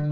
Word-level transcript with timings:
Hallo 0.00 0.08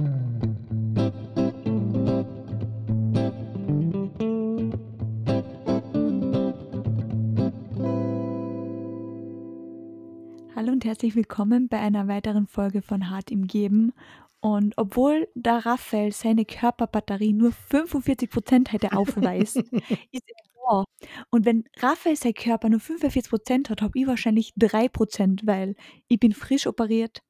und 10.72 10.84
herzlich 10.84 11.14
willkommen 11.14 11.68
bei 11.68 11.78
einer 11.78 12.06
weiteren 12.06 12.46
Folge 12.46 12.82
von 12.82 13.08
Hart 13.08 13.30
im 13.30 13.46
Geben. 13.46 13.94
Und 14.40 14.74
obwohl 14.76 15.26
der 15.34 15.64
Raphael 15.64 16.12
seine 16.12 16.44
Körperbatterie 16.44 17.32
nur 17.32 17.52
45% 17.70 18.70
hätte 18.70 18.92
aufweist, 18.92 19.56
ist 20.12 20.24
er 20.26 20.36
da. 20.68 20.84
Und 21.30 21.46
wenn 21.46 21.64
Raphael 21.78 22.16
sein 22.16 22.34
Körper 22.34 22.68
nur 22.68 22.80
45% 22.80 23.70
hat, 23.70 23.80
habe 23.80 23.98
ich 23.98 24.06
wahrscheinlich 24.06 24.52
3%, 24.60 25.46
weil 25.46 25.76
ich 26.08 26.20
bin 26.20 26.32
frisch 26.32 26.66
operiert, 26.66 27.22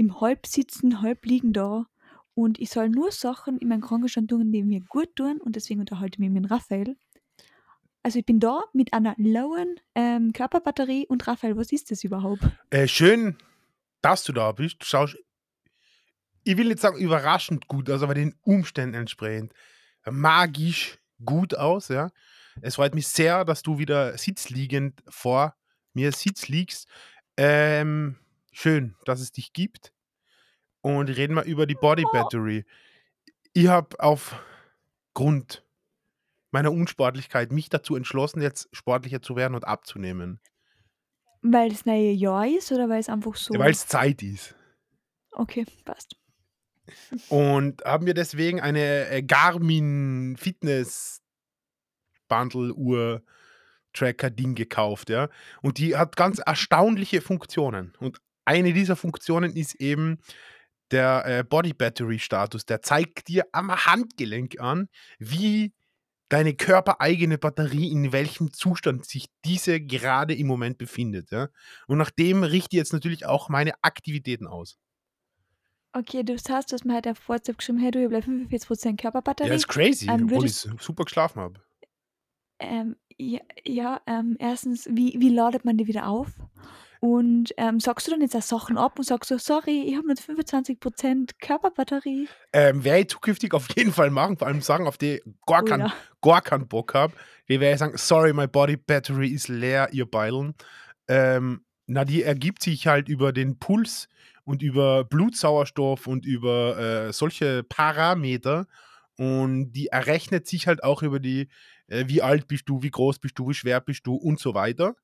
im 0.00 0.18
halb 0.18 0.46
sitzen, 0.46 1.02
halb 1.02 1.26
liegen 1.26 1.52
da 1.52 1.84
und 2.32 2.58
ich 2.58 2.70
soll 2.70 2.88
nur 2.88 3.12
Sachen 3.12 3.58
in 3.58 3.68
meinem 3.68 3.82
Krankenstand 3.82 4.30
tun, 4.30 4.50
die 4.50 4.62
mir 4.64 4.80
gut 4.80 5.14
tun 5.14 5.42
und 5.42 5.56
deswegen 5.56 5.80
unterhalte 5.80 6.16
ich 6.16 6.20
mich 6.20 6.30
mit 6.30 6.50
Raphael. 6.50 6.96
Also 8.02 8.18
ich 8.18 8.24
bin 8.24 8.40
da 8.40 8.62
mit 8.72 8.94
einer 8.94 9.14
lowen 9.18 9.78
ähm, 9.94 10.32
Körperbatterie 10.32 11.06
und 11.06 11.26
Raphael, 11.26 11.58
was 11.58 11.70
ist 11.70 11.90
das 11.90 12.02
überhaupt? 12.02 12.40
Äh, 12.70 12.88
schön, 12.88 13.36
dass 14.00 14.24
du 14.24 14.32
da 14.32 14.52
bist. 14.52 14.76
Du 14.80 14.86
schaust, 14.86 15.18
ich 16.44 16.56
will 16.56 16.68
nicht 16.68 16.80
sagen 16.80 16.96
überraschend 16.96 17.68
gut 17.68 17.90
aus, 17.90 18.02
aber 18.02 18.14
den 18.14 18.34
Umständen 18.40 18.94
entsprechend 18.94 19.52
magisch 20.10 20.98
gut 21.22 21.54
aus. 21.54 21.88
Ja. 21.88 22.10
Es 22.62 22.76
freut 22.76 22.94
mich 22.94 23.06
sehr, 23.06 23.44
dass 23.44 23.62
du 23.62 23.76
wieder 23.76 24.16
sitzliegend 24.16 25.02
vor 25.10 25.54
mir 25.92 26.10
sitz 26.12 26.48
liegst. 26.48 26.88
Ähm, 27.36 28.16
schön, 28.52 28.96
dass 29.04 29.20
es 29.20 29.32
dich 29.32 29.52
gibt. 29.52 29.92
Und 30.82 31.08
reden 31.08 31.34
wir 31.34 31.44
über 31.44 31.66
die 31.66 31.74
Body 31.74 32.04
Battery. 32.12 32.64
Ich 33.52 33.68
habe 33.68 33.98
aufgrund 33.98 35.64
meiner 36.50 36.72
Unsportlichkeit 36.72 37.52
mich 37.52 37.68
dazu 37.68 37.96
entschlossen, 37.96 38.40
jetzt 38.40 38.68
sportlicher 38.72 39.20
zu 39.22 39.36
werden 39.36 39.54
und 39.54 39.66
abzunehmen. 39.66 40.40
Weil 41.42 41.72
es 41.72 41.86
neue 41.86 42.10
Jahr 42.10 42.46
ist 42.46 42.70
oder 42.72 42.88
weil 42.88 43.00
es 43.00 43.08
einfach 43.08 43.34
so. 43.34 43.54
Weil 43.54 43.72
es 43.72 43.86
Zeit 43.86 44.22
ist. 44.22 44.54
Okay, 45.32 45.64
passt. 45.84 46.16
Und 47.28 47.82
haben 47.84 48.04
mir 48.04 48.14
deswegen 48.14 48.60
eine 48.60 49.08
äh, 49.08 49.22
Garmin 49.22 50.36
Fitness 50.36 51.22
Bundle 52.28 52.72
Uhr 52.74 53.22
Tracker 53.92 54.30
Ding 54.30 54.54
gekauft, 54.54 55.10
ja. 55.10 55.28
Und 55.62 55.78
die 55.78 55.96
hat 55.96 56.16
ganz 56.16 56.38
erstaunliche 56.38 57.20
Funktionen. 57.20 57.92
Und 57.98 58.20
eine 58.44 58.72
dieser 58.72 58.96
Funktionen 58.96 59.54
ist 59.54 59.74
eben 59.76 60.18
der 60.90 61.24
äh, 61.26 61.44
Body 61.44 61.72
Battery 61.72 62.18
Status. 62.18 62.64
Der 62.66 62.82
zeigt 62.82 63.28
dir 63.28 63.44
am 63.52 63.70
Handgelenk 63.70 64.60
an, 64.60 64.88
wie 65.18 65.72
deine 66.28 66.54
körpereigene 66.54 67.38
Batterie, 67.38 67.90
in 67.90 68.12
welchem 68.12 68.52
Zustand 68.52 69.04
sich 69.04 69.26
diese 69.44 69.80
gerade 69.80 70.34
im 70.34 70.46
Moment 70.46 70.78
befindet. 70.78 71.30
Ja? 71.30 71.48
Und 71.86 71.98
nach 71.98 72.10
dem 72.10 72.42
richte 72.42 72.76
ich 72.76 72.78
jetzt 72.78 72.92
natürlich 72.92 73.26
auch 73.26 73.48
meine 73.48 73.72
Aktivitäten 73.82 74.46
aus. 74.46 74.78
Okay, 75.92 76.22
du 76.22 76.34
hast, 76.34 76.72
hast 76.72 76.84
mir 76.84 76.94
halt 76.94 77.08
auf 77.08 77.28
WhatsApp 77.28 77.58
geschrieben, 77.58 77.80
hey, 77.80 77.90
du, 77.90 78.00
ich 78.02 78.08
bleibe 78.08 78.26
45% 78.26 79.00
Körperbatterie. 79.00 79.48
Ja, 79.48 79.56
ist 79.56 79.66
crazy, 79.66 80.08
Ähm, 80.08 80.24
obwohl 80.24 80.46
ich 80.46 80.54
super 80.54 81.04
geschlafen 81.04 81.40
habe. 81.40 81.60
Ähm, 82.60 82.94
ja, 83.16 83.40
ja 83.64 84.00
ähm, 84.06 84.36
erstens, 84.38 84.86
wie, 84.88 85.16
wie 85.18 85.30
ladet 85.30 85.64
man 85.64 85.76
die 85.76 85.88
wieder 85.88 86.06
auf? 86.06 86.28
Und 87.00 87.54
ähm, 87.56 87.80
sagst 87.80 88.06
du 88.06 88.10
dann 88.10 88.20
jetzt 88.20 88.36
auch 88.36 88.42
Sachen 88.42 88.76
ab 88.76 88.98
und 88.98 89.04
sagst 89.04 89.30
so, 89.30 89.38
sorry, 89.38 89.84
ich 89.88 89.96
habe 89.96 90.06
nur 90.06 90.16
25% 90.16 91.30
Körperbatterie? 91.40 92.28
Ähm, 92.52 92.84
werde 92.84 93.00
ich 93.00 93.08
zukünftig 93.08 93.54
auf 93.54 93.68
jeden 93.74 93.92
Fall 93.92 94.10
machen, 94.10 94.36
vor 94.36 94.48
allem 94.48 94.60
Sachen, 94.60 94.86
auf 94.86 94.98
die 94.98 95.14
ich 95.16 95.22
gar, 95.46 95.62
Oh 95.62 95.64
keinen, 95.64 95.80
ja. 95.80 95.92
gar 96.20 96.42
keinen 96.42 96.68
Bock 96.68 96.92
habe. 96.92 97.14
Die 97.48 97.58
werde 97.58 97.72
ich 97.72 97.78
sagen, 97.78 97.96
sorry, 97.96 98.34
my 98.34 98.46
body 98.46 98.76
battery 98.76 99.28
is 99.28 99.48
leer, 99.48 99.88
ihr 99.92 100.04
Beilen. 100.04 100.54
Ähm, 101.08 101.64
na, 101.86 102.04
die 102.04 102.22
ergibt 102.22 102.62
sich 102.62 102.86
halt 102.86 103.08
über 103.08 103.32
den 103.32 103.58
Puls 103.58 104.08
und 104.44 104.62
über 104.62 105.04
Blutsauerstoff 105.04 106.06
und 106.06 106.26
über 106.26 106.78
äh, 106.78 107.12
solche 107.14 107.62
Parameter. 107.62 108.66
Und 109.16 109.72
die 109.72 109.88
errechnet 109.88 110.46
sich 110.46 110.66
halt 110.66 110.84
auch 110.84 111.02
über 111.02 111.18
die, 111.18 111.48
äh, 111.88 112.04
wie 112.08 112.20
alt 112.20 112.46
bist 112.46 112.68
du, 112.68 112.82
wie 112.82 112.90
groß 112.90 113.20
bist 113.20 113.38
du, 113.38 113.48
wie 113.48 113.54
schwer 113.54 113.80
bist 113.80 114.06
du 114.06 114.14
und 114.14 114.38
so 114.38 114.52
weiter. 114.54 114.96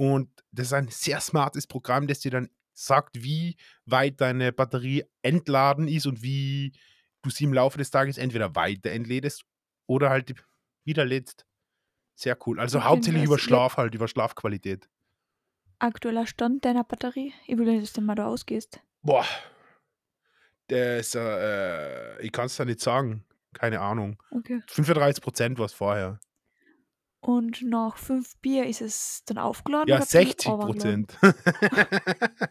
Und 0.00 0.30
das 0.50 0.68
ist 0.68 0.72
ein 0.72 0.88
sehr 0.88 1.20
smartes 1.20 1.66
Programm, 1.66 2.06
das 2.06 2.20
dir 2.20 2.30
dann 2.30 2.48
sagt, 2.72 3.22
wie 3.22 3.58
weit 3.84 4.18
deine 4.22 4.50
Batterie 4.50 5.04
entladen 5.20 5.88
ist 5.88 6.06
und 6.06 6.22
wie 6.22 6.72
du 7.20 7.28
sie 7.28 7.44
im 7.44 7.52
Laufe 7.52 7.76
des 7.76 7.90
Tages 7.90 8.16
entweder 8.16 8.56
weiter 8.56 8.92
entlädest 8.92 9.44
oder 9.86 10.08
halt 10.08 10.32
wieder 10.84 11.04
lädst. 11.04 11.44
Sehr 12.14 12.38
cool. 12.46 12.58
Also 12.60 12.78
Okay, 12.78 12.86
hauptsächlich 12.86 13.24
über. 13.24 13.38
Schlaf 13.38 13.76
halt, 13.76 13.94
über 13.94 14.08
Schlafqualität. 14.08 14.88
Aktueller 15.80 16.26
Stand 16.26 16.64
deiner 16.64 16.84
Batterie? 16.84 17.34
Ich 17.46 17.58
will 17.58 17.66
nicht, 17.66 17.82
dass 17.82 17.92
du 17.92 18.00
mal 18.00 18.14
da 18.14 18.24
ausgehst. 18.26 18.80
Boah. 19.02 19.26
Das, 20.68 21.14
äh, 21.14 22.22
ich 22.22 22.32
kann 22.32 22.46
es 22.46 22.56
da 22.56 22.64
nicht 22.64 22.80
sagen. 22.80 23.26
Keine 23.52 23.80
Ahnung. 23.80 24.16
Okay. 24.30 24.62
35 24.66 25.22
Prozent 25.22 25.58
war 25.58 25.66
es 25.66 25.74
vorher. 25.74 26.20
Und 27.20 27.62
nach 27.62 27.98
fünf 27.98 28.38
Bier 28.38 28.66
ist 28.66 28.80
es 28.80 29.22
dann 29.26 29.38
aufgeladen? 29.38 29.88
Ja, 29.88 29.96
oder 29.96 30.04
ein 30.04 30.06
bisschen 30.06 30.26
60 30.26 30.50
runtergeladen? 30.50 31.06
Prozent. 31.06 32.50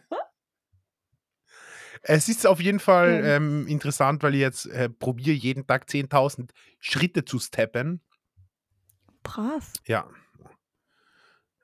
es 2.02 2.28
ist 2.28 2.46
auf 2.46 2.60
jeden 2.60 2.78
Fall 2.78 3.22
ähm, 3.24 3.66
interessant, 3.66 4.22
weil 4.22 4.34
ich 4.34 4.40
jetzt 4.40 4.66
äh, 4.66 4.88
probiere, 4.88 5.34
jeden 5.34 5.66
Tag 5.66 5.88
10.000 5.88 6.50
Schritte 6.78 7.24
zu 7.24 7.40
steppen. 7.40 8.00
Brav. 9.22 9.72
Ja. 9.86 10.08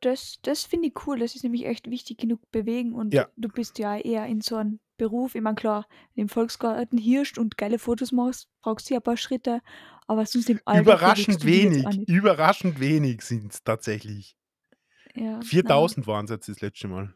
Das, 0.01 0.39
das 0.43 0.65
finde 0.65 0.89
ich 0.89 1.07
cool. 1.07 1.19
Das 1.19 1.35
ist 1.35 1.43
nämlich 1.45 1.65
echt 1.65 1.89
wichtig 1.89 2.19
genug 2.19 2.41
bewegen. 2.51 2.93
Und 2.93 3.15
Ja. 3.15 3.29
du 3.37 3.49
bist 3.49 3.79
ja 3.79 3.97
eher 3.97 4.27
in 4.27 4.41
so 4.41 4.57
einem 4.57 4.81
Beruf. 4.97 5.35
Ich 5.35 5.43
meine, 5.43 5.55
klar, 5.55 5.87
im 6.15 6.29
Volksgarten 6.29 6.99
hirscht 6.99 7.39
und 7.39 7.57
geile 7.57 7.79
Fotos 7.79 8.13
machst, 8.13 8.49
brauchst 8.63 8.89
du 8.89 8.95
ja 8.95 9.01
ein 9.01 9.05
paar 9.05 9.17
Schritte. 9.17 9.61
Aber 10.07 10.27
sonst 10.27 10.51
im 10.51 10.61
Alltag 10.65 10.85
Überraschend 10.85 11.45
wenig. 11.45 12.09
Überraschend 12.09 12.81
wenig 12.81 13.23
sind 13.23 13.53
es 13.53 13.65
tatsächlich. 13.65 14.37
Ja, 15.15 15.41
4000 15.41 16.07
waren 16.07 16.27
es 16.27 16.31
jetzt 16.31 16.49
das 16.49 16.61
letzte 16.61 16.89
Mal. 16.89 17.15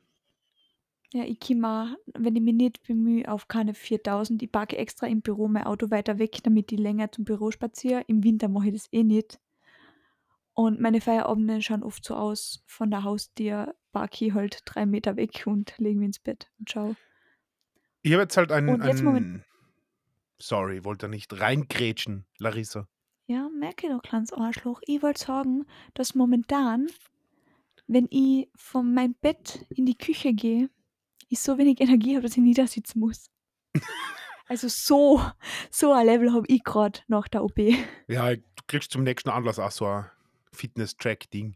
Ja, 1.12 1.24
ich 1.24 1.40
komme, 1.40 1.96
wenn 2.14 2.36
ich 2.36 2.42
mich 2.42 2.54
nicht 2.54 2.82
bemühe, 2.86 3.28
auf 3.28 3.48
keine 3.48 3.74
4000. 3.74 4.42
Ich 4.42 4.52
parke 4.52 4.76
extra 4.76 5.08
im 5.08 5.22
Büro 5.22 5.48
mein 5.48 5.64
Auto 5.64 5.90
weiter 5.90 6.18
weg, 6.18 6.38
damit 6.44 6.70
ich 6.70 6.78
länger 6.78 7.10
zum 7.10 7.24
Büro 7.24 7.50
spaziere. 7.50 8.04
Im 8.06 8.22
Winter 8.22 8.48
mache 8.48 8.68
ich 8.68 8.74
das 8.74 8.88
eh 8.92 9.02
nicht. 9.02 9.40
Und 10.54 10.80
meine 10.80 11.00
Feierabende 11.00 11.62
schauen 11.62 11.82
oft 11.82 12.04
so 12.04 12.14
aus, 12.14 12.62
von 12.66 12.90
der 12.90 13.02
Haustür 13.02 13.74
parke 13.92 14.26
ich 14.26 14.34
halt 14.34 14.60
drei 14.66 14.86
Meter 14.86 15.16
weg 15.16 15.44
und 15.46 15.74
lege 15.78 15.98
mich 15.98 16.06
ins 16.06 16.18
Bett 16.20 16.48
und 16.58 16.70
schau. 16.70 16.94
Ich 18.02 18.12
habe 18.12 18.22
jetzt 18.22 18.36
halt 18.36 18.52
einen. 18.52 18.68
Und 18.68 18.84
jetzt 18.84 19.00
einen 19.00 19.44
sorry, 20.40 20.84
wollte 20.84 21.08
nicht 21.08 21.38
reingrätschen, 21.38 22.26
Larissa. 22.38 22.88
Ja, 23.26 23.48
merke 23.48 23.88
doch, 23.88 24.02
kleines 24.02 24.32
Arschloch. 24.32 24.80
Ich 24.86 25.02
wollte 25.02 25.24
sagen, 25.24 25.66
dass 25.94 26.14
momentan, 26.14 26.88
wenn 27.86 28.08
ich 28.10 28.48
von 28.56 28.92
meinem 28.92 29.14
Bett 29.20 29.66
in 29.70 29.86
die 29.86 29.96
Küche 29.96 30.32
gehe, 30.32 30.68
ich 31.28 31.38
so 31.38 31.58
wenig 31.58 31.80
Energie 31.80 32.16
habe, 32.16 32.22
dass 32.22 32.36
ich 32.36 32.42
niedersitzen 32.42 32.98
muss. 32.98 33.30
also 34.48 34.66
so, 34.68 35.24
so 35.70 35.92
ein 35.92 36.06
Level 36.06 36.32
habe 36.32 36.46
ich 36.48 36.64
gerade 36.64 37.00
nach 37.06 37.28
der 37.28 37.44
OP. 37.44 37.58
Ja, 38.08 38.34
du 38.34 38.62
kriegst 38.66 38.90
zum 38.90 39.04
nächsten 39.04 39.30
Anlass 39.30 39.60
auch 39.60 39.70
so 39.70 39.86
ein 39.86 40.10
Fitness-Track-Ding. 40.52 41.54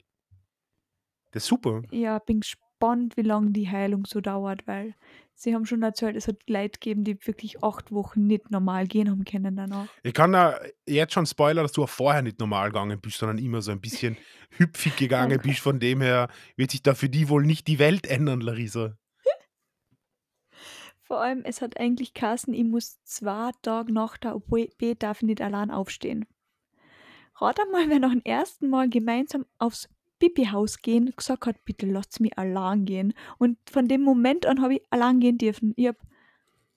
Das 1.33 1.43
ist 1.43 1.49
super. 1.49 1.83
Ja, 1.91 2.21
bin 2.21 2.41
gespannt, 2.41 3.17
wie 3.17 3.23
lange 3.23 3.51
die 3.51 3.69
Heilung 3.69 4.07
so 4.07 4.21
dauert, 4.21 4.65
weil 4.69 4.95
sie 5.35 5.55
haben 5.55 5.67
schon 5.67 5.83
erzählt, 5.83 6.17
es 6.17 6.29
hat 6.29 6.37
Leute 6.49 6.79
gegeben, 6.79 7.05
die 7.05 7.19
wirklich 7.27 7.63
acht 7.63 7.93
Wochen 7.93 8.27
nicht 8.27 8.51
normal 8.51 8.87
gehen 8.87 9.11
haben 9.11 9.25
können 9.25 9.57
danach. 9.57 9.87
Ich 10.03 10.15
kann 10.15 10.33
da 10.33 10.59
jetzt 10.87 11.13
schon 11.13 11.27
spoilern, 11.27 11.65
dass 11.65 11.73
du 11.73 11.85
auch 11.85 11.89
vorher 11.89 12.23
nicht 12.23 12.39
normal 12.39 12.69
gegangen 12.71 13.01
bist, 13.01 13.19
sondern 13.19 13.39
immer 13.39 13.63
so 13.63 13.73
ein 13.73 13.81
bisschen 13.81 14.17
hüpfig 14.51 14.97
gegangen 14.97 15.41
bist. 15.43 15.61
Von 15.61 15.81
dem 15.81 16.01
her 16.01 16.29
wird 16.57 16.71
sich 16.71 16.83
da 16.83 16.95
für 16.95 17.09
die 17.09 17.29
wohl 17.29 17.45
nicht 17.45 17.67
die 17.67 17.79
Welt 17.79 18.07
ändern, 18.07 18.41
Larissa. 18.41 18.97
Vor 21.03 21.21
allem, 21.21 21.43
es 21.45 21.61
hat 21.61 21.79
eigentlich 21.79 22.15
Kassen, 22.15 22.55
ich 22.55 22.65
muss 22.65 23.03
zwei 23.05 23.51
Tage 23.61 23.93
nach 23.93 24.17
der 24.17 24.35
OP 24.37 24.51
darf 24.99 25.19
ich 25.19 25.27
nicht 25.27 25.43
allein 25.43 25.71
aufstehen. 25.71 26.25
Rat 27.37 27.61
einmal, 27.61 27.91
wer 27.91 27.99
nach 27.99 28.13
dem 28.13 28.23
ersten 28.23 28.71
Mal 28.71 28.89
gemeinsam 28.89 29.45
aufs 29.59 29.89
Pipi-Haus 30.29 30.81
gehen 30.83 31.13
gesagt 31.17 31.47
hat, 31.47 31.65
bitte 31.65 31.87
lasst 31.87 32.21
mich 32.21 32.37
allein 32.39 32.85
gehen. 32.85 33.15
Und 33.39 33.59
von 33.71 33.89
dem 33.89 34.03
Moment 34.03 34.47
an 34.47 34.61
habe 34.63 34.75
ich 34.75 34.83
allein 34.91 35.21
gehen 35.21 35.39
dürfen. 35.39 35.73
Ich 35.77 35.87
habe 35.87 35.99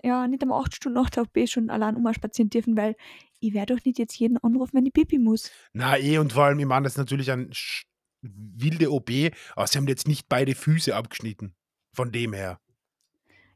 ja 0.03 0.27
nicht 0.27 0.41
einmal 0.41 0.61
acht 0.61 0.75
Stunden 0.75 0.97
nach 0.99 1.09
der 1.09 1.23
OP 1.23 1.38
schon 1.49 1.69
allein 1.69 1.95
umspazieren 1.95 2.49
dürfen, 2.49 2.77
weil 2.77 2.95
ich 3.39 3.53
werde 3.53 3.75
doch 3.75 3.85
nicht 3.85 3.99
jetzt 3.99 4.17
jeden 4.17 4.38
anrufen, 4.38 4.73
wenn 4.73 4.85
ich 4.85 4.94
Pipi 4.94 5.19
muss. 5.19 5.51
Na 5.73 5.97
eh, 5.97 6.17
und 6.17 6.33
vor 6.33 6.44
allem, 6.45 6.59
ich 6.59 6.65
meine, 6.65 6.83
das 6.83 6.94
ist 6.94 6.97
natürlich 6.97 7.27
sch- 7.29 7.83
wilde 8.21 8.91
OP, 8.91 9.09
aber 9.55 9.67
sie 9.67 9.77
haben 9.77 9.88
jetzt 9.88 10.07
nicht 10.07 10.27
beide 10.29 10.55
Füße 10.55 10.95
abgeschnitten. 10.95 11.53
Von 11.93 12.11
dem 12.11 12.33
her. 12.33 12.59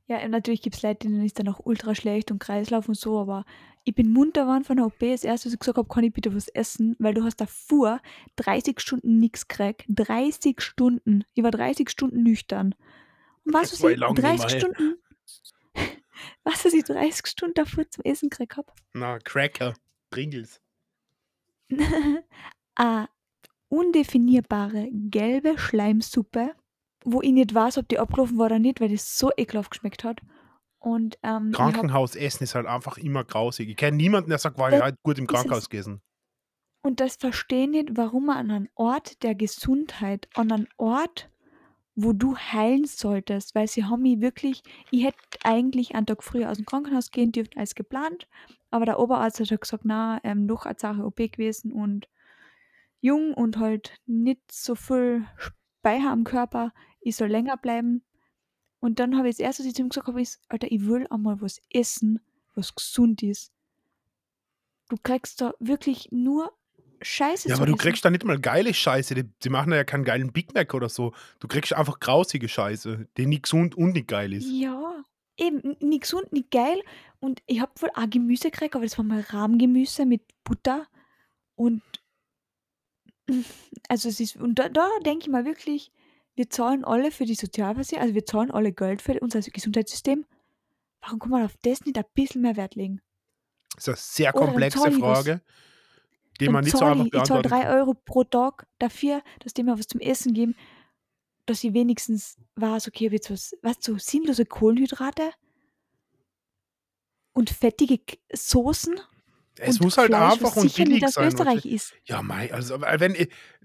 Ja, 0.07 0.27
natürlich 0.27 0.61
gibt 0.61 0.75
es 0.75 0.81
Leute, 0.81 1.07
denen 1.07 1.23
ist 1.23 1.39
dann 1.39 1.47
auch 1.47 1.61
ultra 1.63 1.95
schlecht 1.95 2.31
und 2.31 2.39
Kreislauf 2.39 2.87
und 2.89 2.95
so, 2.95 3.19
aber 3.19 3.45
ich 3.83 3.95
bin 3.95 4.11
munter 4.11 4.43
geworden 4.43 4.63
von 4.63 4.77
der 4.77 4.85
OP. 4.85 4.99
Das 4.99 5.23
erste, 5.23 5.47
was 5.47 5.53
ich 5.53 5.59
gesagt 5.59 5.77
habe, 5.77 5.87
kann 5.87 6.03
ich 6.03 6.13
bitte 6.13 6.35
was 6.35 6.47
essen, 6.49 6.95
weil 6.99 7.13
du 7.13 7.23
hast 7.23 7.37
davor 7.37 7.99
30 8.35 8.79
Stunden 8.79 9.19
nichts 9.19 9.47
gekriegt. 9.47 9.85
30 9.87 10.61
Stunden. 10.61 11.23
Ich 11.33 11.43
war 11.43 11.51
30 11.51 11.89
Stunden 11.89 12.23
nüchtern. 12.23 12.75
Und 13.45 13.53
was, 13.53 13.71
was 13.83 13.89
ich 13.89 13.97
lang 13.97 14.15
30 14.15 14.31
nicht 14.31 14.51
mehr. 14.51 14.59
Stunden. 14.59 15.01
was, 16.43 16.65
was 16.65 16.73
ich 16.73 16.83
30 16.83 17.27
Stunden 17.27 17.53
davor 17.55 17.89
zum 17.89 18.03
Essen 18.03 18.29
gekriegt 18.29 18.57
habe? 18.57 18.71
Na, 18.93 19.17
Cracker, 19.19 19.73
Pringles. 20.11 20.61
eine 22.75 23.07
undefinierbare 23.69 24.89
gelbe 24.91 25.57
Schleimsuppe, 25.57 26.53
wo 27.03 27.21
ich 27.21 27.31
nicht 27.31 27.53
weiß, 27.53 27.77
ob 27.77 27.87
die 27.87 27.99
abgelaufen 27.99 28.37
war 28.37 28.47
oder 28.47 28.59
nicht, 28.59 28.81
weil 28.81 28.89
das 28.89 29.17
so 29.17 29.31
ekelhaft 29.35 29.71
geschmeckt 29.71 30.03
hat. 30.03 30.21
Und 30.79 31.19
ähm, 31.21 31.51
Krankenhausessen 31.51 32.43
ist 32.43 32.55
halt 32.55 32.65
einfach 32.65 32.97
immer 32.97 33.23
grausig. 33.23 33.69
Ich 33.69 33.77
kenne 33.77 33.97
niemanden, 33.97 34.29
der 34.29 34.39
sagt, 34.39 34.57
war 34.57 34.73
ich 34.73 34.81
halt 34.81 34.95
gut 35.03 35.19
im. 35.19 35.27
Krankenhaus 35.27 35.69
gewesen. 35.69 36.01
und 36.81 36.99
das 36.99 37.17
verstehe 37.17 37.65
ich 37.65 37.69
nicht, 37.69 37.97
warum 37.97 38.25
man 38.27 38.37
an 38.37 38.51
einen 38.51 38.69
Ort 38.75 39.21
der 39.21 39.35
Gesundheit, 39.35 40.27
an 40.33 40.51
einen 40.51 40.67
Ort, 40.77 41.29
wo 41.95 42.13
du 42.13 42.35
heilen 42.35 42.85
solltest, 42.85 43.53
weil 43.53 43.67
sie 43.67 43.85
haben 43.85 44.01
mich 44.01 44.21
wirklich, 44.21 44.63
ich 44.89 45.03
hätte 45.03 45.17
eigentlich 45.43 45.93
einen 45.93 46.05
Tag 46.07 46.23
früher 46.23 46.49
aus 46.49 46.57
dem 46.57 46.65
Krankenhaus 46.65 47.11
gehen 47.11 47.31
dürfen 47.31 47.57
als 47.57 47.75
geplant, 47.75 48.27
aber 48.71 48.85
der 48.85 48.99
Oberarzt 48.99 49.39
hat 49.39 49.51
halt 49.51 49.61
gesagt, 49.61 49.83
na, 49.85 50.19
ähm, 50.23 50.47
doch 50.47 50.65
eine 50.65 50.79
Sache 50.79 51.05
OP 51.05 51.17
gewesen 51.17 51.71
und 51.73 52.07
jung 53.01 53.33
und 53.33 53.57
halt 53.57 53.99
nicht 54.05 54.51
so 54.51 54.75
viel 54.75 55.25
Speicher 55.81 56.11
am 56.11 56.23
Körper, 56.23 56.73
ich 57.01 57.15
soll 57.15 57.27
länger 57.29 57.57
bleiben. 57.57 58.03
Und 58.79 58.99
dann 58.99 59.17
habe 59.17 59.29
ich 59.29 59.35
das 59.37 59.39
erste, 59.45 59.63
was 59.63 59.67
ich 59.69 59.75
zu 59.75 59.81
ihm 59.81 59.89
gesagt 59.89 60.07
habe, 60.07 60.21
ist, 60.21 60.39
Alter, 60.47 60.71
ich 60.71 60.85
will 60.85 61.07
einmal 61.09 61.41
was 61.41 61.59
essen, 61.71 62.19
was 62.53 62.75
gesund 62.75 63.23
ist. 63.23 63.51
Du 64.89 64.97
kriegst 65.01 65.41
da 65.41 65.53
wirklich 65.59 66.09
nur 66.11 66.51
Scheiße 67.01 67.49
Ja, 67.49 67.55
aber 67.55 67.65
du 67.65 67.73
essen. 67.73 67.81
kriegst 67.81 68.05
da 68.05 68.11
nicht 68.11 68.23
mal 68.25 68.39
geile 68.39 68.73
Scheiße. 68.75 69.15
Die, 69.15 69.23
die 69.23 69.49
machen 69.49 69.73
ja 69.73 69.83
keinen 69.83 70.03
geilen 70.03 70.31
Big 70.31 70.53
Mac 70.53 70.75
oder 70.75 70.87
so. 70.89 71.13
Du 71.39 71.47
kriegst 71.47 71.73
einfach 71.73 71.99
grausige 71.99 72.47
Scheiße, 72.47 73.07
die 73.17 73.25
nicht 73.25 73.43
gesund 73.43 73.73
und 73.73 73.93
nicht 73.93 74.07
geil 74.07 74.33
ist. 74.33 74.45
Ja, 74.47 75.03
eben, 75.37 75.77
nicht 75.79 76.01
gesund, 76.03 76.31
nicht 76.31 76.51
geil. 76.51 76.79
Und 77.19 77.41
ich 77.47 77.59
habe 77.59 77.71
wohl 77.79 77.89
auch 77.95 78.07
Gemüse 78.07 78.51
gekriegt, 78.51 78.75
aber 78.75 78.83
das 78.83 78.99
war 78.99 79.05
mal 79.05 79.21
Rahmgemüse 79.21 80.05
mit 80.05 80.21
Butter. 80.43 80.85
Und 81.55 81.81
also 83.87 84.09
es 84.09 84.19
ist, 84.19 84.35
und 84.37 84.55
da, 84.55 84.69
da 84.69 84.87
denke 85.05 85.25
ich 85.25 85.29
mal 85.29 85.45
wirklich, 85.45 85.91
wir 86.35 86.49
zahlen 86.49 86.85
alle 86.85 87.11
für 87.11 87.25
die 87.25 87.35
Sozialversicherung, 87.35 88.03
also 88.03 88.15
wir 88.15 88.25
zahlen 88.25 88.51
alle 88.51 88.71
Geld 88.71 89.01
für 89.01 89.19
unser 89.19 89.41
Gesundheitssystem. 89.41 90.25
Warum 91.01 91.19
kann 91.19 91.29
man 91.29 91.45
auf 91.45 91.57
das 91.61 91.85
nicht 91.85 91.97
ein 91.97 92.05
bisschen 92.13 92.41
mehr 92.41 92.55
Wert 92.55 92.75
legen? 92.75 93.01
Das 93.75 93.87
ist 93.87 93.87
eine 93.87 93.97
sehr 93.97 94.33
komplexe 94.33 94.89
ich 94.89 95.01
was. 95.01 95.25
Frage, 95.25 95.41
die 96.39 96.49
man 96.49 96.63
nicht 96.63 96.77
so 96.77 96.85
einfach 96.85 97.05
ich, 97.05 97.13
ich 97.13 97.23
zahle 97.23 97.41
beantworten 97.41 97.49
drei. 97.49 97.77
Euro 97.77 97.93
pro 97.93 98.23
Tag 98.23 98.67
dafür, 98.79 99.21
dass 99.39 99.53
die 99.53 99.63
mir 99.63 99.77
was 99.77 99.87
zum 99.87 99.99
Essen 99.99 100.33
geben, 100.33 100.55
dass 101.45 101.63
ich 101.63 101.73
wenigstens 101.73 102.37
weiß, 102.55 102.87
okay, 102.87 103.05
ich 103.05 103.09
hab 103.09 103.13
jetzt 103.13 103.31
was, 103.31 103.57
was 103.61 103.77
so 103.81 103.97
sinnlose 103.97 104.45
Kohlenhydrate 104.45 105.31
und 107.33 107.49
fettige 107.49 107.99
Soßen 108.31 108.99
Es 109.63 109.75
und 109.77 109.83
muss 109.85 109.97
halt 109.97 110.07
Fleisch, 110.07 110.33
einfach 110.33 110.55
und 110.55 110.73
billig 110.75 111.05
aus 111.05 111.13
sein. 111.13 111.27
Österreich 111.27 111.65
ist. 111.65 111.93
Ja, 112.05 112.21
mei, 112.21 112.51
also 112.51 112.81
weil 112.81 112.99
wenn 112.99 113.15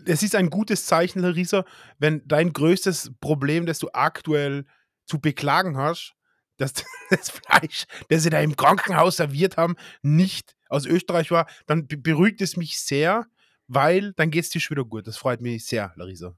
es 0.04 0.22
ist 0.22 0.34
ein 0.34 0.50
gutes 0.50 0.84
Zeichen, 0.84 1.20
Larissa, 1.20 1.64
wenn 1.98 2.22
dein 2.26 2.52
größtes 2.52 3.12
Problem, 3.20 3.64
das 3.64 3.78
du 3.78 3.88
aktuell 3.92 4.66
zu 5.06 5.20
beklagen 5.20 5.76
hast, 5.78 6.12
dass 6.58 6.72
das 7.10 7.30
Fleisch, 7.30 7.86
das 8.08 8.22
sie 8.24 8.30
da 8.30 8.40
im 8.40 8.56
Krankenhaus 8.56 9.16
serviert 9.16 9.56
haben, 9.56 9.76
nicht 10.02 10.54
aus 10.68 10.84
Österreich 10.84 11.30
war, 11.30 11.46
dann 11.66 11.86
be- 11.86 11.96
beruhigt 11.96 12.40
es 12.42 12.56
mich 12.56 12.78
sehr, 12.78 13.26
weil 13.68 14.12
dann 14.14 14.30
geht 14.30 14.44
es 14.44 14.50
dir 14.50 14.60
schon 14.60 14.76
wieder 14.76 14.84
gut. 14.86 15.06
Das 15.06 15.16
freut 15.16 15.40
mich 15.40 15.64
sehr, 15.64 15.92
Larissa. 15.96 16.34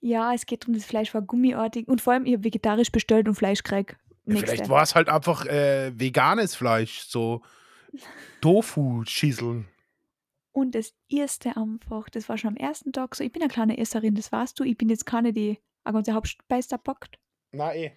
Ja, 0.00 0.32
es 0.34 0.46
geht 0.46 0.62
darum, 0.62 0.74
das 0.74 0.84
Fleisch 0.86 1.12
war 1.14 1.22
gummiartig 1.22 1.86
und 1.86 2.00
vor 2.00 2.14
allem, 2.14 2.24
ich 2.24 2.32
habe 2.32 2.44
vegetarisch 2.44 2.90
bestellt 2.90 3.28
und 3.28 3.34
Fleisch 3.34 3.62
gekriegt. 3.62 3.96
Ja, 4.26 4.36
vielleicht 4.36 4.68
war 4.68 4.82
es 4.82 4.94
halt 4.94 5.08
einfach 5.08 5.44
äh, 5.46 5.92
veganes 5.98 6.54
Fleisch, 6.54 7.00
so 7.06 7.42
Tofu-Schissel. 8.40 9.64
Und 10.52 10.74
das 10.74 10.94
erste 11.08 11.56
einfach, 11.56 12.08
das 12.10 12.28
war 12.28 12.36
schon 12.36 12.48
am 12.50 12.56
ersten 12.56 12.92
Tag 12.92 13.14
so, 13.14 13.22
ich 13.22 13.32
bin 13.32 13.42
eine 13.42 13.50
kleine 13.50 13.78
Esserin, 13.78 14.14
das 14.14 14.32
weißt 14.32 14.58
du, 14.58 14.64
ich 14.64 14.76
bin 14.76 14.88
jetzt 14.88 15.06
keine, 15.06 15.32
die 15.32 15.58
eine 15.84 15.94
ganze 15.94 16.12
Hauptspeise 16.12 16.78
packt. 16.78 17.18
Na 17.52 17.74
eh. 17.74 17.92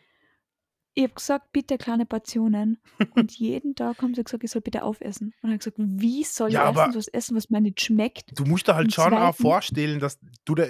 Ich 0.95 1.04
habe 1.04 1.13
gesagt, 1.16 1.51
bitte 1.51 1.80
kleine 1.80 2.06
Portionen. 2.06 2.80
Und 3.16 3.31
jeden 3.31 3.74
Tag 3.74 4.00
haben 4.04 4.13
sie 4.13 4.24
gesagt, 4.24 4.44
ich 4.44 4.51
soll 4.51 4.62
bitte 4.62 4.84
aufessen. 4.84 5.34
Und 5.42 5.50
ich 5.50 5.54
habe 5.54 5.57
gesagt, 5.57 5.78
wie 5.80 6.24
soll 6.24 6.51
Ja, 6.51 6.69
ich 6.69 6.78
erstens 6.78 6.96
was 6.96 7.07
essen, 7.07 7.36
was 7.36 7.50
mir 7.50 7.62
nicht 7.62 7.81
schmeckt? 7.81 8.38
Du 8.38 8.46
musst 8.46 8.68
dir 8.68 8.75
halt 8.75 8.86
Und 8.86 8.94
schon 8.94 9.13
auch 9.16 9.36
vorstellen, 9.36 10.00
dass 10.00 10.19
du 10.46 10.54
da, 10.54 10.66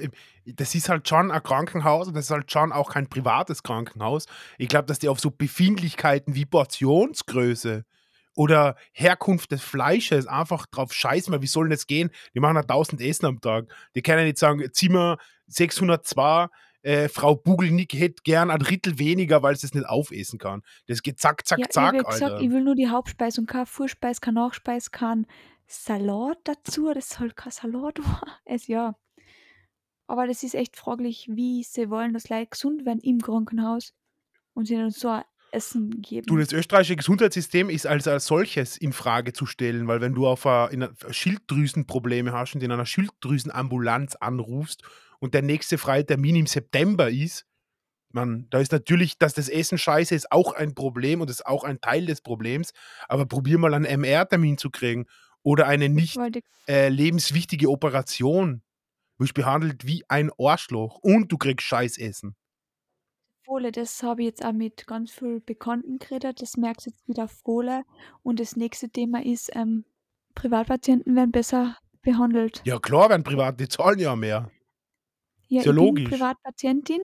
das 0.45 0.75
ist 0.75 0.87
halt 0.87 1.09
schon 1.09 1.29
ein 1.29 1.43
Krankenhaus 1.43 2.07
und 2.07 2.13
das 2.15 2.25
ist 2.25 2.31
halt 2.31 2.49
schon 2.49 2.71
auch 2.71 2.93
kein 2.93 3.07
privates 3.07 3.63
Krankenhaus. 3.63 4.25
Ich 4.57 4.69
glaube, 4.69 4.85
dass 4.85 4.99
die 4.99 5.09
auf 5.09 5.19
so 5.19 5.29
Befindlichkeiten 5.29 6.35
wie 6.35 6.45
Portionsgröße 6.45 7.83
oder 8.35 8.75
Herkunft 8.91 9.51
des 9.51 9.61
Fleisches 9.61 10.27
einfach 10.27 10.65
drauf 10.65 10.93
scheißen, 10.93 11.31
weil 11.33 11.41
wie 11.41 11.47
soll 11.47 11.65
denn 11.65 11.71
das 11.71 11.87
gehen? 11.87 12.09
Die 12.33 12.39
machen 12.39 12.55
ja 12.55 12.61
1000 12.61 13.01
Essen 13.01 13.25
am 13.25 13.41
Tag. 13.41 13.73
Die 13.95 14.01
können 14.01 14.19
ja 14.19 14.25
nicht 14.25 14.37
sagen, 14.37 14.63
Zimmer 14.71 15.17
602, 15.47 16.49
äh, 16.83 17.07
Frau 17.07 17.35
Bugelnick 17.35 17.93
hätte 17.93 18.21
gern 18.23 18.51
ein 18.51 18.59
Drittel 18.59 18.99
weniger, 18.99 19.41
weil 19.41 19.55
sie 19.55 19.67
es 19.67 19.73
nicht 19.73 19.87
aufessen 19.87 20.37
kann. 20.37 20.61
Das 20.87 21.01
geht 21.01 21.19
zack, 21.19 21.47
zack, 21.47 21.59
ja, 21.59 21.65
ich 21.65 21.71
zack, 21.71 21.93
ja 21.93 21.99
Alter. 22.01 22.11
gesagt, 22.11 22.41
ich 22.41 22.49
will 22.49 22.63
nur 22.63 22.75
die 22.75 22.89
Hauptspeise 22.89 23.39
und 23.41 23.47
keine 23.47 23.65
Vorspeise, 23.65 24.19
kein 24.19 24.33
Nachspeise, 24.33 24.89
kein 24.91 25.25
Salat 25.65 26.39
dazu. 26.43 26.93
Das 26.93 27.09
soll 27.09 27.31
kein 27.31 27.51
Salat 27.51 27.99
war. 28.03 28.39
Es 28.45 28.67
ja. 28.67 28.95
Aber 30.07 30.27
das 30.27 30.43
ist 30.43 30.55
echt 30.55 30.75
fraglich, 30.75 31.29
wie 31.31 31.63
sie 31.63 31.89
wollen, 31.89 32.13
dass 32.13 32.27
Leute 32.27 32.47
gesund 32.47 32.85
werden 32.85 32.99
im 32.99 33.21
Krankenhaus 33.21 33.93
und 34.53 34.65
sie 34.65 34.75
uns 34.75 34.99
so 34.99 35.07
ein 35.07 35.23
Essen 35.53 36.01
geben. 36.01 36.25
Du, 36.25 36.37
das 36.37 36.51
österreichische 36.51 36.95
Gesundheitssystem 36.95 37.69
ist 37.69 37.85
als, 37.85 38.07
als 38.07 38.25
solches 38.25 38.77
in 38.77 38.93
Frage 38.93 39.33
zu 39.33 39.45
stellen, 39.45 39.87
weil 39.87 40.01
wenn 40.01 40.13
du 40.13 40.27
auf 40.27 40.45
a, 40.45 40.67
in 40.67 40.83
a, 40.83 40.89
Schilddrüsenprobleme 41.09 42.31
hast 42.33 42.55
und 42.55 42.63
in 42.63 42.71
einer 42.71 42.85
Schilddrüsenambulanz 42.85 44.15
anrufst 44.15 44.83
und 45.19 45.33
der 45.33 45.41
nächste 45.41 45.77
freie 45.77 46.05
Termin 46.05 46.35
im 46.35 46.47
September 46.47 47.09
ist, 47.09 47.45
man, 48.13 48.47
da 48.51 48.59
ist 48.59 48.71
natürlich, 48.71 49.17
dass 49.17 49.33
das 49.33 49.49
Essen 49.49 49.77
scheiße 49.77 50.13
ist, 50.13 50.31
auch 50.31 50.53
ein 50.53 50.75
Problem 50.75 51.21
und 51.21 51.29
ist 51.29 51.45
auch 51.45 51.63
ein 51.63 51.81
Teil 51.81 52.05
des 52.05 52.21
Problems. 52.21 52.71
Aber 53.07 53.25
probier 53.25 53.57
mal 53.57 53.73
einen 53.73 53.85
MR-Termin 53.85 54.57
zu 54.57 54.69
kriegen 54.69 55.07
oder 55.41 55.67
eine 55.67 55.89
nicht 55.89 56.17
äh, 56.67 56.89
lebenswichtige 56.89 57.69
Operation. 57.69 58.61
Du 59.17 59.23
wirst 59.23 59.33
behandelt 59.33 59.85
wie 59.87 60.03
ein 60.09 60.31
Arschloch 60.39 60.99
und 61.01 61.31
du 61.31 61.37
kriegst 61.37 61.65
Scheißessen. 61.65 62.35
Fohle, 63.45 63.71
das 63.71 64.01
habe 64.03 64.21
ich 64.21 64.27
jetzt 64.27 64.45
auch 64.45 64.53
mit 64.53 64.87
ganz 64.87 65.11
vielen 65.11 65.43
Bekannten 65.43 65.99
geredet. 65.99 66.41
Das 66.41 66.57
merkst 66.57 66.87
du 66.87 66.89
jetzt 66.91 67.07
wieder 67.07 67.27
Fohle. 67.27 67.83
Und 68.21 68.39
das 68.39 68.55
nächste 68.55 68.89
Thema 68.89 69.23
ist, 69.23 69.51
ähm, 69.55 69.85
Privatpatienten 70.35 71.15
werden 71.15 71.31
besser 71.31 71.77
behandelt. 72.01 72.61
Ja 72.65 72.79
klar, 72.79 73.09
wenn 73.09 73.23
privat, 73.23 73.59
die 73.59 73.67
zahlen 73.67 73.99
ja 73.99 74.15
mehr. 74.15 74.51
Ja, 75.47 75.59
Ist 75.59 75.65
ja 75.65 75.71
ich 75.71 75.77
logisch. 75.77 76.09
bin 76.09 76.13
Privatpatientin. 76.13 77.01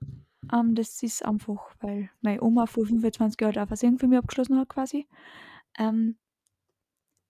Ähm, 0.54 0.76
das 0.76 1.02
ist 1.04 1.24
einfach, 1.24 1.72
weil 1.82 2.10
meine 2.22 2.42
Oma 2.42 2.66
vor 2.66 2.86
25 2.86 3.40
Jahren 3.42 3.58
eine 3.58 3.68
Versicherung 3.68 4.00
für 4.00 4.08
mich 4.08 4.18
abgeschlossen 4.18 4.58
hat 4.58 4.70
quasi. 4.70 5.08
Ähm, 5.78 6.18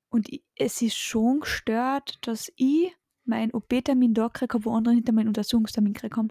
und 0.10 0.30
ich, 0.30 0.44
es 0.56 0.82
ist 0.82 0.98
schon 0.98 1.42
gestört, 1.42 2.18
dass 2.22 2.52
ich 2.56 2.96
meinen 3.26 3.54
OP-Termin 3.54 4.14
da 4.14 4.28
gekriegt 4.28 4.54
habe, 4.54 4.66
wo 4.66 4.74
andere 4.74 4.96
hinter 4.96 5.12
meinen 5.14 5.28
Untersuchungstermin 5.28 5.94
gekriegt 5.94 6.18
haben. 6.18 6.30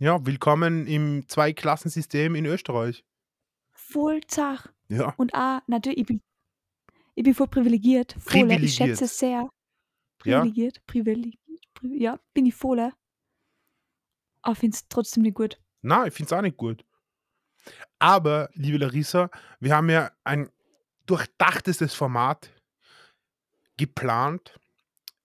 Ja, 0.00 0.24
willkommen 0.24 0.86
im 0.86 1.28
Zweiklassensystem 1.28 2.36
in 2.36 2.46
Österreich. 2.46 3.04
Voll 3.72 4.20
zach. 4.28 4.68
Ja. 4.88 5.12
Und 5.16 5.34
auch, 5.34 5.60
natürlich, 5.66 5.98
ich 5.98 6.06
bin, 6.06 6.22
ich 7.16 7.24
bin 7.24 7.34
voll 7.34 7.48
privilegiert. 7.48 8.12
Voll, 8.12 8.20
ich 8.20 8.30
Privilegiert. 8.48 8.70
schätze 8.70 9.04
es 9.06 9.18
sehr. 9.18 9.50
Ja. 10.24 10.38
Privilegiert, 10.38 10.86
privilegiert, 10.86 11.64
privi 11.74 12.00
ja, 12.00 12.20
bin 12.32 12.46
ich 12.46 12.54
voll. 12.54 12.92
Aber 14.42 14.54
finde 14.54 14.76
es 14.76 14.86
trotzdem 14.88 15.24
nicht 15.24 15.34
gut. 15.34 15.60
Nein, 15.82 16.06
ich 16.06 16.14
finde 16.14 16.26
es 16.26 16.32
auch 16.38 16.42
nicht 16.42 16.56
gut. 16.56 16.84
Aber, 17.98 18.50
liebe 18.52 18.78
Larissa, 18.78 19.30
wir 19.58 19.74
haben 19.74 19.90
ja 19.90 20.12
ein 20.22 20.48
durchdachtes 21.06 21.92
Format 21.92 22.50
geplant, 23.76 24.60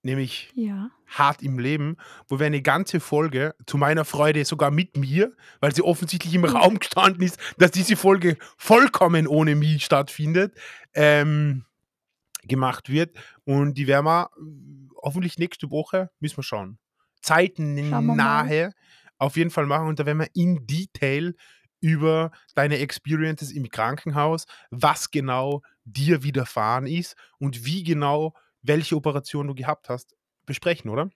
nämlich 0.02 0.52
Ja. 0.56 0.90
Hart 1.18 1.42
im 1.42 1.60
Leben, 1.60 1.98
wo 2.28 2.40
wir 2.40 2.48
eine 2.48 2.62
ganze 2.62 3.00
Folge, 3.00 3.56
zu 3.66 3.78
meiner 3.78 4.06
Freude 4.06 4.46
sogar 4.46 4.72
mit 4.72 4.98
mir, 4.98 5.34
weil 5.60 5.74
sie 5.74 5.84
offensichtlich 5.84 6.34
im 6.34 6.46
Ja. 6.46 6.52
Raum 6.52 6.80
gestanden 6.80 7.24
ist, 7.24 7.38
dass 7.58 7.72
diese 7.72 7.96
Folge 7.96 8.38
vollkommen 8.58 9.28
ohne 9.28 9.56
mich 9.56 9.86
stattfindet, 9.86 10.56
ähm, 10.94 11.66
gemacht 12.44 12.90
wird. 12.90 13.16
Und 13.46 13.78
die 13.78 13.88
werden 13.88 14.06
wir 14.06 14.30
äh, 14.38 14.96
hoffentlich 15.02 15.38
nächste 15.38 15.70
Woche, 15.72 16.10
müssen 16.20 16.38
wir 16.38 16.44
schauen, 16.44 16.78
zeitnahe 17.22 18.72
auf 19.18 19.38
jeden 19.38 19.52
Fall 19.52 19.66
machen. 19.66 19.88
Und 19.88 20.00
da 20.00 20.06
werden 20.06 20.20
wir 20.20 20.30
in 20.34 20.66
Detail 20.68 21.36
über 21.80 22.32
deine 22.56 22.80
Experiences 22.80 23.52
im 23.52 23.70
Krankenhaus, 23.70 24.46
was 24.72 25.12
genau 25.12 25.62
dir 25.84 26.24
widerfahren 26.24 26.88
ist 26.88 27.16
und 27.40 27.66
wie 27.66 27.84
genau 27.84 28.34
welche 28.62 28.96
Operation 28.96 29.48
du 29.48 29.56
gehabt 29.56 29.90
hast, 29.90 30.16
besprechen, 30.46 30.90
oder? 30.90 31.10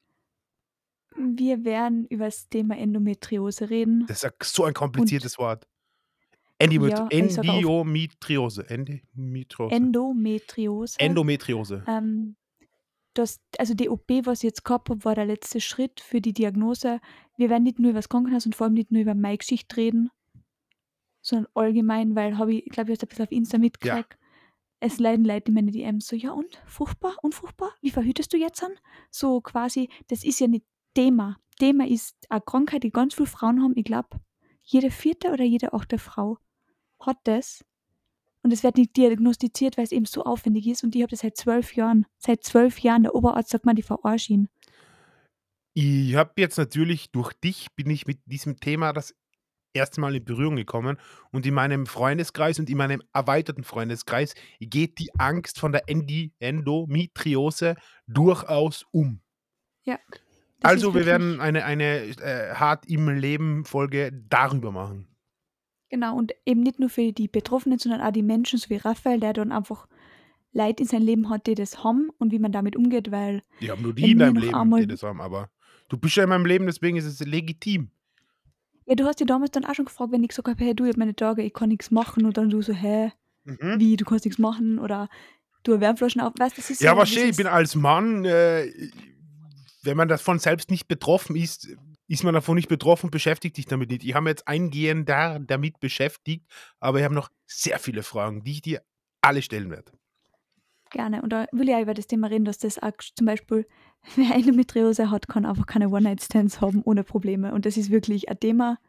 Wir 1.15 1.65
werden 1.65 2.05
über 2.07 2.25
das 2.25 2.47
Thema 2.49 2.77
Endometriose 2.77 3.69
reden. 3.69 4.05
Das 4.07 4.17
ist 4.17 4.23
ja 4.23 4.31
so 4.43 4.65
ein 4.65 4.73
kompliziertes 4.73 5.37
Wort. 5.37 5.67
Endomet 6.59 6.91
Ja, 6.91 7.07
Endometriose. 7.09 8.67
Endometriose. 8.69 9.71
Endometriose. 9.75 10.99
Endometriose. 10.99 11.83
ähm, 11.87 12.35
das, 13.13 13.39
also 13.57 13.73
die 13.73 13.89
OP, 13.89 14.07
was 14.25 14.39
ich 14.39 14.43
jetzt 14.43 14.63
gehabt 14.63 14.89
habe, 14.89 15.03
war 15.03 15.15
der 15.15 15.25
letzte 15.25 15.59
Schritt 15.59 16.01
für 16.01 16.21
die 16.21 16.33
Diagnose. 16.33 16.99
Wir 17.35 17.49
werden 17.49 17.63
nicht 17.63 17.79
nur 17.79 17.89
über 17.89 17.99
das 17.99 18.09
Krankenhaus 18.09 18.45
und 18.45 18.55
vor 18.55 18.65
allem 18.65 18.75
nicht 18.75 18.91
nur 18.91 19.01
über 19.01 19.15
meine 19.15 19.37
Geschichte 19.39 19.75
reden, 19.75 20.11
sondern 21.21 21.47
allgemein, 21.55 22.15
weil 22.15 22.37
habe 22.37 22.53
ich, 22.53 22.65
glaube 22.65 22.91
ich, 22.91 22.95
jetzt 22.95 23.03
ein 23.03 23.09
bisschen 23.09 23.25
auf 23.25 23.31
Insta 23.31 23.57
mitgekriegt. 23.57 24.17
Es 24.79 24.99
leiden 24.99 25.25
Leute 25.25 25.47
in 25.47 25.55
meine 25.55 25.71
DMs 25.71 26.07
so, 26.07 26.15
ja 26.15 26.31
und? 26.31 26.61
Fruchtbar? 26.65 27.15
Unfruchtbar? 27.21 27.73
Wie 27.81 27.89
verhütest 27.89 28.31
du 28.33 28.37
jetzt 28.37 28.63
an? 28.63 28.71
So 29.09 29.41
quasi, 29.41 29.89
das 30.07 30.23
ist 30.23 30.39
ja 30.39 30.47
nicht 30.47 30.65
Thema. 30.93 31.37
Thema 31.59 31.87
ist 31.87 32.15
eine 32.29 32.41
Krankheit, 32.41 32.83
die 32.83 32.91
ganz 32.91 33.15
viele 33.15 33.27
Frauen 33.27 33.63
haben. 33.63 33.73
Ich 33.75 33.85
glaube, 33.85 34.09
jede 34.63 34.91
vierte 34.91 35.31
oder 35.31 35.43
jede 35.43 35.73
achte 35.73 35.97
Frau 35.97 36.37
hat 36.99 37.17
das. 37.23 37.65
Und 38.43 38.53
es 38.53 38.63
wird 38.63 38.77
nicht 38.77 38.95
diagnostiziert, 38.95 39.77
weil 39.77 39.85
es 39.85 39.91
eben 39.91 40.05
so 40.05 40.23
aufwendig 40.23 40.67
ist. 40.67 40.83
Und 40.83 40.95
ich 40.95 41.01
habe 41.01 41.09
das 41.09 41.19
seit 41.19 41.37
zwölf 41.37 41.75
Jahren. 41.75 42.05
Seit 42.17 42.43
zwölf 42.43 42.79
Jahren. 42.79 43.03
Der 43.03 43.15
Oberarzt 43.15 43.49
sagt 43.49 43.65
man, 43.65 43.75
die 43.75 43.81
verarschen. 43.81 44.47
Ich 45.73 46.15
habe 46.15 46.33
jetzt 46.37 46.57
natürlich 46.57 47.11
durch 47.11 47.33
dich 47.33 47.67
bin 47.75 47.89
ich 47.89 48.07
mit 48.07 48.19
diesem 48.25 48.59
Thema 48.59 48.93
das 48.93 49.15
erste 49.77 50.01
Mal 50.01 50.15
in 50.15 50.25
Berührung 50.25 50.55
gekommen 50.57 50.97
und 51.31 51.45
in 51.45 51.53
meinem 51.53 51.85
Freundeskreis 51.85 52.59
und 52.59 52.69
in 52.69 52.77
meinem 52.77 53.01
erweiterten 53.13 53.63
Freundeskreis 53.63 54.35
geht 54.59 54.99
die 54.99 55.09
Angst 55.17 55.59
von 55.59 55.71
der 55.71 55.83
Endi 55.87 56.33
Endometriose 56.39 57.75
durchaus 58.07 58.85
um. 58.91 59.21
Das 60.59 60.71
also 60.71 60.95
wir 60.95 61.05
werden 61.05 61.39
eine, 61.39 61.65
eine 61.65 61.99
äh, 62.19 62.55
hart 62.55 62.85
im 62.89 63.09
Leben 63.09 63.63
Folge 63.63 64.11
darüber 64.27 64.71
machen. 64.71 65.07
Genau, 65.89 66.17
und 66.17 66.33
eben 66.45 66.61
nicht 66.61 66.79
nur 66.79 66.89
für 66.89 67.13
die 67.13 67.27
Betroffenen, 67.27 67.77
sondern 67.79 68.01
auch 68.01 68.11
die 68.11 68.23
Menschen, 68.23 68.59
so 68.59 68.69
wie 68.69 68.77
Raphael, 68.77 69.19
der 69.19 69.33
dann 69.33 69.51
einfach 69.51 69.87
Leid 70.51 70.79
in 70.81 70.87
seinem 70.87 71.05
Leben 71.05 71.29
hat, 71.29 71.45
die 71.47 71.55
das 71.55 71.83
haben 71.83 72.09
und 72.17 72.31
wie 72.31 72.39
man 72.39 72.51
damit 72.51 72.75
umgeht, 72.75 73.11
weil 73.11 73.43
Ich 73.59 73.69
habe 73.69 73.81
nur 73.81 73.93
die 73.93 74.11
in 74.11 74.19
deinem 74.19 74.37
Leben, 74.37 74.55
einmal- 74.55 74.81
die 74.81 74.87
das 74.87 75.03
haben, 75.03 75.21
aber 75.21 75.51
du 75.89 75.97
bist 75.97 76.15
ja 76.15 76.23
in 76.23 76.29
meinem 76.29 76.45
Leben, 76.45 76.65
deswegen 76.65 76.97
ist 76.97 77.05
es 77.05 77.19
legitim. 77.19 77.91
Ja, 78.87 78.95
du 78.95 79.05
hast 79.05 79.19
ja 79.19 79.25
damals 79.25 79.51
dann 79.51 79.65
auch 79.65 79.75
schon 79.75 79.85
gefragt, 79.85 80.13
wenn 80.13 80.23
ich 80.23 80.29
gesagt 80.29 80.47
habe, 80.47 80.63
hey, 80.63 80.73
du, 80.73 80.85
ich 80.85 80.91
hab 80.91 80.97
meine 80.97 81.15
Tage, 81.15 81.43
ich 81.43 81.53
kann 81.53 81.69
nichts 81.69 81.91
machen. 81.91 82.25
Und 82.25 82.37
dann 82.37 82.49
du 82.49 82.61
so, 82.61 82.73
hä, 82.73 83.11
Mhm. 83.43 83.79
wie, 83.79 83.95
du 83.97 84.05
kannst 84.05 84.25
nichts 84.25 84.39
machen? 84.39 84.79
Oder 84.79 85.09
du 85.63 85.79
Wärmflaschen 85.79 86.21
auf. 86.21 86.33
Weißt 86.37 86.57
du, 86.57 86.61
das 86.61 86.69
ist 86.69 86.81
Ja, 86.81 86.89
so, 86.89 86.91
aber 86.93 87.01
das 87.01 87.09
schön, 87.09 87.29
ich 87.29 87.35
bin 87.37 87.47
als 87.47 87.75
Mann, 87.75 88.23
äh, 88.25 88.71
wenn 89.83 89.97
man 89.97 90.07
davon 90.07 90.39
selbst 90.39 90.71
nicht 90.71 90.87
betroffen 90.87 91.35
ist, 91.35 91.67
ist 92.07 92.23
man 92.23 92.33
davon 92.33 92.55
nicht 92.55 92.69
betroffen, 92.69 93.11
beschäftigt 93.11 93.57
sich 93.57 93.65
damit 93.65 93.89
nicht. 93.89 94.03
Ich 94.05 94.13
habe 94.15 94.23
mich 94.23 94.31
jetzt 94.31 94.47
eingehend 94.47 95.09
da, 95.09 95.39
damit 95.39 95.79
beschäftigt, 95.81 96.45
aber 96.79 96.99
ich 96.99 97.03
habe 97.03 97.15
noch 97.15 97.29
sehr 97.45 97.79
viele 97.79 98.03
Fragen, 98.03 98.43
die 98.43 98.51
ich 98.53 98.61
dir 98.61 98.81
alle 99.21 99.41
stellen 99.41 99.69
werde. 99.69 99.91
Gerne. 100.89 101.21
Und 101.21 101.31
da 101.33 101.47
will 101.51 101.67
ich 101.67 101.75
auch 101.75 101.81
über 101.81 101.93
das 101.93 102.07
Thema 102.07 102.27
reden, 102.27 102.45
dass 102.45 102.57
das 102.57 102.81
auch 102.81 102.93
zum 103.15 103.25
Beispiel, 103.25 103.67
wer 104.15 104.35
Endometriose 104.35 105.09
hat, 105.11 105.27
kann 105.27 105.45
einfach 105.45 105.65
keine 105.65 105.89
One-Night-Stands 105.89 106.61
haben 106.61 106.81
ohne 106.83 107.03
Probleme. 107.03 107.53
Und 107.53 107.65
das 107.65 107.77
ist 107.77 107.91
wirklich 107.91 108.29
ein 108.29 108.39
Thema, 108.39 108.79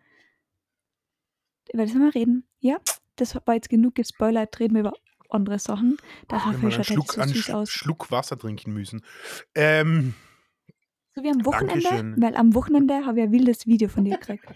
über 1.73 1.85
das 1.85 1.95
wir 1.95 2.15
reden. 2.15 2.45
Ja, 2.61 2.79
das 3.17 3.35
war 3.35 3.55
jetzt 3.55 3.69
genug 3.69 3.95
gespoilert, 3.95 4.59
reden 4.61 4.75
wir 4.75 4.81
über 4.81 4.93
andere 5.31 5.59
Sachen. 5.59 5.99
Einen 6.29 6.61
schaut 6.71 6.77
halt 6.79 6.87
Schluck, 6.87 7.13
so 7.13 7.21
einen 7.21 7.33
süß 7.33 7.51
aus. 7.51 7.71
Schluck 7.71 8.11
Wasser 8.11 8.39
trinken 8.39 8.73
müssen. 8.73 9.03
Ähm, 9.55 10.15
So 11.15 11.23
wie 11.23 11.31
am 11.31 11.45
Wochenende, 11.45 11.81
Dankeschön. 11.83 12.15
weil 12.23 12.37
am 12.37 12.55
Wochenende 12.55 13.05
habe 13.05 13.19
ich 13.19 13.25
ein 13.27 13.33
wildes 13.33 13.67
Video 13.67 13.89
von 13.89 14.05
dir 14.05 14.17
gekriegt. 14.17 14.47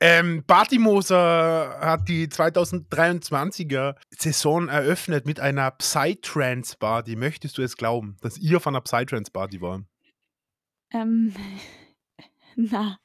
Ähm, 0.00 0.44
Bartimoser 0.46 1.78
hat 1.80 2.08
die 2.08 2.26
2023er 2.28 3.96
Saison 4.10 4.68
eröffnet 4.68 5.26
mit 5.26 5.40
einer 5.40 5.70
Psytrance-Party. 5.70 7.16
Möchtest 7.16 7.58
du 7.58 7.62
es 7.62 7.76
glauben, 7.76 8.16
dass 8.22 8.38
ihr 8.38 8.56
auf 8.56 8.66
einer 8.66 8.80
Psytrance-Party 8.80 9.60
war? 9.60 9.82
ähm, 10.92 11.34
na, 12.56 12.98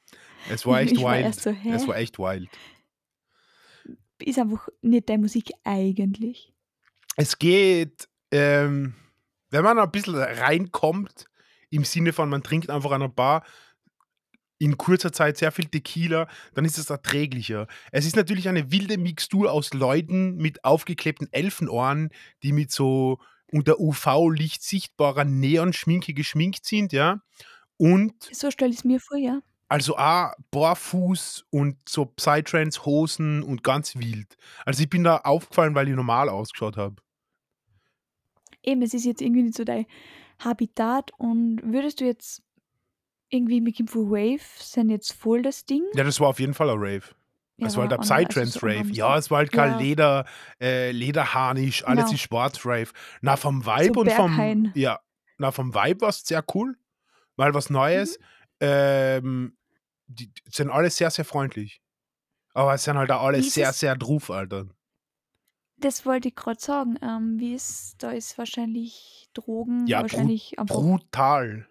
Es 0.50 0.66
war 0.66 0.82
echt 0.82 0.94
Ich 0.94 1.04
war 1.04 1.14
wild. 1.16 1.26
erst 1.26 1.42
so, 1.42 1.56
es 1.66 1.88
war 1.88 1.98
echt 1.98 2.18
wild. 2.18 2.50
ist 4.20 4.40
einfach 4.40 4.68
nicht 4.82 5.10
deine 5.10 5.22
Musik 5.24 5.52
eigentlich. 5.64 6.54
Es 7.18 7.38
geht, 7.38 8.08
ähm, 8.32 8.96
wenn 9.50 9.64
man 9.64 9.78
ein 9.80 9.92
bisschen 9.92 10.16
reinkommt, 10.16 11.26
im 11.70 11.84
Sinne 11.84 12.14
von, 12.14 12.30
man 12.30 12.42
trinkt 12.44 12.70
einfach 12.70 12.92
an 12.92 13.02
einer 13.02 13.10
Bar 13.10 13.44
in 14.58 14.78
kurzer 14.78 15.12
Zeit 15.12 15.38
sehr 15.38 15.52
viel 15.52 15.66
Tequila, 15.66 16.28
dann 16.54 16.66
ist 16.66 16.78
es 16.78 16.90
erträglicher. 16.90 17.68
Es 17.92 18.06
ist 18.06 18.16
natürlich 18.16 18.48
eine 18.48 18.72
wilde 18.72 18.98
Mixtur 18.98 19.52
aus 19.52 19.74
Leuten 19.74 20.38
mit 20.38 20.64
aufgeklebten 20.64 21.28
Elfenohren, 21.32 22.10
die 22.44 22.52
mit 22.52 22.72
so 22.72 23.20
unter 23.52 23.80
UV-Licht 23.80 24.64
sichtbarer 24.64 25.26
Neonschminke 25.26 26.14
geschminkt 26.14 26.66
sind, 26.66 26.94
ja. 26.94 27.22
Und 27.78 28.14
So 28.32 28.52
stelle 28.52 28.72
ich 28.72 28.80
es 28.80 28.84
mir 28.86 29.00
vor, 29.00 29.18
ja. 29.18 29.42
also 29.68 29.98
auch 29.98 30.32
barfuß 30.52 31.46
und 31.50 31.78
so 31.88 32.06
Psytrance-Hosen 32.06 33.44
und 33.44 33.64
ganz 33.64 33.96
wild. 33.98 34.38
Also 34.66 34.84
ich 34.84 34.90
bin 34.90 35.04
da 35.04 35.18
aufgefallen, 35.18 35.76
weil 35.76 35.90
ich 35.90 35.96
normal 35.96 36.30
ausgeschaut 36.30 36.78
habe. 36.78 36.96
Eben, 38.64 38.82
es 38.82 38.94
ist 38.94 39.06
jetzt 39.06 39.22
irgendwie 39.22 39.44
nicht 39.44 39.58
so 39.58 39.64
dein 39.64 39.86
Habitat 40.40 41.12
und 41.18 41.62
würdest 41.64 42.02
du 42.02 42.06
jetzt 42.06 42.42
irgendwie 43.30 43.62
mit 43.62 43.80
dem 43.80 43.88
Wave 43.94 44.42
sind 44.60 44.90
jetzt 44.90 45.14
voll 45.14 45.42
das 45.42 45.66
Ding? 45.66 45.84
Ja, 45.94 46.04
das 46.04 46.20
war 46.20 46.30
auf 46.30 46.40
jeden 46.40 46.54
Fall 46.54 46.70
ein 46.70 46.78
Rave. 46.78 47.04
Ja, 47.58 47.68
Es 47.68 47.76
war 47.78 47.84
halt 47.84 47.94
ein 47.94 48.00
andere- 48.00 48.16
also 48.16 48.26
Psytrance 48.28 48.52
so 48.52 48.60
andere 48.60 48.76
Rave. 48.80 48.88
Musik. 48.90 48.98
Ja, 48.98 49.18
es 49.18 49.32
war 49.32 49.38
halt 49.40 49.52
kein 49.52 49.72
Ja. 49.72 49.78
Leder, 49.80 50.26
äh, 50.62 50.92
Lederharnisch, 50.92 51.86
alles 51.86 52.06
Genau. 52.06 52.14
ist 52.16 52.22
schwarz 52.22 52.66
Rave. 52.66 52.90
Na, 53.22 53.38
vom 53.38 53.66
Vibe 53.66 53.94
So 53.94 54.00
und 54.02 54.12
vom. 54.12 54.72
Ja, 54.76 55.00
na, 55.38 55.52
vom 55.52 55.74
Vibe 55.74 56.02
war 56.02 56.10
es 56.10 56.22
sehr 56.26 56.44
cool. 56.54 56.78
Mal 57.38 57.54
was 57.54 57.70
Neues. 57.70 58.20
Mhm. 58.20 58.26
Ähm, 58.62 59.58
die 60.08 60.32
sind 60.50 60.70
alle 60.70 60.90
sehr, 60.90 61.10
sehr 61.12 61.26
freundlich. 61.26 61.82
Aber 62.54 62.74
es 62.74 62.84
sind 62.84 62.98
halt 62.98 63.12
auch 63.12 63.24
alle 63.24 63.42
sehr, 63.42 63.74
sehr 63.74 63.96
drauf, 63.96 64.30
Alter. 64.32 64.68
Das 65.78 66.06
wollte 66.06 66.30
ich 66.30 66.36
gerade 66.36 66.60
sagen. 66.62 66.98
Ähm, 67.02 67.36
wie 67.38 67.54
ist, 67.54 67.96
da 68.00 68.12
ist 68.12 68.38
wahrscheinlich 68.38 69.30
Drogen, 69.34 69.88
Ja, 69.88 70.02
wahrscheinlich. 70.02 70.56
Brutal. 70.58 71.68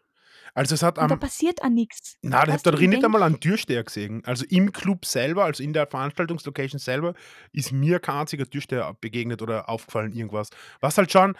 Also 0.54 0.76
es 0.76 0.82
hat 0.84 0.98
und 0.98 1.08
da 1.08 1.14
am. 1.14 1.20
passiert 1.20 1.62
auch 1.62 1.68
nichts. 1.68 2.16
Na, 2.22 2.44
ich 2.44 2.52
habe 2.52 2.62
da 2.62 2.70
drin 2.70 2.84
ich 2.84 2.88
nicht 2.96 3.04
einmal 3.04 3.24
einen 3.24 3.40
Türsteher 3.40 3.82
gesehen. 3.82 4.24
Also 4.24 4.44
im 4.48 4.72
Club 4.72 5.04
selber, 5.04 5.44
also 5.44 5.62
in 5.62 5.72
der 5.72 5.88
Veranstaltungslocation 5.88 6.78
selber, 6.78 7.14
ist 7.52 7.72
mir 7.72 7.98
kein 7.98 8.20
einziger 8.20 8.48
Türsteher 8.48 8.96
begegnet 9.00 9.42
oder 9.42 9.68
aufgefallen, 9.68 10.12
irgendwas. 10.12 10.50
Was 10.80 10.96
halt 10.96 11.10
schon 11.10 11.36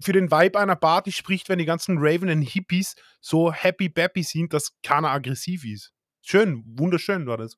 für 0.00 0.12
den 0.12 0.32
Vibe 0.32 0.58
einer 0.58 0.74
Party 0.74 1.12
spricht, 1.12 1.48
wenn 1.48 1.60
die 1.60 1.64
ganzen 1.64 1.98
ravenen 1.98 2.42
Hippies 2.42 2.96
so 3.20 3.52
happy 3.52 3.88
bappy 3.88 4.24
sind, 4.24 4.52
dass 4.52 4.76
keiner 4.82 5.10
aggressiv 5.10 5.64
ist. 5.64 5.92
Schön, 6.22 6.64
wunderschön 6.66 7.26
war 7.26 7.36
das. 7.36 7.56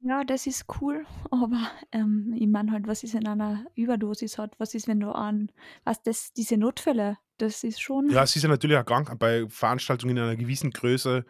Ja, 0.00 0.24
das 0.24 0.46
ist 0.46 0.66
cool, 0.80 1.04
aber 1.30 1.70
ähm, 1.92 2.34
ich 2.38 2.46
meine 2.46 2.72
halt, 2.72 2.86
was 2.86 3.02
ist, 3.02 3.14
wenn 3.14 3.26
einer 3.26 3.64
Überdosis 3.74 4.38
hat? 4.38 4.54
Was 4.58 4.74
ist, 4.74 4.88
wenn 4.88 5.00
du 5.00 5.10
an, 5.10 5.50
was 5.84 6.02
das, 6.02 6.32
diese 6.32 6.56
Notfälle, 6.56 7.18
das 7.38 7.64
ist 7.64 7.80
schon. 7.80 8.10
Ja, 8.10 8.22
es 8.22 8.36
ist 8.36 8.42
ja 8.42 8.48
natürlich 8.48 8.76
auch 8.76 8.84
krank 8.84 9.18
bei 9.18 9.46
Veranstaltungen 9.48 10.16
in 10.16 10.22
einer 10.22 10.36
gewissen 10.36 10.70
Größe 10.70 11.24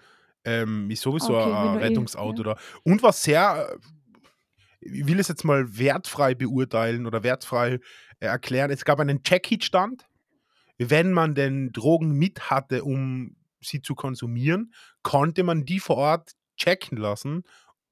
ähm, 0.44 0.90
ist 0.90 1.02
sowieso 1.02 1.36
Okay, 1.36 1.46
wenn 1.50 1.54
ein 1.56 1.74
du 1.74 1.80
eh- 1.80 1.82
Rettungsauto 1.82 2.42
ja. 2.44 2.54
da. 2.54 2.60
Und 2.84 3.02
was 3.02 3.22
sehr, 3.22 3.68
äh, 3.68 3.78
ich 4.80 5.06
will 5.06 5.18
es 5.18 5.28
jetzt 5.28 5.44
mal 5.44 5.76
wertfrei 5.76 6.34
beurteilen 6.34 7.06
oder 7.06 7.22
wertfrei 7.24 7.80
äh, 8.20 8.26
erklären, 8.26 8.70
es 8.70 8.84
gab 8.84 9.00
einen 9.00 9.22
Check-Hit-Stand. 9.22 10.06
Wenn 10.78 11.12
man 11.12 11.34
denn 11.34 11.72
Drogen 11.72 12.12
mit 12.12 12.50
hatte, 12.50 12.84
um 12.84 13.34
sie 13.60 13.82
zu 13.82 13.94
konsumieren, 13.94 14.72
konnte 15.02 15.42
man 15.42 15.64
die 15.64 15.80
vor 15.80 15.96
Ort 15.96 16.32
checken 16.56 16.96
lassen, 16.98 17.42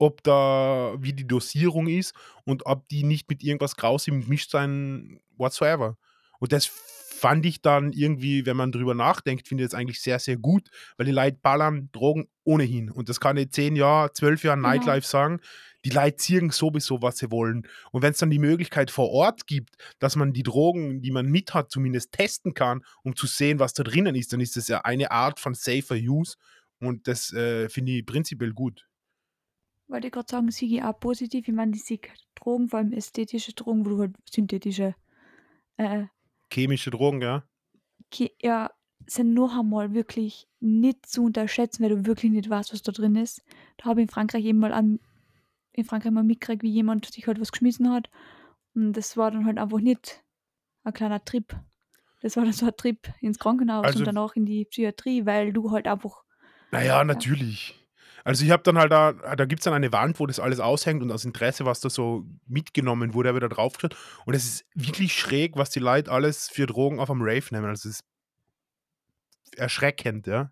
ob 0.04 0.22
da, 0.22 0.94
wie 0.98 1.12
die 1.12 1.26
Dosierung 1.26 1.86
ist 1.86 2.14
und 2.44 2.66
ob 2.66 2.88
die 2.88 3.04
nicht 3.04 3.28
mit 3.28 3.42
irgendwas 3.42 3.76
Grausigem 3.76 4.22
gemischt 4.22 4.50
sein, 4.50 5.20
whatsoever. 5.36 5.96
Und 6.38 6.52
das 6.52 6.66
fand 6.66 7.46
ich 7.46 7.62
dann 7.62 7.92
irgendwie, 7.92 8.44
wenn 8.44 8.56
man 8.56 8.70
drüber 8.70 8.94
nachdenkt, 8.94 9.48
finde 9.48 9.64
ich 9.64 9.70
das 9.70 9.78
eigentlich 9.78 10.00
sehr, 10.00 10.18
sehr 10.18 10.36
gut, 10.36 10.68
weil 10.98 11.06
die 11.06 11.12
Leute 11.12 11.38
ballern 11.40 11.88
Drogen 11.92 12.28
ohnehin. 12.44 12.90
Und 12.90 13.08
das 13.08 13.18
kann 13.18 13.38
ich 13.38 13.50
zehn 13.50 13.76
Jahre, 13.76 14.12
zwölf 14.12 14.44
Jahre 14.44 14.58
Genau. 14.58 14.68
Nightlife 14.68 15.06
sagen. 15.06 15.40
Die 15.86 15.90
Leute 15.90 16.16
ziehen 16.16 16.50
sowieso, 16.50 17.00
was 17.00 17.16
sie 17.18 17.30
wollen. 17.30 17.66
Und 17.92 18.02
wenn 18.02 18.12
es 18.12 18.18
dann 18.18 18.30
die 18.30 18.38
Möglichkeit 18.38 18.90
vor 18.90 19.10
Ort 19.10 19.46
gibt, 19.46 19.76
dass 20.00 20.16
man 20.16 20.32
die 20.34 20.42
Drogen, 20.42 21.00
die 21.00 21.10
man 21.10 21.26
mit 21.26 21.54
hat, 21.54 21.70
zumindest 21.70 22.12
testen 22.12 22.52
kann, 22.52 22.84
um 23.02 23.16
zu 23.16 23.26
sehen, 23.26 23.58
was 23.58 23.72
da 23.72 23.84
drinnen 23.84 24.14
ist, 24.14 24.32
dann 24.34 24.40
ist 24.40 24.56
das 24.56 24.68
ja 24.68 24.82
eine 24.82 25.10
Art 25.10 25.40
von 25.40 25.54
safer 25.54 25.96
Use. 25.96 26.36
Und 26.78 27.08
das 27.08 27.32
äh, 27.32 27.70
finde 27.70 27.92
ich 27.92 28.04
prinzipiell 28.04 28.52
gut. 28.52 28.86
Wollte 29.88 30.06
ich 30.08 30.12
gerade 30.12 30.30
sagen, 30.30 30.50
sehe 30.50 30.68
ich 30.68 30.82
auch 30.82 30.98
positiv. 30.98 31.48
Ich 31.48 31.54
meine, 31.54 31.72
die 31.72 31.78
sehe 31.78 32.00
Drogen, 32.34 32.68
vor 32.68 32.78
allem 32.78 32.92
ästhetische 32.92 33.52
Drogen, 33.52 33.84
wo 33.84 33.90
du 33.90 33.98
halt 34.00 34.16
synthetische, 34.30 34.94
äh, 35.76 36.04
Chemische 36.52 36.90
Drogen, 36.90 37.20
ja. 37.20 37.44
Ke 38.10 38.30
ja, 38.40 38.70
sind 39.06 39.34
noch 39.34 39.58
einmal 39.58 39.92
wirklich 39.92 40.48
nicht 40.60 41.06
zu 41.06 41.24
unterschätzen, 41.24 41.82
weil 41.82 41.90
du 41.90 42.06
wirklich 42.06 42.32
nicht 42.32 42.48
weißt, 42.48 42.72
was 42.72 42.82
da 42.82 42.92
drin 42.92 43.16
ist. 43.16 43.42
Da 43.76 43.86
habe 43.86 44.00
ich 44.00 44.08
in 44.08 44.12
Frankreich 44.12 44.44
eben 44.44 44.58
mal 44.58 44.72
an 44.72 45.00
in 45.72 45.84
Frankreich 45.84 46.12
mal 46.12 46.22
mitgekriegt, 46.22 46.62
wie 46.62 46.70
jemand 46.70 47.06
sich 47.06 47.26
halt 47.26 47.40
was 47.40 47.50
geschmissen 47.50 47.90
hat. 47.90 48.08
Und 48.74 48.92
das 48.92 49.16
war 49.16 49.30
dann 49.30 49.44
halt 49.44 49.58
einfach 49.58 49.80
nicht 49.80 50.22
ein 50.84 50.92
kleiner 50.92 51.24
Trip. 51.24 51.56
Das 52.22 52.36
war 52.36 52.44
dann 52.44 52.52
so 52.52 52.66
ein 52.66 52.76
Trip 52.76 53.12
ins 53.20 53.38
Krankenhaus 53.38 53.84
Also 53.84 53.98
und 53.98 54.06
danach 54.06 54.36
in 54.36 54.46
die 54.46 54.64
Psychiatrie, 54.64 55.26
weil 55.26 55.52
du 55.52 55.72
halt 55.72 55.86
einfach 55.86 56.22
Naja, 56.70 57.02
natürlich. 57.04 57.83
Also 58.24 58.44
ich 58.44 58.50
habe 58.50 58.62
dann 58.62 58.78
halt 58.78 58.90
da, 58.90 59.12
da 59.12 59.44
gibt 59.44 59.60
es 59.60 59.64
dann 59.64 59.74
eine 59.74 59.92
Wand, 59.92 60.18
wo 60.18 60.26
das 60.26 60.40
alles 60.40 60.58
aushängt 60.58 61.02
und 61.02 61.12
aus 61.12 61.24
Interesse, 61.26 61.66
was 61.66 61.80
da 61.80 61.90
so 61.90 62.24
mitgenommen 62.46 63.12
wurde, 63.14 63.28
habe 63.28 63.38
ich 63.38 63.42
da 63.42 63.48
drauf 63.48 63.74
geschaut. 63.74 63.96
Und 64.24 64.34
es 64.34 64.44
ist 64.44 64.66
wirklich 64.74 65.14
schräg, 65.14 65.56
was 65.56 65.70
die 65.70 65.80
Leute 65.80 66.10
alles 66.10 66.48
für 66.48 66.66
Drogen 66.66 67.00
auf 67.00 67.10
am 67.10 67.20
Rave 67.20 67.44
nehmen. 67.50 67.66
Also 67.66 67.88
es 67.90 68.00
ist 68.00 68.04
erschreckend, 69.58 70.26
ja. 70.26 70.50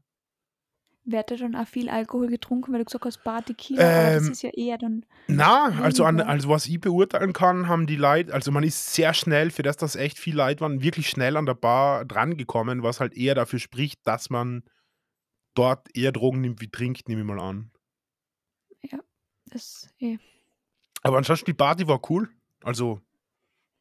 Wird 1.05 1.33
da 1.33 1.37
dann 1.37 1.57
auch 1.57 1.67
viel 1.67 1.89
Alkohol 1.89 2.29
getrunken, 2.29 2.73
weil 2.73 2.79
du 2.81 2.85
gesagt 2.85 3.05
hast, 3.05 3.25
Bar, 3.25 3.45
Tequila, 3.45 3.83
aber 3.83 4.13
das 4.13 4.27
Ähm, 4.27 4.33
ist 4.33 4.43
ja 4.43 4.51
eher 4.51 4.79
dann 4.79 5.05
Na, 5.27 5.65
also, 5.81 6.05
an, 6.05 6.21
also 6.21 6.49
was 6.49 6.67
ich 6.67 6.81
beurteilen 6.81 7.33
kann, 7.33 7.67
haben 7.67 7.89
die 7.89 7.97
Leute, 7.97 8.33
also 8.33 8.53
man 8.53 8.63
ist 8.63 8.95
sehr 8.95 9.13
schnell, 9.13 9.51
für 9.51 9.65
das, 9.65 9.77
dass 9.77 9.97
echt 9.97 10.19
viel 10.19 10.37
Leute 10.37 10.61
waren, 10.61 10.81
wirklich 10.81 11.09
schnell 11.09 11.37
an 11.37 11.47
der 11.47 11.55
Bar 11.55 12.05
drangekommen, 12.05 12.85
was 12.85 13.01
halt 13.01 13.15
eher 13.15 13.35
dafür 13.35 13.59
spricht, 13.59 14.07
dass 14.07 14.31
man 14.31 14.63
dort 15.55 15.89
eher 15.97 16.13
Drogen 16.13 16.41
nimmt 16.41 16.61
wie 16.61 16.71
trinkt, 16.71 17.09
nehme 17.09 17.23
ich 17.23 17.27
mal 17.27 17.41
an. 17.41 17.71
Das, 19.47 19.89
eh. 19.99 20.19
Aber 21.03 21.19
ansonsten 21.19 21.47
die 21.47 21.55
Party 21.55 21.87
war 21.87 22.01
cool. 22.11 22.31
Also 22.63 23.01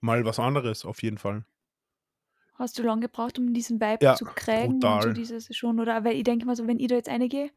mal 0.01 0.25
was 0.25 0.39
anderes 0.39 0.85
auf 0.85 1.01
jeden 1.01 1.17
Fall. 1.17 1.45
Hast 2.55 2.77
du 2.77 2.83
lange 2.83 3.01
gebraucht, 3.01 3.39
um 3.39 3.53
diesen 3.53 3.79
Vibe 3.79 4.03
Ja, 4.03 4.15
zu 4.15 4.25
kriegen? 4.25 4.83
Und 4.83 5.03
so 5.03 5.13
dieses 5.13 5.55
schon, 5.55 5.79
oder? 5.79 6.03
Weil 6.03 6.15
ich 6.15 6.23
denke 6.23 6.45
mal 6.45 6.55
so, 6.55 6.67
wenn 6.67 6.79
ich 6.79 6.87
da 6.87 6.95
jetzt 6.95 7.09
reingehe, 7.09 7.51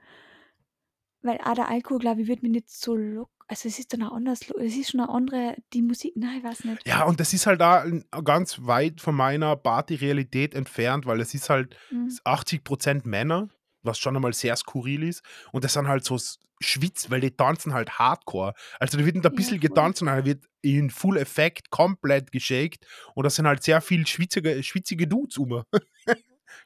weil 1.22 1.38
auch 1.38 1.54
der 1.54 1.68
Alkohol, 1.68 1.98
glaube 1.98 2.22
ich, 2.22 2.28
wird 2.28 2.42
mir 2.42 2.50
nicht 2.50 2.70
so 2.70 2.94
lock. 2.94 3.30
Also 3.46 3.68
es 3.68 3.78
ist 3.78 3.92
dann 3.92 4.02
auch 4.02 4.12
anders, 4.12 4.40
es 4.58 4.76
ist 4.76 4.90
schon 4.90 5.00
eine 5.00 5.10
andere, 5.10 5.56
die 5.74 5.82
Musik, 5.82 6.14
nein, 6.16 6.38
ich 6.38 6.44
weiß 6.44 6.64
nicht. 6.64 6.86
Ja, 6.86 7.04
und 7.04 7.20
das 7.20 7.34
ist 7.34 7.46
halt 7.46 7.60
da 7.60 7.84
ganz 8.24 8.58
weit 8.62 9.00
von 9.02 9.14
meiner 9.14 9.54
Party-Realität 9.56 10.54
entfernt, 10.54 11.04
weil 11.04 11.20
es 11.20 11.34
ist 11.34 11.50
halt 11.50 11.76
Mhm. 11.90 12.08
80% 12.24 13.04
Männer, 13.04 13.50
was 13.84 13.98
schon 13.98 14.16
einmal 14.16 14.32
sehr 14.32 14.56
skurril 14.56 15.02
ist. 15.04 15.22
Und 15.52 15.64
das 15.64 15.72
sind 15.74 15.88
halt 15.88 16.04
so 16.04 16.16
s- 16.16 16.38
Schwitz, 16.60 17.10
weil 17.10 17.20
die 17.20 17.30
tanzen 17.32 17.74
halt 17.74 17.98
hardcore. 17.98 18.54
Also 18.78 18.96
da 18.98 19.04
wird 19.04 19.16
ein 19.16 19.22
Ja, 19.22 19.28
bisschen 19.28 19.58
voll. 19.58 19.68
getanzt, 19.68 19.98
sondern 19.98 20.18
da 20.18 20.24
wird 20.24 20.44
in 20.62 20.90
Full 20.90 21.16
Effekt 21.18 21.70
komplett 21.70 22.32
geshakt. 22.32 22.86
Und 23.14 23.24
das 23.24 23.34
sind 23.36 23.46
halt 23.46 23.62
sehr 23.62 23.80
viel 23.80 24.06
schwitzige, 24.06 24.62
schwitzige 24.62 25.06
Dudes 25.06 25.36
um. 25.38 25.62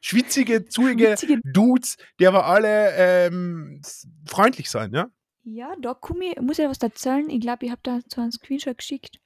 schwitzige, 0.01 0.67
zuige 0.67 1.13
Witzige, 1.13 1.41
Dudes, 1.45 1.97
die 2.21 2.27
aber 2.27 2.47
alle 2.47 2.93
ähm, 2.97 3.81
freundlich 4.27 4.71
sein, 4.71 4.93
ja? 4.93 5.09
ja, 5.45 5.73
ich, 5.81 6.41
muss 6.41 6.59
ich 6.59 6.65
dir 6.65 6.71
was 6.71 6.79
erzählen. 6.83 7.29
Ich 7.31 7.41
glaube, 7.41 7.65
ich 7.67 7.71
habe 7.73 7.81
da 7.83 8.01
so 8.09 8.21
einen 8.21 8.33
Screenshot 8.33 8.79
geschickt. 8.79 9.19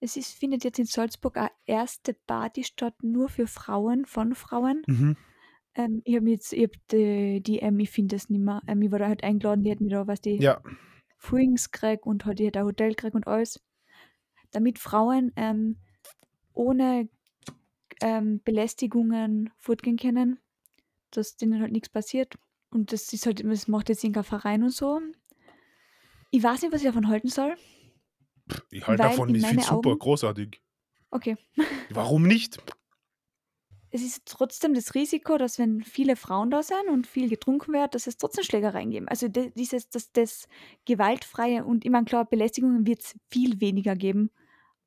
Es 0.00 0.16
ist, 0.16 0.34
findet 0.38 0.62
jetzt 0.64 0.78
in 0.78 0.84
Salzburg 0.84 1.38
eine 1.38 1.50
erste 1.64 2.12
Party 2.12 2.64
statt, 2.64 2.94
nur 3.02 3.28
für 3.30 3.46
Frauen, 3.46 4.04
von 4.04 4.34
Frauen. 4.34 4.82
Mhm. 4.86 5.16
Ähm, 5.76 6.02
ich 6.04 6.16
habe 6.16 6.30
jetzt, 6.30 6.52
ich 6.52 6.64
hab 6.64 6.72
die, 6.90 7.40
die 7.42 7.58
ähm, 7.60 7.78
ich 7.80 7.90
finde 7.90 8.16
das 8.16 8.28
nicht 8.30 8.40
mehr. 8.42 8.62
Ähm, 8.66 8.82
ich 8.82 8.90
war 8.90 8.98
da 8.98 9.08
halt 9.08 9.22
eingeladen, 9.22 9.62
die 9.62 9.70
hat 9.70 9.80
mir 9.80 9.90
da 9.90 10.06
was 10.06 10.20
die 10.20 10.36
Ja, 10.38 10.60
Frühlings 11.18 11.70
gekriegt 11.70 12.04
und 12.06 12.24
halt 12.24 12.38
die 12.38 12.46
hat 12.46 12.56
ein 12.56 12.64
Hotel 12.64 12.90
gekriegt 12.90 13.14
und 13.14 13.26
alles. 13.26 13.62
Damit 14.52 14.78
Frauen 14.78 15.32
ähm, 15.36 15.76
ohne 16.54 17.08
ähm, 18.00 18.40
Belästigungen 18.44 19.50
fortgehen 19.58 19.96
können, 19.96 20.38
dass 21.10 21.36
denen 21.36 21.60
halt 21.60 21.72
nichts 21.72 21.88
passiert. 21.90 22.36
Und 22.70 22.92
das 22.92 23.12
ist 23.12 23.26
halt, 23.26 23.44
das 23.44 23.68
macht 23.68 23.88
jetzt 23.88 24.02
irgendein 24.04 24.24
Verein 24.24 24.62
und 24.62 24.70
so. 24.70 25.00
Ich 26.30 26.42
weiß 26.42 26.62
nicht, 26.62 26.72
was 26.72 26.80
ich 26.80 26.86
davon 26.86 27.08
halten 27.08 27.28
soll. 27.28 27.54
ich 28.70 28.86
halte 28.86 29.02
Weil 29.02 29.10
davon, 29.10 29.28
in 29.30 29.36
ich 29.36 29.42
finde 29.42 29.56
meine 29.64 29.68
super, 29.68 29.90
Augen- 29.90 29.98
großartig. 29.98 30.62
Okay. 31.10 31.36
Warum 31.90 32.22
nicht? 32.26 32.58
Es 33.96 34.02
ist 34.02 34.26
trotzdem 34.26 34.74
das 34.74 34.94
Risiko, 34.94 35.38
dass 35.38 35.58
wenn 35.58 35.82
viele 35.82 36.16
Frauen 36.16 36.50
da 36.50 36.62
sind 36.62 36.88
und 36.90 37.06
viel 37.06 37.30
getrunken 37.30 37.72
wird, 37.72 37.94
dass 37.94 38.06
es 38.06 38.18
trotzdem 38.18 38.44
Schlägereien 38.44 38.90
geben. 38.90 39.08
Also 39.08 39.26
dieses, 39.28 39.88
das, 39.88 40.12
das 40.12 40.48
gewaltfreie 40.84 41.64
und 41.64 41.86
ich 41.86 41.90
meine, 41.90 42.04
klar, 42.04 42.26
Belästigungen 42.26 42.86
wird 42.86 43.00
es 43.00 43.16
viel 43.30 43.58
weniger 43.62 43.96
geben. 43.96 44.30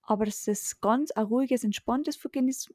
Aber 0.03 0.25
dass 0.25 0.45
das 0.45 0.79
ganz 0.79 1.09
ein 1.09 1.23
ruhiges, 1.25 1.63
entspanntes 1.63 2.17
Vorgehen 2.17 2.47
ist, 2.47 2.71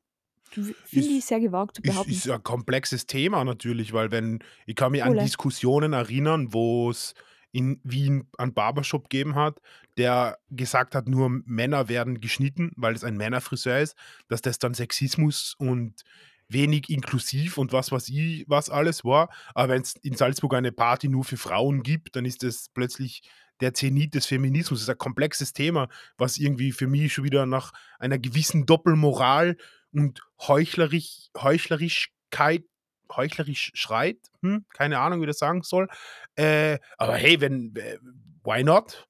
finde 0.51 0.75
Ist- 0.91 1.09
ich 1.09 1.25
sehr 1.25 1.39
gewagt 1.39 1.77
zu 1.77 1.83
Ist, 1.83 1.91
behaupten. 1.93 2.11
ist 2.11 2.29
ein 2.29 2.43
komplexes 2.43 3.07
Thema 3.07 3.45
natürlich, 3.45 3.93
weil 3.93 4.11
wenn, 4.11 4.41
ich 4.67 4.75
kann 4.75 4.91
mich 4.91 5.05
an 5.05 5.11
Voll. 5.15 5.23
Diskussionen 5.23 5.93
erinnern, 5.93 6.53
wo 6.53 6.91
es 6.91 7.15
in 7.55 7.81
Wien 7.85 8.29
einen 8.37 8.53
Barbershop 8.53 9.09
gegeben 9.09 9.37
hat, 9.37 9.61
der 9.97 10.39
gesagt 10.51 10.97
hat, 10.97 11.07
nur 11.07 11.31
Männer 11.47 11.89
werden 11.89 12.21
geschnitten, 12.21 12.73
weil 12.75 12.95
es 12.95 13.05
ein 13.05 13.17
Männerfriseur 13.17 13.79
ist, 13.79 13.97
dass 14.27 14.43
das 14.43 14.59
dann 14.59 14.75
Sexismus 14.75 15.55
und 15.57 16.03
wenig 16.49 16.91
inklusiv 16.91 17.57
und 17.57 17.73
was 17.73 17.93
weiß 17.93 18.09
ich, 18.09 18.45
was 18.49 18.71
alles 18.71 19.05
war. 19.05 19.31
Aber 19.55 19.73
wenn 19.73 19.83
es 19.83 19.95
in 20.03 20.17
Salzburg 20.17 20.55
eine 20.55 20.73
Party 20.73 21.09
nur 21.09 21.25
für 21.25 21.37
Frauen 21.37 21.85
gibt, 21.85 22.17
dann 22.17 22.25
ist 22.25 22.43
das 22.43 22.71
plötzlich 22.75 23.23
der 23.61 23.73
Zenit 23.73 24.17
des 24.17 24.27
Feminismus. 24.27 24.81
Das 24.81 24.89
ist 24.89 24.91
ein 24.91 24.99
komplexes 24.99 25.53
Thema, 25.53 25.89
was 26.19 26.39
irgendwie 26.39 26.73
für 26.73 26.89
mich 26.89 27.15
schon 27.15 27.25
wieder 27.25 27.47
nach 27.47 27.73
einer 28.01 28.19
gewissen 28.19 28.67
Doppelmoral 28.67 29.57
und 29.93 30.23
Heuchlerisch, 30.41 31.29
Heuchlerischkeit, 31.37 32.65
heuchlerisch 33.17 33.73
schreit. 33.75 34.19
Hm? 34.43 34.65
Keine 34.73 34.99
Ahnung, 34.99 35.23
wie 35.23 35.27
das 35.27 35.39
sagen 35.39 35.63
soll. 35.63 35.89
Äh, 36.37 36.79
aber 36.99 37.15
hey, 37.15 37.41
wenn, 37.41 37.75
äh, 37.77 37.99
why 38.45 38.63
not? 38.63 39.09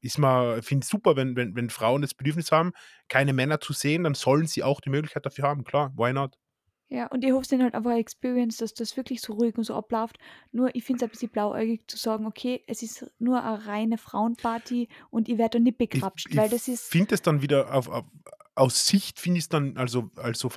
Ist 0.00 0.18
mal, 0.18 0.60
finde 0.60 0.84
ich 0.84 0.90
super, 0.90 1.16
wenn, 1.16 1.34
wenn, 1.34 1.56
wenn 1.56 1.70
Frauen 1.70 2.02
das 2.02 2.12
Bedürfnis 2.12 2.52
haben, 2.52 2.72
keine 3.08 3.32
Männer 3.32 3.58
zu 3.60 3.72
sehen, 3.72 4.04
dann 4.04 4.14
sollen 4.14 4.46
sie 4.46 4.62
auch 4.62 4.82
die 4.82 4.90
Möglichkeit 4.90 5.24
dafür 5.24 5.44
haben. 5.44 5.64
Klar, 5.64 5.94
why 5.96 6.12
not? 6.12 6.36
Ja, 6.94 7.06
und 7.06 7.24
ich 7.24 7.32
hoffe, 7.32 7.46
es 7.50 7.60
halt 7.60 7.74
einfach 7.74 7.96
Experience, 7.96 8.58
dass 8.58 8.74
das 8.74 8.96
wirklich 8.96 9.20
so 9.20 9.32
ruhig 9.32 9.56
und 9.56 9.64
so 9.64 9.74
abläuft. 9.74 10.18
Nur, 10.52 10.74
ich 10.74 10.84
finde 10.84 10.98
es 10.98 11.02
ein 11.02 11.10
bisschen 11.10 11.30
blauäugig 11.30 11.88
zu 11.88 11.96
sagen, 11.96 12.26
okay, 12.26 12.62
es 12.66 12.82
ist 12.82 13.10
nur 13.18 13.42
eine 13.42 13.66
reine 13.66 13.98
Frauenparty 13.98 14.88
und 15.10 15.28
ich 15.28 15.38
werde 15.38 15.58
da 15.58 15.62
nicht 15.64 15.80
Ich, 15.80 15.90
begrapscht, 15.90 16.28
ich 16.30 16.36
weil 16.36 16.48
das 16.48 16.68
ist, 16.68 16.90
finde 16.90 17.14
es 17.14 17.22
dann 17.22 17.42
wieder 17.42 17.74
auf, 17.74 17.88
auf, 17.88 18.04
aus 18.54 18.86
Sicht, 18.86 19.18
finde 19.18 19.38
ich 19.38 19.44
es 19.44 19.48
dann, 19.48 19.76
also 19.76 20.10
als 20.16 20.38
so 20.38 20.50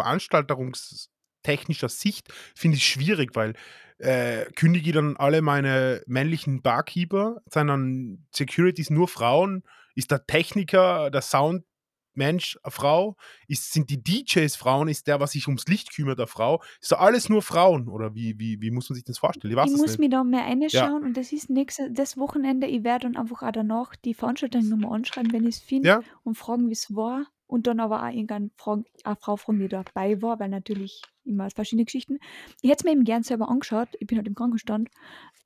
veranstaltungstechnischer 1.48 1.90
Sicht, 1.90 2.34
finde 2.56 2.78
ich 2.78 2.84
es 2.84 2.90
schwierig, 2.90 3.36
weil 3.36 3.54
äh, 4.00 4.46
kündige 4.54 4.90
ich 4.90 4.96
dann 4.96 5.18
alle 5.18 5.42
meine 5.42 6.04
männlichen 6.06 6.62
Barkeeper, 6.62 7.42
sind 7.50 7.68
dann 7.68 8.26
Securities 8.32 8.90
nur 8.90 9.08
Frauen, 9.08 9.64
ist 9.96 10.12
der 10.12 10.28
Techniker, 10.28 11.10
der 11.10 11.22
Soundmensch 11.22 12.60
eine 12.62 12.72
Frau, 12.72 13.16
ist, 13.48 13.74
sind 13.74 13.90
die 13.90 14.04
DJs 14.04 14.56
Frauen, 14.56 14.88
ist 14.88 15.08
der, 15.08 15.20
was 15.20 15.32
sich 15.32 15.48
ums 15.48 15.66
Licht 15.66 15.96
kümmert, 15.96 16.20
eine 16.20 16.28
Frau, 16.28 16.62
ist 16.80 16.92
da 16.92 16.98
alles 16.98 17.28
nur 17.30 17.42
Frauen 17.42 17.88
oder 17.88 18.14
wie, 18.14 18.38
wie, 18.38 18.62
wie 18.62 18.70
muss 18.70 18.88
man 18.90 18.96
sich 18.96 19.04
das 19.04 19.18
vorstellen? 19.18 19.52
Ich 19.52 19.58
ich 19.66 19.72
muss 19.72 19.92
nicht. 19.92 20.00
mich 20.00 20.10
da 20.12 20.24
mehr 20.24 20.44
reinschauen 20.44 21.04
und 21.04 21.18
das 21.18 21.32
ist 21.32 21.50
nächste, 21.50 21.92
das 21.92 22.18
Wochenende, 22.18 22.68
ich 22.68 22.84
werde 22.84 23.08
dann 23.08 23.18
einfach 23.18 23.42
auch 23.42 23.52
danach 23.52 23.96
die 23.96 24.14
Veranstaltung 24.14 24.70
nochmal 24.70 24.94
anschreiben, 24.94 25.34
wenn 25.34 25.48
ich 25.48 25.56
es 25.56 25.62
finde 25.62 25.90
Ja, 25.90 26.02
und 26.24 26.36
fragen, 26.36 26.70
wie 26.70 26.74
es 26.74 26.94
war 26.94 27.26
und 27.48 27.68
dann 27.68 27.80
aber 27.80 28.04
auch 28.04 28.10
irgendeine 28.10 28.52
fragen, 28.58 28.86
eine 29.04 29.16
Frau 29.16 29.38
fragen, 29.38 29.60
die 29.60 29.68
dabei 29.68 30.22
war, 30.22 30.40
weil 30.40 30.50
natürlich 30.50 31.02
immer 31.24 31.50
verschiedene 31.50 31.86
Geschichten. 31.86 32.20
Ich 32.62 32.70
hätte 32.70 32.82
es 32.82 32.84
mir 32.84 32.92
eben 32.92 33.04
gern 33.04 33.24
selber 33.24 33.50
angeschaut, 33.50 33.90
ich 34.00 34.08
bin 34.08 34.18
halt 34.18 34.28
im 34.28 34.36
Krankenstand, 34.36 34.90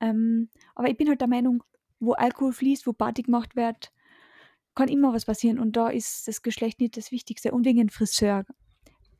ähm, 0.00 0.50
aber 0.74 0.88
ich 0.88 0.96
bin 0.96 1.08
halt 1.08 1.20
der 1.20 1.28
Meinung, 1.28 1.62
wo 2.00 2.12
Alkohol 2.12 2.52
fließt, 2.52 2.86
wo 2.86 2.92
Party 2.92 3.22
gemacht 3.22 3.56
wird, 3.56 3.92
kann 4.74 4.88
immer 4.88 5.12
was 5.12 5.24
passieren 5.24 5.58
und 5.58 5.76
da 5.76 5.88
ist 5.88 6.26
das 6.26 6.42
Geschlecht 6.42 6.80
nicht 6.80 6.96
das 6.96 7.12
Wichtigste. 7.12 7.52
Und 7.52 7.64
wegen 7.64 7.78
dem 7.78 7.88
Friseur 7.88 8.44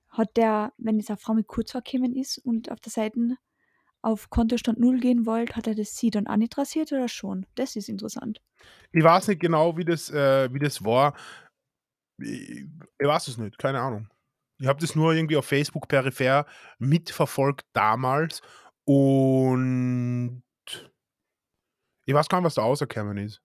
hat 0.09 0.37
der, 0.37 0.73
wenn 0.77 0.99
jetzt 0.99 1.11
eine 1.11 1.19
Frau 1.19 1.35
mit 1.35 1.47
Kurzhaar 1.47 1.83
gekommen 1.83 2.15
ist 2.15 2.39
und 2.39 2.71
auf 2.71 2.81
der 2.81 2.93
Seite 2.93 3.37
auf 4.03 4.31
Kontostand 4.31 4.81
null 4.81 4.99
gehen 4.99 5.27
wollte, 5.27 5.55
hat 5.55 5.69
er 5.69 5.75
das 5.77 5.97
sie 5.97 6.11
dann 6.11 6.27
auch 6.27 6.37
nicht 6.37 6.59
rasiert 6.59 6.91
oder 6.93 7.09
schon? 7.09 7.47
Das 7.55 7.77
ist 7.77 7.89
interessant. 7.89 8.41
ich 8.93 9.03
weiß 9.03 9.29
nicht 9.29 9.41
genau, 9.41 9.77
wie 9.77 9.85
das, 9.85 10.11
äh, 10.11 10.53
wie 10.53 10.59
das 10.59 10.85
war. 10.85 11.15
Ich, 12.23 12.67
ich 12.99 13.07
weiß 13.07 13.29
es 13.29 13.39
nicht, 13.39 13.59
keine 13.59 13.81
Ahnung. 13.81 14.09
Ich 14.59 14.67
habe 14.67 14.81
das 14.81 14.95
nur 14.95 15.13
irgendwie 15.13 15.37
auf 15.37 15.47
Facebook 15.47 15.89
peripher 15.89 16.47
mitverfolgt 16.79 17.67
damals 17.73 18.43
und 18.85 20.43
ich 22.05 22.15
weiß 22.15 22.29
gar 22.29 22.39
nicht, 22.39 22.47
was 22.47 22.55
da 22.55 22.63
rausgekommen 22.63 23.19
ist. 23.19 23.43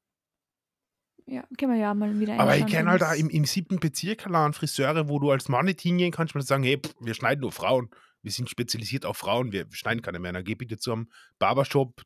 Ja, 1.25 1.43
können 1.57 1.73
wir 1.73 1.79
ja 1.79 1.93
mal 1.93 2.17
wieder 2.19 2.39
Aber 2.39 2.55
ich 2.55 2.65
kenne 2.67 2.89
halt 2.89 3.01
da 3.01 3.13
im, 3.13 3.29
im 3.29 3.43
siebten 3.43 3.79
Bezirk 3.79 4.25
allein 4.25 4.53
Friseure, 4.53 5.09
wo 5.09 5.19
du 5.19 5.29
als 5.31 5.49
Mann 5.49 5.65
nicht 5.65 5.81
hingehen 5.81 6.11
kannst 6.11 6.33
und 6.33 6.41
sagen, 6.41 6.63
hey, 6.63 6.79
pff, 6.79 6.95
wir 7.01 7.13
schneiden 7.13 7.41
nur 7.41 7.51
Frauen. 7.51 7.89
Wir 8.21 8.31
sind 8.31 8.49
spezialisiert 8.49 9.05
auf 9.05 9.17
Frauen, 9.17 9.51
wir 9.51 9.67
schneiden 9.71 10.01
keine 10.01 10.19
Männer. 10.19 10.41
Geh 10.41 10.55
bitte 10.55 10.77
zu 10.77 10.93
einem 10.93 11.09
Barbershop. 11.37 12.01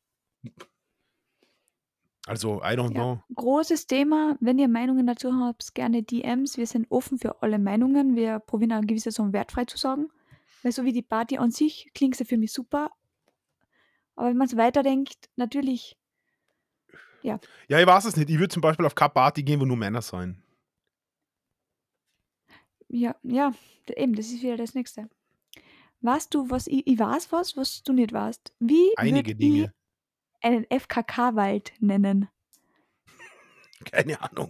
Also, 2.27 2.61
I 2.63 2.75
don't 2.75 2.93
Ja, 2.93 2.93
know. 2.93 3.23
großes 3.33 3.87
Thema. 3.87 4.37
Wenn 4.39 4.59
ihr 4.59 4.67
Meinungen 4.67 5.07
dazu 5.07 5.33
habt, 5.33 5.73
gerne 5.75 6.03
DMs. 6.03 6.57
Wir 6.57 6.67
sind 6.67 6.87
offen 6.91 7.17
für 7.17 7.41
alle 7.41 7.59
Meinungen. 7.59 8.15
Wir 8.15 8.39
probieren 8.39 8.71
eine 8.73 8.85
gewisse 8.87 9.11
so 9.11 9.33
wertfrei 9.33 9.65
zu 9.65 9.77
sagen. 9.77 10.09
Weil 10.63 10.71
so 10.71 10.83
wie 10.85 10.93
die 10.93 11.01
Party 11.01 11.37
an 11.37 11.51
sich 11.51 11.89
klingt 11.93 12.15
sie 12.15 12.25
für 12.25 12.37
mich 12.37 12.51
super. 12.53 12.91
Aber 14.15 14.29
wenn 14.29 14.37
man 14.37 14.47
es 14.47 14.55
weiterdenkt, 14.55 15.29
natürlich, 15.35 15.97
Ja, 17.67 17.79
ich 17.79 17.87
weiß 17.87 18.05
es 18.05 18.15
nicht. 18.15 18.29
Ich 18.29 18.37
würde 18.39 18.53
zum 18.53 18.61
Beispiel 18.61 18.85
auf 18.85 18.95
keine 18.95 19.09
Party 19.11 19.43
gehen, 19.43 19.59
wo 19.59 19.65
nur 19.65 19.77
Männer 19.77 20.01
sein. 20.01 20.41
ja, 22.89 23.15
ja, 23.23 23.53
eben, 23.95 24.15
das 24.15 24.27
ist 24.27 24.41
wieder 24.43 24.57
das 24.57 24.73
Nächste. 24.73 25.09
Weißt 26.01 26.33
du, 26.33 26.49
was 26.49 26.67
ich, 26.67 26.85
ich 26.87 26.99
weiß 26.99 27.31
was, 27.31 27.57
was 27.57 27.83
du 27.83 27.93
nicht 27.93 28.13
weißt? 28.13 28.53
Wie 28.59 28.91
Einige 28.95 29.35
Dinge. 29.35 29.73
Einen 30.41 30.65
FKK-Wald 30.65 31.73
nennen? 31.79 32.29
Keine 33.91 34.21
Ahnung. 34.21 34.49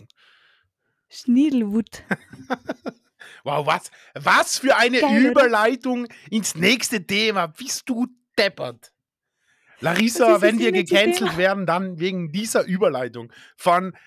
Schniedelwood. 1.09 2.03
Wow, 3.43 3.65
was, 3.65 3.91
was 4.13 4.59
für 4.59 4.75
eine 4.75 4.99
Geil, 4.99 5.21
oder? 5.21 5.31
Überleitung 5.31 6.07
ins 6.29 6.55
nächste 6.55 7.05
Thema. 7.05 7.47
Bist 7.47 7.89
du 7.89 8.07
deppert? 8.37 8.93
Larissa, 9.79 10.41
wenn 10.41 10.59
wir 10.59 10.71
gecancelt 10.71 11.37
werden, 11.37 11.65
dann 11.65 11.99
wegen 11.99 12.31
dieser 12.31 12.65
Überleitung 12.65 13.33
von 13.55 13.97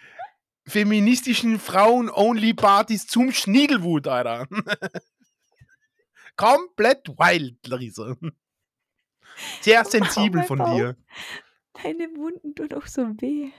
feministischen 0.66 1.58
Frauen-Only-Partys 1.58 3.08
zum 3.08 3.32
Schniedelwut, 3.32 4.06
Alter. 4.06 4.46
Komplett 6.36 7.08
wild, 7.08 7.66
Larissa. 7.66 8.16
Sehr 9.60 9.84
sensibel 9.84 10.44
von 10.44 10.58
dir. 10.58 10.96
Deine 11.82 12.04
Wunden 12.16 12.54
tun 12.54 12.68
doch 12.68 12.86
so 12.86 13.02
weh. 13.20 13.50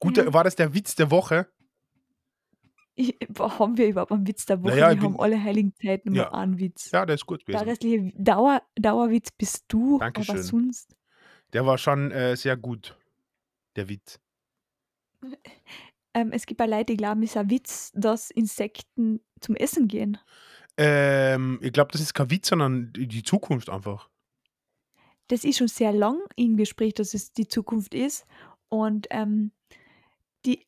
Gut, 0.00 0.16
Ja. 0.16 0.32
war 0.32 0.44
das 0.44 0.56
der 0.56 0.74
Witz 0.74 0.94
der 0.94 1.10
Woche? 1.10 1.48
Ich, 2.94 3.16
haben 3.38 3.76
wir 3.78 3.88
überhaupt 3.88 4.10
einen 4.12 4.26
Witz 4.26 4.44
der 4.46 4.60
Woche? 4.62 4.72
Naja, 4.72 4.88
wir 4.90 4.96
bin- 4.96 5.04
haben 5.04 5.20
alle 5.20 5.42
heiligen 5.42 5.72
Zeiten 5.74 6.14
Ja. 6.14 6.32
einen 6.32 6.58
Witz. 6.58 6.90
Ja, 6.90 7.06
der 7.06 7.14
ist 7.14 7.26
gut 7.26 7.46
Der 7.46 7.54
gewesen. 7.54 7.68
restliche 7.68 8.12
Dauer, 8.16 8.62
Dauerwitz 8.76 9.30
bist 9.30 9.64
du, 9.68 9.98
Dankeschön. 9.98 10.34
aber 10.34 10.42
sonst. 10.42 10.96
Der 11.52 11.64
war 11.64 11.78
schon 11.78 12.10
äh, 12.10 12.36
sehr 12.36 12.56
gut, 12.56 12.98
der 13.76 13.88
Witz. 13.88 14.20
Ähm, 16.14 16.32
es 16.32 16.46
gibt 16.46 16.60
auch 16.60 16.66
Leute, 16.66 16.86
die 16.86 16.96
glauben, 16.96 17.22
es 17.22 17.30
ist 17.30 17.36
ein 17.36 17.50
Witz, 17.50 17.92
dass 17.94 18.30
Insekten 18.30 19.20
zum 19.40 19.54
Essen 19.56 19.86
gehen. 19.88 20.18
Ähm, 20.76 21.58
ich 21.62 21.72
glaube, 21.72 21.92
das 21.92 22.00
ist 22.00 22.14
kein 22.14 22.30
Witz, 22.30 22.48
sondern 22.48 22.92
die 22.92 23.22
Zukunft 23.22 23.68
einfach. 23.70 24.10
Das 25.28 25.44
ist 25.44 25.58
schon 25.58 25.68
sehr 25.68 25.92
lang 25.92 26.18
im 26.36 26.56
Gespräch, 26.56 26.94
dass 26.94 27.14
es 27.14 27.32
die 27.32 27.46
Zukunft 27.48 27.94
ist. 27.94 28.26
Und 28.68 29.06
ähm, 29.10 29.52
die, 30.46 30.66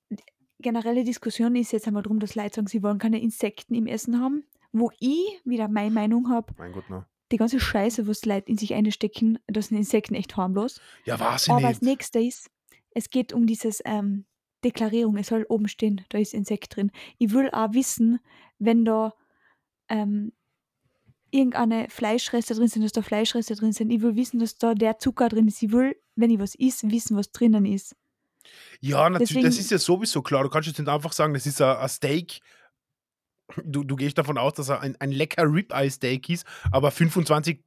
generelle 0.58 1.04
Diskussion 1.04 1.56
ist 1.56 1.72
jetzt 1.72 1.86
einmal 1.86 2.02
darum, 2.02 2.20
dass 2.20 2.34
Leute 2.34 2.56
sagen, 2.56 2.66
sie 2.66 2.82
wollen 2.82 2.98
keine 2.98 3.20
Insekten 3.20 3.74
im 3.74 3.86
Essen 3.86 4.20
haben. 4.20 4.44
Wo 4.72 4.90
ich 5.00 5.40
wieder 5.44 5.66
meine 5.68 5.90
Meinung 5.90 6.28
habe, 6.30 6.54
Mein 6.56 6.72
Gott, 6.72 6.88
no. 6.88 7.04
die 7.32 7.38
ganze 7.38 7.58
Scheiße, 7.58 8.06
was 8.06 8.20
die 8.20 8.28
Leute 8.28 8.48
in 8.48 8.56
sich 8.56 8.72
einstecken, 8.72 9.38
das 9.48 9.66
sind 9.66 9.78
Insekten 9.78 10.14
echt 10.14 10.36
harmlos. 10.36 10.80
Ja, 11.04 11.18
weiß 11.18 11.46
ich 11.48 11.52
Aber 11.52 11.66
als 11.66 11.80
nicht. 11.80 11.90
nächstes 11.90 12.22
ist, 12.24 12.50
es 12.92 13.10
geht 13.10 13.32
um 13.32 13.46
dieses 13.46 13.82
ähm, 13.84 14.26
Deklarierung, 14.62 15.16
es 15.16 15.26
soll 15.28 15.44
oben 15.48 15.66
stehen, 15.66 16.02
da 16.10 16.18
ist 16.18 16.34
Insekt 16.34 16.76
drin. 16.76 16.92
Ich 17.18 17.32
will 17.32 17.50
auch 17.50 17.72
wissen, 17.72 18.20
wenn 18.60 18.84
da 18.84 19.14
ähm, 19.88 20.32
irgendeine 21.32 21.88
Fleischreste 21.88 22.54
drin 22.54 22.68
sind, 22.68 22.82
dass 22.82 22.92
da 22.92 23.02
Fleischreste 23.02 23.54
drin 23.56 23.72
sind. 23.72 23.90
Ich 23.90 24.02
will 24.02 24.16
wissen, 24.16 24.38
dass 24.40 24.56
da 24.56 24.74
der 24.74 24.98
Zucker 24.98 25.28
drin 25.28 25.48
ist. 25.48 25.62
Ich 25.62 25.72
will, 25.72 25.96
wenn 26.16 26.30
ich 26.30 26.38
was 26.38 26.54
isst, 26.54 26.90
wissen, 26.90 27.16
was 27.16 27.32
drinnen 27.32 27.64
ist. 27.66 27.96
Ja, 28.80 29.08
natürlich, 29.10 29.28
das 29.42 29.54
Deswegen- 29.56 29.60
ist 29.60 29.70
ja 29.70 29.78
sowieso 29.78 30.22
klar. 30.22 30.42
Du 30.42 30.48
kannst 30.48 30.68
jetzt 30.68 30.78
nicht 30.78 30.88
einfach 30.88 31.12
sagen, 31.12 31.34
das 31.34 31.46
ist 31.46 31.60
ein, 31.60 31.76
ein 31.76 31.88
Steak. 31.88 32.40
Du, 33.64 33.82
du 33.84 33.96
gehst 33.96 34.16
davon 34.16 34.38
aus, 34.38 34.54
dass 34.54 34.68
er 34.68 34.80
ein, 34.80 34.96
ein 35.00 35.10
lecker 35.10 35.42
Ribeye-Steak 35.44 36.28
ist, 36.28 36.46
aber 36.70 36.90
25% 36.90 37.60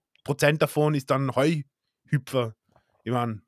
davon 0.57 0.95
ist 0.95 1.09
dann 1.11 1.35
Heuhüpfer. 1.35 2.55
Ich 3.03 3.11
meine, 3.11 3.41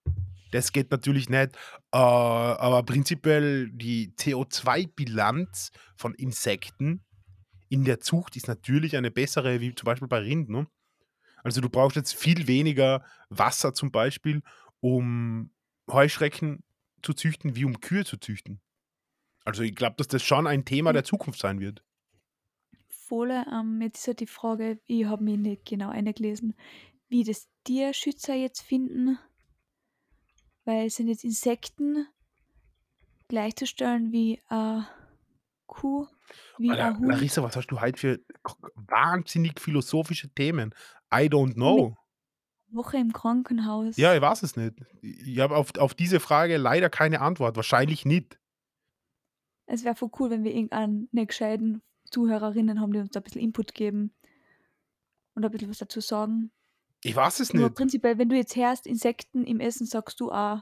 das 0.52 0.72
geht 0.72 0.92
natürlich 0.92 1.30
nicht. 1.30 1.56
Äh, 1.94 1.98
aber 1.98 2.84
prinzipiell 2.84 3.70
die 3.72 4.14
CO2-Bilanz 4.18 5.72
von 5.96 6.14
Insekten 6.16 7.04
in 7.70 7.86
der 7.86 8.00
Zucht 8.00 8.36
ist 8.36 8.48
natürlich 8.48 8.96
eine 8.98 9.12
bessere, 9.12 9.62
wie 9.62 9.74
zum 9.74 9.86
Beispiel 9.86 10.08
bei 10.08 10.20
Rind. 10.20 10.50
Ne? 10.50 10.68
Also 11.44 11.62
du 11.62 11.70
brauchst 11.70 11.96
jetzt 11.96 12.16
viel 12.16 12.48
weniger 12.48 13.04
Wasser 13.30 13.74
zum 13.74 13.92
Beispiel, 13.92 14.42
um 14.80 15.52
Heuschrecken 15.90 16.64
zu 17.02 17.14
züchten, 17.14 17.56
wie 17.56 17.66
um 17.66 17.80
Kühe 17.80 18.06
zu 18.06 18.18
züchten. 18.18 18.62
Also 19.44 19.62
ich 19.62 19.76
glaube, 19.76 19.96
dass 19.98 20.08
das 20.08 20.24
schon 20.24 20.48
ein 20.48 20.66
Thema 20.66 20.92
der 20.92 21.04
Zukunft 21.04 21.40
sein 21.40 21.60
wird. 21.60 21.84
Volle, 22.90 23.46
ähm, 23.52 23.80
jetzt 23.82 24.00
ist 24.00 24.08
halt 24.08 24.20
die 24.20 24.28
Frage, 24.28 24.80
ich 24.88 25.06
habe 25.06 25.24
mich 25.24 25.38
nicht 25.38 25.66
genau 25.66 25.90
eingelesen, 25.90 26.56
wie 27.08 27.24
das 27.24 27.48
Tierschützer 27.64 28.34
jetzt 28.34 28.62
finden, 28.62 29.20
weil 30.64 30.90
sind 30.90 31.08
jetzt 31.08 31.24
Insekten 31.24 32.08
gleichzustellen 33.28 34.12
wie 34.12 34.42
eine 34.48 34.88
Kuh, 35.68 36.08
wie 36.58 36.72
Alter. 36.72 36.98
Larissa, 37.02 37.44
was 37.44 37.56
hast 37.56 37.68
du 37.68 37.82
heute 37.82 38.00
für 38.00 38.20
wahnsinnig 38.76 39.60
philosophische 39.60 40.30
Themen? 40.30 40.74
I 41.14 41.28
don't 41.28 41.54
know. 41.54 41.96
Woche 42.68 42.98
im 42.98 43.14
Krankenhaus. 43.14 43.98
Ja, 43.98 44.14
ich 44.14 44.22
weiß 44.22 44.44
es 44.44 44.56
nicht. 44.56 44.76
Ich 45.02 45.40
habe 45.40 45.56
auf, 45.56 45.76
auf 45.78 45.94
diese 45.94 46.20
Frage 46.20 46.58
leider 46.58 46.90
keine 46.90 47.22
Antwort. 47.22 47.56
Wahrscheinlich 47.56 48.06
nicht. 48.06 48.40
Es 49.66 49.84
wäre 49.84 49.96
voll 49.96 50.10
cool, 50.20 50.30
wenn 50.30 50.44
wir 50.44 50.54
irgendeinen 50.54 51.10
gescheiten 51.12 51.82
Zuhörerinnen 52.12 52.80
haben, 52.80 52.94
die 52.94 53.00
uns 53.00 53.12
da 53.12 53.20
ein 53.20 53.24
bisschen 53.24 53.42
Input 53.42 53.74
geben 53.74 54.14
und 55.34 55.44
ein 55.44 55.52
bisschen 55.52 55.70
was 55.70 55.80
dazu 55.80 56.02
sagen. 56.02 56.52
Ich 57.04 57.16
weiß 57.16 57.40
es 57.40 57.54
nicht. 57.54 57.76
prinzipiell, 57.76 58.18
wenn 58.18 58.30
du 58.30 58.36
jetzt 58.36 58.56
hörst, 58.56 58.88
Insekten 58.88 59.44
im 59.44 59.60
Essen, 59.60 59.86
sagst 59.86 60.20
du 60.20 60.32
auch 60.32 60.62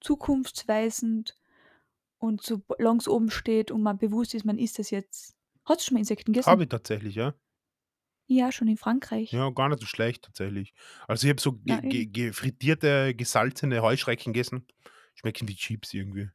zukunftsweisend 0.00 1.36
und 2.20 2.42
so 2.42 2.62
langs 2.78 3.08
oben 3.08 3.30
steht 3.30 3.70
und 3.70 3.82
man 3.82 3.98
bewusst 3.98 4.34
ist, 4.34 4.44
man 4.44 4.58
isst 4.58 4.78
das 4.78 4.90
jetzt. 4.90 5.34
Hast 5.64 5.80
du 5.80 5.84
schon 5.86 5.94
mal 5.94 6.00
Insekten 6.00 6.32
gegessen? 6.32 6.50
Habe 6.50 6.62
ich 6.64 6.68
tatsächlich, 6.68 7.14
ja. 7.14 7.34
Ja, 8.26 8.52
schon 8.52 8.68
in 8.68 8.76
Frankreich. 8.76 9.32
Ja, 9.32 9.50
gar 9.50 9.68
nicht 9.68 9.80
so 9.80 9.86
schlecht 9.86 10.22
tatsächlich. 10.22 10.72
Also 11.08 11.26
ich 11.26 11.30
habe 11.30 11.40
so 11.40 11.54
ge 11.54 11.80
ge 11.80 12.06
ge 12.06 12.32
frittierte, 12.32 13.14
gesalzene 13.14 13.82
Heuschrecken 13.82 14.32
gegessen. 14.32 14.66
Schmecken 15.14 15.48
wie 15.48 15.56
Chips 15.56 15.92
irgendwie. 15.92 16.30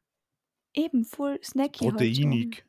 Eben, 0.74 1.04
voll 1.04 1.38
snacky. 1.42 1.86
halt. 1.86 1.96
Proteinig. 1.96 2.66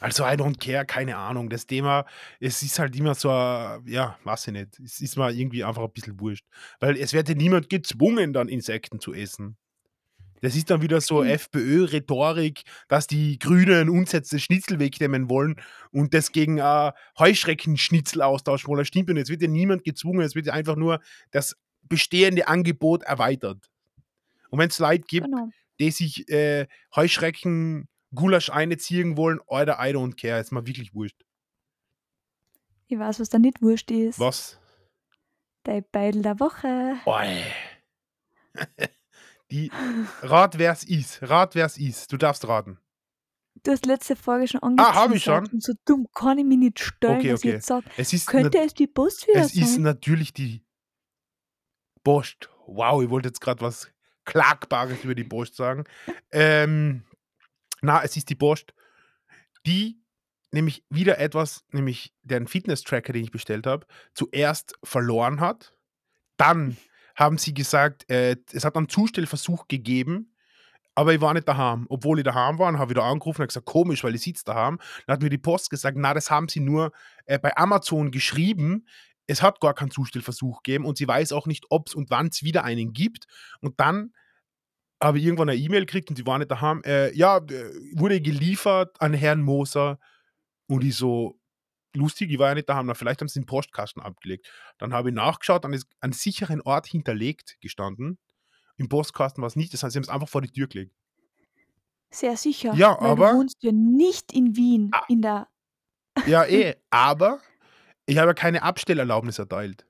Also 0.00 0.24
I 0.24 0.36
don't 0.36 0.58
care, 0.58 0.84
keine 0.84 1.16
Ahnung. 1.16 1.48
Das 1.48 1.66
Thema, 1.66 2.06
es 2.38 2.62
ist 2.62 2.78
halt 2.78 2.94
immer 2.94 3.14
so, 3.14 3.28
ja, 3.28 4.18
weiß 4.22 4.48
ich 4.48 4.52
nicht. 4.52 4.78
Es 4.78 5.00
ist 5.00 5.16
mal 5.16 5.34
irgendwie 5.34 5.64
einfach 5.64 5.82
ein 5.82 5.92
bisschen 5.92 6.20
wurscht. 6.20 6.46
Weil 6.78 6.96
es 6.98 7.12
wird 7.12 7.28
ja 7.28 7.34
niemand 7.34 7.70
gezwungen, 7.70 8.32
dann 8.32 8.48
Insekten 8.48 9.00
zu 9.00 9.14
essen. 9.14 9.56
Das 10.42 10.54
ist 10.56 10.68
dann 10.70 10.82
wieder 10.82 11.00
so 11.00 11.22
Mhm. 11.22 11.30
FPÖ-Rhetorik, 11.30 12.62
dass 12.88 13.06
die 13.06 13.38
Grünen 13.38 13.88
uns 13.88 14.12
jetzt 14.12 14.32
das 14.32 14.42
Schnitzel 14.42 14.78
wegnehmen 14.78 15.30
wollen 15.30 15.56
und 15.92 16.12
das 16.14 16.32
gegen 16.32 16.58
äh, 16.58 16.92
Heuschreckenschnitzel 17.18 18.20
austauschen 18.20 18.68
wollen. 18.68 18.78
Das 18.78 18.88
stimmt 18.88 19.08
nicht. 19.08 19.22
Es 19.22 19.28
wird 19.30 19.40
ja 19.40 19.48
niemand 19.48 19.84
gezwungen, 19.84 20.20
es 20.20 20.34
wird 20.34 20.46
ja 20.46 20.52
einfach 20.52 20.76
nur 20.76 21.00
das 21.30 21.56
bestehende 21.84 22.48
Angebot 22.48 23.02
erweitert. 23.04 23.70
Und 24.50 24.58
wenn 24.58 24.68
es 24.68 24.78
Leute 24.78 25.04
gibt, 25.06 25.26
Genau. 25.26 25.48
die 25.80 25.90
sich 25.90 26.28
äh, 26.28 26.66
Heuschrecken 26.94 27.88
Gulasch 28.14 28.50
einziehen 28.50 29.16
wollen, 29.16 29.40
Alter, 29.46 29.78
I 29.80 29.94
don't 29.94 30.16
care. 30.20 30.38
Ist 30.40 30.52
mal 30.52 30.66
wirklich 30.66 30.92
wurscht. 30.94 31.22
Ich 32.88 32.98
weiß, 32.98 33.20
was 33.20 33.30
da 33.30 33.38
nicht 33.38 33.62
wurscht 33.62 33.90
ist. 33.90 34.18
Was? 34.18 34.58
Dein 35.62 35.84
Beidel 35.92 36.22
der 36.22 36.38
Woche. 36.40 36.96
Oi. 37.06 37.42
Die 39.52 39.70
Rat, 40.22 40.58
wer's 40.58 40.82
ist. 40.82 41.22
Rat, 41.22 41.54
wer's 41.54 41.76
ist. 41.76 42.10
Du 42.10 42.16
darfst 42.16 42.48
raten. 42.48 42.78
Du 43.64 43.70
hast 43.70 43.84
letzte 43.84 44.16
Folge 44.16 44.48
schon 44.48 44.60
Ah, 44.80 44.94
hab 44.94 45.12
ich 45.12 45.22
schon? 45.22 45.46
Und 45.46 45.62
so 45.62 45.74
dumm 45.84 46.08
kann 46.14 46.38
ich 46.38 46.46
mich 46.46 46.56
nicht 46.56 46.80
stellen, 46.80 47.18
Okay, 47.18 47.34
okay. 47.34 47.50
jetzt 47.52 47.66
sage, 47.66 47.84
Es 47.98 48.14
ist, 48.14 48.26
könnte 48.26 48.58
es 48.58 48.72
die 48.72 48.86
Post 48.86 49.28
wieder 49.28 49.40
es 49.40 49.54
ist 49.54 49.74
sein? 49.74 49.82
natürlich 49.82 50.32
die 50.32 50.64
Post. 52.02 52.48
Wow, 52.66 53.02
ich 53.02 53.10
wollte 53.10 53.28
jetzt 53.28 53.42
gerade 53.42 53.60
was 53.60 53.92
Klagbares 54.24 55.04
über 55.04 55.14
die 55.14 55.24
Post 55.24 55.56
sagen. 55.56 55.84
Ähm, 56.30 57.04
na, 57.82 58.02
es 58.02 58.16
ist 58.16 58.30
die 58.30 58.34
Post, 58.34 58.72
die 59.66 60.00
nämlich 60.50 60.82
wieder 60.88 61.18
etwas, 61.18 61.62
nämlich 61.72 62.14
den 62.22 62.46
Fitness-Tracker, 62.46 63.12
den 63.12 63.24
ich 63.24 63.30
bestellt 63.30 63.66
habe, 63.66 63.86
zuerst 64.14 64.74
verloren 64.82 65.40
hat. 65.40 65.76
Dann 66.38 66.78
haben 67.14 67.38
sie 67.38 67.54
gesagt, 67.54 68.10
äh, 68.10 68.36
es 68.52 68.64
hat 68.64 68.76
einen 68.76 68.88
Zustellversuch 68.88 69.68
gegeben, 69.68 70.34
aber 70.94 71.14
ich 71.14 71.20
war 71.20 71.34
nicht 71.34 71.48
daheim. 71.48 71.86
Obwohl 71.88 72.18
ich 72.18 72.24
daheim 72.24 72.58
war, 72.58 72.76
habe 72.78 72.90
wieder 72.90 73.04
angerufen 73.04 73.42
und 73.42 73.48
gesagt, 73.48 73.66
komisch, 73.66 74.04
weil 74.04 74.14
ich 74.14 74.22
sitze 74.22 74.44
daheim. 74.44 74.78
Dann 75.06 75.14
hat 75.14 75.22
mir 75.22 75.30
die 75.30 75.38
Post 75.38 75.70
gesagt, 75.70 75.96
na, 75.98 76.12
das 76.14 76.30
haben 76.30 76.48
sie 76.48 76.60
nur 76.60 76.92
äh, 77.24 77.38
bei 77.38 77.56
Amazon 77.56 78.10
geschrieben. 78.10 78.86
Es 79.26 79.42
hat 79.42 79.60
gar 79.60 79.74
keinen 79.74 79.90
Zustellversuch 79.90 80.62
gegeben 80.62 80.84
und 80.84 80.98
sie 80.98 81.08
weiß 81.08 81.32
auch 81.32 81.46
nicht, 81.46 81.66
ob 81.70 81.88
es 81.88 81.94
und 81.94 82.10
wann 82.10 82.28
es 82.28 82.42
wieder 82.42 82.64
einen 82.64 82.92
gibt. 82.92 83.26
Und 83.60 83.80
dann 83.80 84.12
habe 85.02 85.18
ich 85.18 85.24
irgendwann 85.24 85.48
eine 85.48 85.58
E-Mail 85.58 85.86
gekriegt 85.86 86.10
und 86.10 86.18
die 86.18 86.26
war 86.26 86.38
nicht 86.38 86.50
daheim. 86.50 86.82
Äh, 86.84 87.14
ja, 87.16 87.38
äh, 87.38 87.72
wurde 87.94 88.20
geliefert 88.20 89.00
an 89.00 89.14
Herrn 89.14 89.42
Moser. 89.42 89.98
Und 90.66 90.84
ich 90.84 90.96
so, 90.96 91.38
lustig, 91.94 92.30
ich 92.30 92.38
war 92.38 92.48
ja 92.48 92.54
nicht 92.54 92.68
daheim, 92.68 92.86
na, 92.86 92.94
vielleicht 92.94 93.20
haben 93.20 93.28
sie 93.28 93.40
den 93.40 93.46
Postkasten 93.46 94.02
abgelegt. 94.02 94.50
Dann 94.78 94.92
habe 94.94 95.10
ich 95.10 95.14
nachgeschaut, 95.14 95.64
dann 95.64 95.72
ist 95.72 95.86
an 96.00 96.12
sicheren 96.12 96.60
Ort 96.62 96.86
hinterlegt 96.86 97.56
gestanden. 97.60 98.18
Im 98.76 98.88
Postkasten 98.88 99.42
war 99.42 99.48
es 99.48 99.56
nicht, 99.56 99.72
das 99.74 99.82
heißt, 99.82 99.92
sie 99.92 99.98
haben 99.98 100.04
es 100.04 100.08
einfach 100.08 100.28
vor 100.28 100.40
die 100.42 100.50
Tür 100.50 100.66
gelegt. 100.66 100.94
Sehr 102.10 102.36
sicher. 102.36 102.74
Ja, 102.74 102.96
weil 103.00 103.10
aber- 103.10 103.30
Du 103.32 103.38
wohnst 103.38 103.56
ja 103.62 103.72
nicht 103.72 104.32
in 104.32 104.56
Wien, 104.56 104.90
Ah. 104.92 105.02
in 105.08 105.22
der. 105.22 105.48
Ja, 106.26 106.44
eh, 106.44 106.74
aber 106.90 107.40
ich 108.06 108.18
habe 108.18 108.28
ja 108.28 108.34
keine 108.34 108.62
Abstellerlaubnis 108.62 109.38
erteilt. 109.38 109.86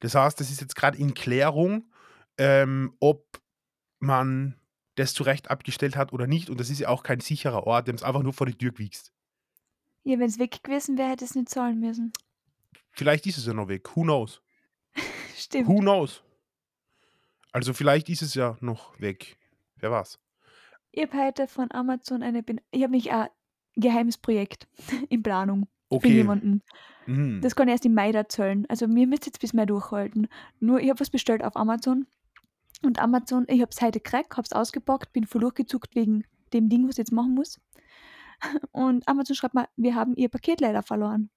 Das 0.00 0.14
heißt, 0.14 0.38
das 0.40 0.50
ist 0.50 0.60
jetzt 0.60 0.76
gerade 0.76 0.96
in 0.98 1.14
Klärung, 1.14 1.90
ähm, 2.38 2.94
ob 3.00 3.40
man 3.98 4.58
das 4.94 5.12
zu 5.14 5.22
Recht 5.22 5.50
abgestellt 5.50 5.96
hat 5.96 6.12
oder 6.12 6.26
nicht. 6.26 6.48
Und 6.48 6.60
das 6.60 6.70
ist 6.70 6.78
ja 6.80 6.88
auch 6.88 7.02
kein 7.02 7.20
sicherer 7.20 7.64
Ort, 7.66 7.88
haben 7.88 7.96
es 7.96 8.02
einfach 8.02 8.22
nur 8.22 8.32
vor 8.32 8.46
die 8.46 8.56
Tür 8.56 8.72
gewichst. 8.72 9.12
Ja, 10.06 10.20
wenn 10.20 10.28
es 10.28 10.38
weg 10.38 10.62
gewesen 10.62 10.96
wäre, 10.96 11.10
hätte 11.10 11.24
es 11.24 11.34
nicht 11.34 11.48
zahlen 11.48 11.80
müssen. 11.80 12.12
Vielleicht 12.92 13.26
ist 13.26 13.38
es 13.38 13.46
ja 13.46 13.52
noch 13.52 13.66
weg. 13.66 13.96
Who 13.96 14.02
knows? 14.02 14.40
Stimmt. 15.36 15.66
Who 15.68 15.80
knows? 15.80 16.22
Also 17.50 17.74
vielleicht 17.74 18.08
ist 18.08 18.22
es 18.22 18.34
ja 18.34 18.56
noch 18.60 18.98
weg. 19.00 19.36
Wer 19.80 19.90
weiß. 19.90 20.20
Ich 20.92 21.02
habe 21.02 21.26
heute 21.26 21.48
von 21.48 21.72
Amazon 21.72 22.22
eine. 22.22 22.44
Ben 22.44 22.60
ich 22.70 22.82
habe 22.84 22.92
mich 22.92 23.10
ein 23.10 23.26
geheimes 23.74 24.16
Projekt 24.16 24.68
in 25.08 25.24
Planung 25.24 25.66
für 25.90 25.96
Okay. 25.96 26.14
jemanden. 26.14 26.62
Mhm. 27.06 27.40
Das 27.40 27.56
kann 27.56 27.66
ich 27.66 27.72
erst 27.72 27.84
im 27.86 27.94
Mai 27.94 28.10
erzählen. 28.12 28.64
Also 28.68 28.86
mir 28.86 29.08
müsst 29.08 29.26
jetzt 29.26 29.40
bis 29.40 29.52
Mai 29.54 29.66
durchhalten. 29.66 30.28
Nur 30.60 30.78
ich 30.80 30.88
habe 30.88 31.00
was 31.00 31.10
bestellt 31.10 31.42
auf 31.42 31.56
Amazon. 31.56 32.06
Und 32.82 33.00
Amazon, 33.00 33.44
ich 33.48 33.60
habe 33.60 33.70
es 33.72 33.80
heute 33.82 33.98
gekriegt, 33.98 34.36
habe 34.36 34.42
es 34.44 34.52
ausgepackt, 34.52 35.12
bin 35.12 35.26
voll 35.26 35.40
durchgezuckt 35.40 35.96
wegen 35.96 36.24
dem 36.52 36.68
Ding, 36.68 36.84
was 36.86 36.92
ich 36.94 36.98
jetzt 36.98 37.12
machen 37.12 37.34
muss. 37.34 37.58
Und 38.72 39.06
Amazon 39.08 39.36
schreibt 39.36 39.54
mal, 39.54 39.68
wir 39.76 39.94
haben 39.94 40.14
ihr 40.16 40.28
Paket 40.28 40.60
leider 40.60 40.82
verloren. 40.82 41.30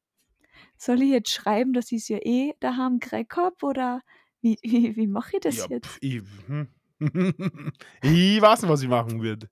Soll 0.78 1.02
ich 1.02 1.10
jetzt 1.10 1.32
schreiben, 1.32 1.74
dass 1.74 1.92
ich 1.92 2.00
es 2.00 2.08
ja 2.10 2.18
eh 2.22 2.54
daheim 2.60 3.00
gekriegt 3.00 3.36
habe? 3.36 3.56
Oder 3.64 4.02
wie, 4.42 4.58
wie, 4.64 4.96
wie 4.96 5.08
mache 5.08 5.38
ich 5.38 5.42
das 5.42 5.58
ja, 5.58 5.66
jetzt? 5.70 5.88
pf, 5.88 5.98
ich, 6.02 6.22
hm. 6.48 6.68
ich 8.02 8.42
weiß 8.42 8.62
nicht, 8.62 8.72
was 8.72 8.82
ich 8.82 8.90
machen 8.90 9.22
würde. 9.22 9.50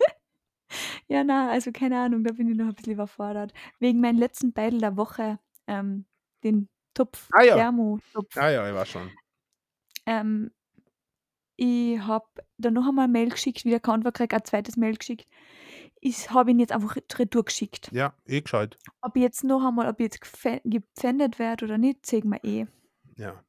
Ja, 1.08 1.22
na, 1.24 1.50
also 1.50 1.70
keine 1.72 2.00
Ahnung, 2.00 2.24
da 2.24 2.32
bin 2.32 2.48
ich 2.48 2.56
noch 2.56 2.66
ein 2.68 2.74
bisschen 2.74 2.94
überfordert. 2.94 3.52
Wegen 3.78 4.00
meinem 4.00 4.18
letzten 4.18 4.54
Beidel 4.54 4.80
der 4.80 4.96
Woche, 4.96 5.38
ähm, 5.66 6.06
den 6.42 6.70
Topf, 6.94 7.28
Ah 7.32 7.42
ja. 7.42 7.56
Thermotopf. 7.56 8.36
Ah 8.36 8.48
ja, 8.48 8.66
ich 8.68 8.74
weiß 8.74 8.88
schon. 8.88 9.10
Ähm, 10.06 10.50
ich 11.62 12.00
habe 12.00 12.26
dann 12.58 12.74
noch 12.74 12.88
einmal 12.88 13.04
eine 13.04 13.12
Mail 13.12 13.28
geschickt, 13.30 13.64
wieder 13.64 13.78
kein 13.80 13.96
Antwort 13.96 14.14
gekriegt, 14.14 14.34
ein 14.34 14.44
zweites 14.44 14.76
Mail 14.76 14.96
geschickt. 14.96 15.28
Ich 16.00 16.30
habe 16.30 16.50
ihn 16.50 16.58
jetzt 16.58 16.72
einfach 16.72 16.96
retour 16.96 17.44
geschickt. 17.44 17.90
Ja, 17.92 18.14
eh 18.26 18.40
gescheit. 18.40 18.76
Ob 19.00 19.14
ich 19.16 19.22
jetzt 19.22 19.44
noch 19.44 19.64
einmal, 19.64 19.88
ob 19.88 20.00
ich 20.00 20.04
jetzt 20.04 20.22
gepfä- 20.22 20.60
gepfändet 20.64 21.38
werde 21.38 21.64
oder 21.66 21.78
nicht, 21.78 22.04
sehen 22.06 22.28
wir 22.30 22.42
eh. 22.42 22.66
Ja. 23.16 23.42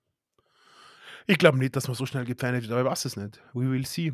Ich 1.26 1.38
glaube 1.40 1.58
nicht, 1.58 1.76
dass 1.76 1.88
man 1.88 1.96
so 1.96 2.06
schnell 2.06 2.26
gepfändet 2.26 2.64
wird, 2.64 2.72
aber 2.74 2.82
ich 2.82 2.88
weiß 2.92 3.06
es 3.06 3.18
nicht. 3.18 3.42
We 3.54 3.70
will 3.72 3.86
see. 3.86 4.14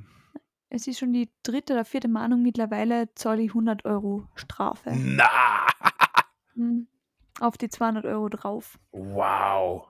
Es 0.69 0.87
ist 0.87 0.99
schon 0.99 1.11
die 1.11 1.29
dritte 1.43 1.73
oder 1.73 1.83
vierte 1.83 2.07
Mahnung. 2.07 2.43
Mittlerweile 2.43 3.13
zahle 3.15 3.41
ich 3.41 3.49
100 3.49 3.83
Euro 3.85 4.27
Strafe. 4.35 4.91
Na! 4.95 5.27
Hm. 6.55 6.87
Auf 7.39 7.57
die 7.57 7.69
200 7.69 8.03
Euro 8.05 8.27
drauf. 8.27 8.77
Wow. 8.91 9.87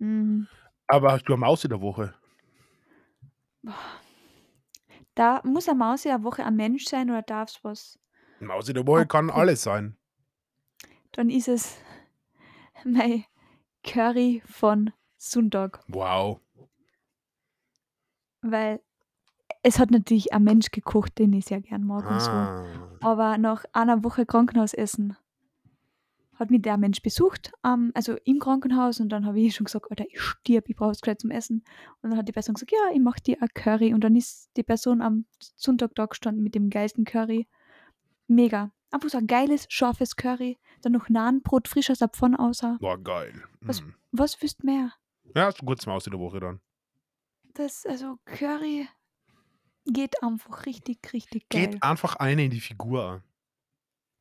Hm. 0.00 0.48
Aber 0.88 1.12
hast 1.12 1.24
du 1.24 1.34
eine 1.34 1.40
Maus 1.40 1.62
in 1.64 1.70
der 1.70 1.80
Woche? 1.80 2.14
Da 5.14 5.40
muss 5.44 5.68
eine 5.68 5.78
Maus 5.78 6.04
ja 6.04 6.14
eine 6.14 6.24
Woche 6.24 6.44
ein 6.44 6.56
Mensch 6.56 6.84
sein 6.84 7.10
oder 7.10 7.22
darf 7.22 7.50
es 7.50 7.64
was? 7.64 7.98
Eine 8.38 8.48
Maus 8.48 8.68
in 8.68 8.74
der 8.74 8.86
Woche 8.86 9.06
kann 9.06 9.30
alles 9.30 9.62
sein. 9.62 9.96
Dann 11.12 11.30
ist 11.30 11.48
es 11.48 11.76
mein 12.84 13.24
Curry 13.82 14.42
von 14.46 14.92
Sonntag. 15.16 15.80
Wow. 15.88 16.40
Weil 18.42 18.80
es 19.62 19.78
hat 19.78 19.90
natürlich 19.90 20.32
ein 20.32 20.44
Mensch 20.44 20.70
gekocht, 20.70 21.18
den 21.18 21.32
ich 21.32 21.46
sehr 21.46 21.60
gern 21.60 21.84
mag 21.84 22.08
und 22.08 22.20
so. 22.20 22.30
Ah. 22.30 22.64
Aber 23.00 23.38
nach 23.38 23.64
einer 23.72 24.04
Woche 24.04 24.24
Krankenhausessen 24.24 25.16
hat 26.38 26.50
mich 26.50 26.62
der 26.62 26.76
Mensch 26.76 27.02
besucht, 27.02 27.50
ähm, 27.64 27.90
also 27.94 28.16
im 28.24 28.38
Krankenhaus. 28.38 29.00
Und 29.00 29.08
dann 29.10 29.26
habe 29.26 29.40
ich 29.40 29.54
schon 29.54 29.64
gesagt, 29.64 29.90
Alter, 29.90 30.04
ich 30.08 30.20
stirb, 30.20 30.68
ich 30.68 30.76
brauche 30.76 30.92
es 30.92 31.00
gleich 31.00 31.18
zum 31.18 31.30
Essen. 31.30 31.64
Und 32.02 32.10
dann 32.10 32.18
hat 32.18 32.28
die 32.28 32.32
Person 32.32 32.54
gesagt, 32.54 32.70
ja, 32.72 32.92
ich 32.92 33.00
mache 33.00 33.20
dir 33.20 33.42
ein 33.42 33.48
Curry. 33.54 33.92
Und 33.94 34.02
dann 34.04 34.14
ist 34.16 34.50
die 34.56 34.62
Person 34.62 35.02
am 35.02 35.24
Sonntag 35.40 35.94
da 35.94 36.06
gestanden 36.06 36.42
mit 36.42 36.54
dem 36.54 36.70
geilsten 36.70 37.04
Curry. 37.04 37.48
Mega. 38.28 38.72
Einfach 38.90 39.08
so 39.10 39.18
ein 39.18 39.26
geiles, 39.26 39.66
scharfes 39.68 40.16
Curry. 40.16 40.58
Dann 40.82 40.92
noch 40.92 41.08
Nahenbrot, 41.08 41.68
frisch 41.68 41.90
aus 41.90 41.98
der 41.98 42.08
Pfanne 42.08 42.38
außer. 42.38 42.76
War 42.80 42.98
geil. 42.98 43.42
Was- 43.60 43.82
Mhm. 43.82 43.94
Was 44.12 44.40
wüsst 44.42 44.64
mehr? 44.64 44.92
Ja, 45.34 45.46
hast 45.46 45.60
du 45.60 45.66
kurz 45.66 45.84
Maus 45.86 46.06
in 46.06 46.12
der 46.12 46.20
Woche 46.20 46.40
dann. 46.40 46.60
Das, 47.54 47.84
also 47.84 48.18
Curry 48.24 48.88
geht 49.84 50.22
einfach 50.22 50.64
richtig, 50.66 51.12
richtig 51.12 51.48
geil. 51.48 51.68
Geht 51.70 51.82
einfach 51.82 52.16
eine 52.16 52.44
in 52.44 52.50
die 52.50 52.60
Figur. 52.60 53.22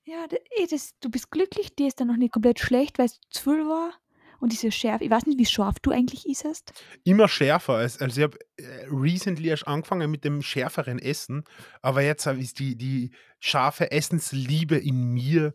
Ja, 0.07 0.25
eh, 0.57 0.67
das, 0.67 0.97
du 1.01 1.09
bist 1.09 1.29
glücklich, 1.31 1.75
dir 1.75 1.87
ist 1.87 1.99
dann 1.99 2.07
noch 2.07 2.15
nicht 2.15 2.31
komplett 2.31 2.59
schlecht, 2.59 2.97
weil 2.97 3.07
es 3.07 3.19
zu 3.29 3.43
viel 3.43 3.65
war. 3.67 3.91
Und 4.39 4.51
diese 4.53 4.71
Schärfe, 4.71 5.03
ich 5.03 5.09
weiß 5.09 5.25
nicht, 5.25 5.37
wie 5.39 5.45
scharf 5.45 5.79
du 5.81 5.89
eigentlich 5.91 6.25
isst. 6.27 6.71
Immer 7.03 7.27
schärfer. 7.27 7.73
als- 7.73 7.99
Also 7.99 8.21
ich 8.21 8.23
habe 8.23 8.37
äh, 8.57 8.85
recently 8.89 9.49
erst 9.49 9.67
angefangen 9.67 10.09
mit 10.11 10.23
dem 10.23 10.41
schärferen 10.41 10.99
Essen, 10.99 11.43
aber 11.81 12.03
jetzt 12.03 12.25
ist 12.27 12.59
die, 12.59 12.75
die 12.77 13.11
scharfe 13.39 13.91
Essensliebe 13.91 14.77
in 14.77 15.11
mir 15.13 15.53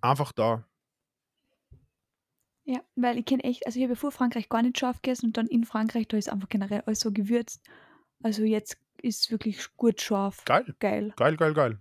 einfach 0.00 0.32
da. 0.32 0.66
Ja, 2.64 2.80
weil 2.96 3.18
ich 3.18 3.26
kenne 3.26 3.44
echt, 3.44 3.66
also 3.66 3.78
ich 3.78 3.84
habe 3.84 3.94
vor 3.94 4.10
Frankreich 4.10 4.48
gar 4.48 4.62
nicht 4.62 4.78
scharf 4.78 5.02
gegessen 5.02 5.26
und 5.26 5.36
dann 5.36 5.46
in 5.46 5.64
Frankreich, 5.64 6.08
da 6.08 6.16
ist 6.16 6.30
einfach 6.32 6.48
generell 6.48 6.80
alles 6.86 7.00
so 7.00 7.12
gewürzt. 7.12 7.60
Also 8.22 8.42
jetzt 8.42 8.78
ist 9.02 9.20
es 9.26 9.30
wirklich 9.30 9.76
gut 9.76 10.00
scharf. 10.00 10.44
Geil, 10.46 10.74
Geil. 10.80 11.12
geil, 11.16 11.36
geil, 11.36 11.52
geil. 11.52 11.78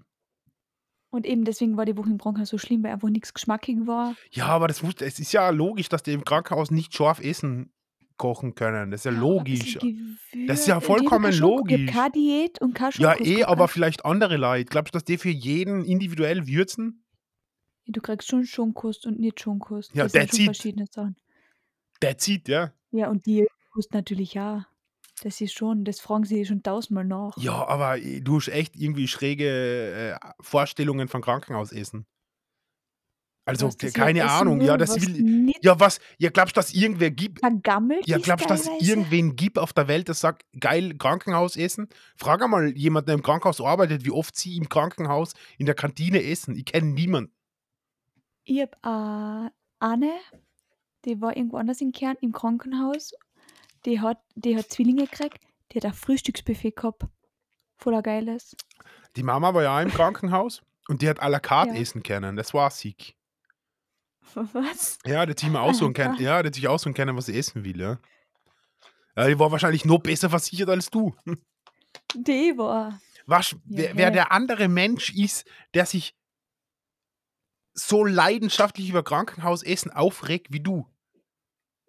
Und 1.13 1.27
eben 1.27 1.45
deswegen 1.45 1.77
war 1.77 1.85
die 1.85 1.95
Woche 1.95 2.09
im 2.09 2.17
Krankenhaus 2.17 2.49
so 2.49 2.57
schlimm, 2.57 2.83
weil 2.83 2.91
einfach 2.91 3.09
nichts 3.09 3.35
geschmackig 3.35 3.85
war. 3.85 4.15
Ja, 4.31 4.47
aber 4.47 4.67
das 4.67 4.81
muss, 4.81 4.95
es 4.99 5.19
ist 5.19 5.31
ja 5.31 5.47
logisch, 5.51 5.87
dass 5.87 6.01
die 6.01 6.11
im 6.11 6.25
Krankenhaus 6.25 6.71
nicht 6.71 6.95
scharf 6.95 7.19
essen 7.19 7.71
kochen 8.17 8.55
können. 8.55 8.89
Das 8.89 9.01
ist 9.01 9.05
ja 9.05 9.11
Ja, 9.11 9.19
logisch. 9.19 9.77
Das 10.47 10.61
ist 10.61 10.67
ja 10.67 10.77
und 10.77 10.83
vollkommen 10.83 11.31
haben 11.31 11.37
logisch. 11.39 11.91
Keine 11.91 12.11
Diät 12.13 12.59
und 12.61 12.73
kein 12.73 12.89
Ja, 12.97 13.13
eh, 13.19 13.43
aber 13.43 13.67
vielleicht 13.67 14.05
andere 14.05 14.37
Leute. 14.37 14.65
Glaubst 14.65 14.95
du, 14.95 14.97
dass 14.97 15.03
die 15.05 15.19
für 15.19 15.29
jeden 15.29 15.85
individuell 15.85 16.47
würzen? 16.47 17.03
Ja, 17.85 17.91
Du 17.91 18.01
kriegst 18.01 18.27
schon 18.27 18.43
Schonkost 18.45 19.05
und 19.05 19.19
nicht 19.19 19.39
Schonkost. 19.39 19.93
Ja, 19.93 20.05
das 20.05 20.13
sind 20.13 20.31
schon 20.31 20.39
it. 20.39 20.45
verschiedene 20.45 20.87
Sachen. 20.87 21.15
That's 21.99 22.27
it, 22.27 22.47
ja. 22.47 22.73
Ja, 22.89 23.09
und 23.11 23.27
die 23.27 23.45
Kost 23.71 23.93
natürlich 23.93 24.39
auch. 24.39 24.61
Das 25.21 25.39
ist 25.41 25.53
schon, 25.53 25.85
das 25.85 25.99
fragen 25.99 26.25
sie 26.25 26.45
schon 26.45 26.63
tausendmal 26.63 27.05
nach. 27.05 27.37
Ja, 27.37 27.67
aber 27.67 27.97
eh, 27.99 28.21
du 28.21 28.37
hast 28.37 28.47
echt 28.47 28.75
irgendwie 28.75 29.07
schräge 29.07 30.17
äh, 30.19 30.27
Vorstellungen 30.41 31.07
von 31.07 31.21
Krankenhausessen. 31.21 32.05
Also, 33.45 33.67
Was, 33.67 33.93
keine 33.93 34.29
Ahnung. 34.29 34.61
Ja, 34.61 34.77
das 34.77 34.91
was 34.91 35.01
will. 35.01 35.53
Ja, 35.61 35.77
was? 35.79 35.99
Ja, 36.17 36.29
glaubst 36.29 36.55
du, 36.55 36.59
dass 36.59 36.73
irgendwer 36.73 37.11
gibt? 37.11 37.39
vergammelt 37.41 38.07
Ja, 38.07 38.17
glaubst 38.17 38.45
du, 38.45 38.49
dass 38.49 38.69
irgendwen 38.79 39.35
gibt 39.35 39.59
auf 39.59 39.73
der 39.73 39.89
Welt, 39.89 40.07
der 40.07 40.15
sagt, 40.15 40.45
geil, 40.57 40.95
Krankenhausessen? 40.97 41.89
Frag 42.15 42.41
einmal 42.41 42.69
jemanden, 42.77 43.07
der 43.07 43.15
im 43.15 43.21
Krankenhaus 43.21 43.59
arbeitet, 43.59 44.05
wie 44.05 44.11
oft 44.11 44.35
sie 44.37 44.55
im 44.55 44.69
Krankenhaus 44.69 45.33
in 45.57 45.65
der 45.65 45.75
Kantine 45.75 46.23
essen. 46.23 46.55
Ich 46.55 46.65
kenne 46.65 46.91
niemanden. 46.91 47.33
Ich 48.45 48.61
habe 48.61 49.49
äh, 49.49 49.49
eine, 49.79 50.13
die 51.03 51.19
war 51.19 51.35
irgendwo 51.35 51.57
anders 51.57 51.81
in 51.81 51.91
Kärnten 51.91 52.25
im 52.25 52.31
Krankenhaus. 52.31 53.13
Die 53.85 53.99
hat, 54.01 54.19
die 54.35 54.57
hat 54.57 54.69
Zwillinge 54.71 55.05
gekriegt. 55.07 55.39
Die 55.71 55.77
hat 55.79 55.85
ein 55.85 55.93
Frühstücksbuffet 55.93 56.75
gehabt. 56.75 57.03
Voller 57.77 58.01
Geiles. 58.01 58.55
Die 59.15 59.23
Mama 59.23 59.53
war 59.53 59.63
ja 59.63 59.77
auch 59.77 59.81
im 59.81 59.89
Krankenhaus 59.93 60.61
und 60.87 61.01
die 61.01 61.09
hat 61.09 61.21
à 61.21 61.27
la 61.29 61.39
carte 61.39 61.73
Ja. 61.73 61.81
essen 61.81 62.03
können. 62.03 62.35
Das 62.35 62.53
war 62.53 62.69
sick. 62.71 63.15
Was? 64.35 64.97
Ja, 65.05 65.25
der 65.25 65.35
la 65.35 65.61
aussuchen 65.61 65.93
können. 65.93 66.15
Ja, 66.19 66.41
der 66.41 66.53
sich 66.53 66.67
aussuchen 66.67 66.93
können, 66.93 67.15
was 67.17 67.25
sie 67.25 67.37
essen 67.37 67.63
will, 67.65 67.79
ja. 67.79 67.99
Ja, 69.15 69.27
die 69.27 69.37
war 69.37 69.51
wahrscheinlich 69.51 69.85
noch 69.85 69.99
besser 69.99 70.29
versichert 70.29 70.69
als 70.69 70.89
du. 70.89 71.15
Die 72.15 72.53
war. 72.57 72.99
Was, 73.27 73.51
Ja, 73.51 73.57
wer, 73.65 73.97
wer 73.97 74.11
der 74.11 74.31
andere 74.31 74.67
Mensch 74.67 75.11
ist, 75.13 75.45
der 75.75 75.85
sich 75.85 76.15
so 77.73 78.03
leidenschaftlich 78.05 78.89
über 78.89 79.03
Krankenhausessen 79.03 79.91
aufregt 79.91 80.47
wie 80.51 80.59
du. 80.59 80.87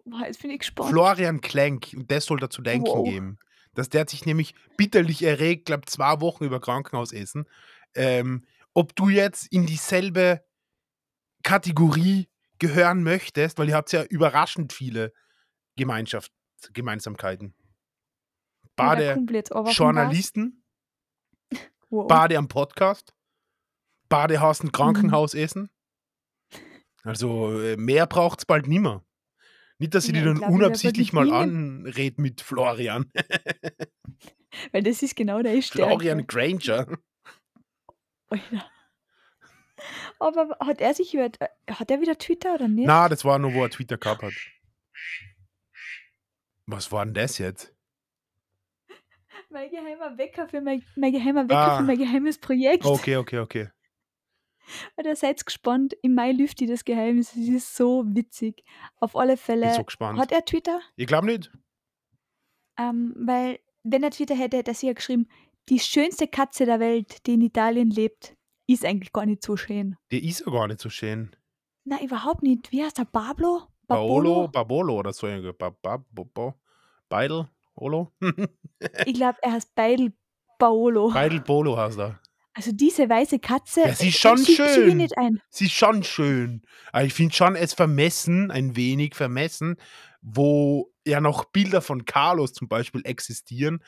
Boah, 0.05 0.25
jetzt 0.25 0.41
bin 0.41 0.51
ich 0.51 0.59
gespannt. 0.59 0.89
Florian 0.91 1.41
Klenk, 1.41 1.93
und 1.95 2.09
das 2.11 2.25
soll 2.25 2.39
dazu 2.39 2.61
denken 2.61 2.87
Wow. 2.87 3.05
geben. 3.05 3.39
Dass 3.73 3.89
der 3.89 4.01
hat 4.01 4.09
sich 4.09 4.25
nämlich 4.25 4.55
bitterlich 4.77 5.23
erregt, 5.23 5.65
glaube 5.65 5.85
zwei 5.85 6.21
Wochen 6.21 6.45
über 6.45 6.61
Krankenhausessen. 6.61 7.45
Ähm, 7.95 8.45
ob 8.73 8.95
du 8.95 9.09
jetzt 9.09 9.51
in 9.51 9.65
dieselbe 9.65 10.45
Kategorie 11.43 12.27
gehören 12.59 13.03
möchtest, 13.03 13.57
weil 13.57 13.69
ihr 13.69 13.75
habt 13.75 13.91
ja 13.91 14.03
überraschend 14.03 14.71
viele 14.73 15.13
Gemeinschaft, 15.75 16.31
Gemeinsamkeiten. 16.73 17.53
Bade 18.75 19.17
Journalisten, 19.71 20.63
Wow. 21.89 22.07
Bade 22.07 22.37
am 22.37 22.47
Podcast, 22.47 23.13
Bade 24.09 24.41
hassen 24.41 24.71
Krankenhaus 24.71 25.33
essen. 25.33 25.69
Also 27.03 27.59
äh, 27.61 27.77
mehr 27.77 28.07
braucht 28.07 28.39
es 28.39 28.45
bald 28.45 28.67
nimmer. 28.67 29.05
Nicht, 29.77 29.93
dass 29.93 30.05
ich 30.07 30.15
Ja, 30.15 30.19
die 30.33 30.39
dann 30.39 30.39
unabsichtlich 30.53 31.11
mal 31.13 31.27
Ihnen- 31.27 31.85
anred 31.85 32.17
mit 32.17 32.41
Florian. 32.41 33.11
Weil 34.71 34.83
das 34.83 35.03
ist 35.03 35.15
genau 35.15 35.41
der 35.41 35.61
Stärke. 35.61 35.89
Florian 35.91 36.25
Granger. 36.27 36.87
Alter. 38.29 38.71
Aber 40.19 40.57
hat 40.61 40.79
er 40.79 40.93
sich 40.93 41.13
über, 41.13 41.29
hat 41.69 41.91
er 41.91 41.99
wieder 42.01 42.17
Twitter 42.17 42.53
oder 42.55 42.67
nicht? 42.69 42.87
Na, 42.87 43.09
das 43.09 43.25
war 43.25 43.37
nur, 43.37 43.53
wo 43.53 43.63
er 43.63 43.69
Twitter 43.69 43.97
gehabt 43.97 44.23
hat. 44.23 44.33
Was 46.65 46.91
war 46.91 47.03
denn 47.05 47.13
das 47.13 47.37
jetzt? 47.37 47.75
Mein 49.49 49.69
geheimer 49.69 50.17
Wecker 50.17 50.47
für 50.47 50.61
mein, 50.61 50.83
mein 50.95 51.11
geheimer 51.11 51.43
Wecker 51.45 51.57
Ah. 51.73 51.77
für 51.77 51.83
mein 51.83 51.97
geheimes 51.97 52.37
Projekt. 52.39 52.85
Okay, 52.85 53.17
okay, 53.17 53.39
okay. 53.39 53.69
Alter, 54.97 55.15
seid 55.15 55.45
gespannt. 55.45 55.95
Im 56.01 56.15
Mai 56.15 56.31
lüftet 56.31 56.61
ihr 56.61 56.67
das 56.67 56.85
Geheimnis. 56.85 57.35
Es 57.35 57.47
ist 57.47 57.75
so 57.75 58.03
witzig. 58.07 58.63
Auf 58.99 59.15
alle 59.15 59.37
Fälle. 59.37 59.73
so 59.73 59.83
gespannt. 59.83 60.19
Hat 60.19 60.31
er 60.31 60.43
Twitter? 60.45 60.79
Ich 60.95 61.07
glaube 61.07 61.27
nicht. 61.27 61.51
Ähm, 62.77 63.13
weil, 63.17 63.59
wenn 63.83 64.03
er 64.03 64.11
Twitter 64.11 64.35
hätte, 64.35 64.57
hätte 64.57 64.71
er 64.71 64.75
sicher 64.75 64.93
geschrieben, 64.93 65.27
die 65.69 65.79
schönste 65.79 66.27
Katze 66.27 66.65
der 66.65 66.79
Welt, 66.79 67.25
die 67.25 67.35
in 67.35 67.41
Italien 67.41 67.89
lebt, 67.89 68.35
ist 68.67 68.85
eigentlich 68.85 69.13
gar 69.13 69.25
nicht 69.25 69.43
so 69.43 69.57
schön. 69.57 69.95
Der 70.11 70.21
ist 70.21 70.43
ja 70.45 70.51
gar 70.51 70.67
nicht 70.67 70.79
so 70.79 70.89
schön. 70.89 71.35
Na, 71.83 72.01
überhaupt 72.01 72.43
nicht. 72.43 72.71
Wie 72.71 72.83
heißt 72.83 72.97
der? 72.97 73.05
Pablo? 73.05 73.67
Paolo, 73.87 74.47
Babolo 74.47 74.99
oder 74.99 75.13
so. 75.13 75.27
Beidel, 77.09 77.47
Olo? 77.75 78.11
Ich 79.05 79.13
glaube, 79.13 79.37
er 79.41 79.53
heißt 79.53 79.73
Beidel 79.75 80.13
Paolo. 80.57 81.11
Beidel 81.11 81.41
Bolo 81.41 81.77
heißt 81.77 81.99
er. 81.99 82.19
Also 82.55 82.71
diese 82.71 83.09
weiße 83.09 83.39
Katze. 83.39 83.81
Ja, 83.81 83.93
sie 83.93 84.07
ist 84.07 84.15
äh, 84.15 84.19
schon 84.19 84.37
sie, 84.37 84.45
Sie 84.45 84.55
schön. 84.55 85.07
ein. 85.17 85.41
Sie 85.49 85.65
ist 85.65 85.73
schon 85.73 86.03
schön. 86.03 86.61
Aber 86.93 87.03
ich 87.03 87.13
finde 87.13 87.35
schon 87.35 87.55
es 87.57 87.73
vermessen, 87.73 88.49
ein 88.49 88.77
wenig 88.77 89.13
vermessen, 89.13 89.75
wo 90.21 90.89
ja 91.05 91.19
noch 91.19 91.45
Bilder 91.45 91.81
von 91.81 92.05
Carlos 92.05 92.53
zum 92.53 92.69
Beispiel 92.69 93.01
existieren, 93.03 93.83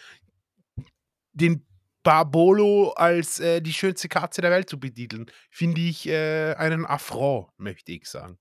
den 1.32 1.66
Barbolo 2.04 2.92
als 2.92 3.40
äh, 3.40 3.62
die 3.62 3.74
schönste 3.74 4.10
Katze 4.10 4.42
der 4.42 4.52
Welt 4.52 4.70
zu 4.70 4.80
betiteln, 4.80 5.28
finde 5.50 5.82
ich 5.82 6.08
äh, 6.08 6.54
einen 6.56 6.86
Affront, 6.86 7.48
möchte 7.58 7.94
ich 7.94 8.08
sagen. 8.08 8.38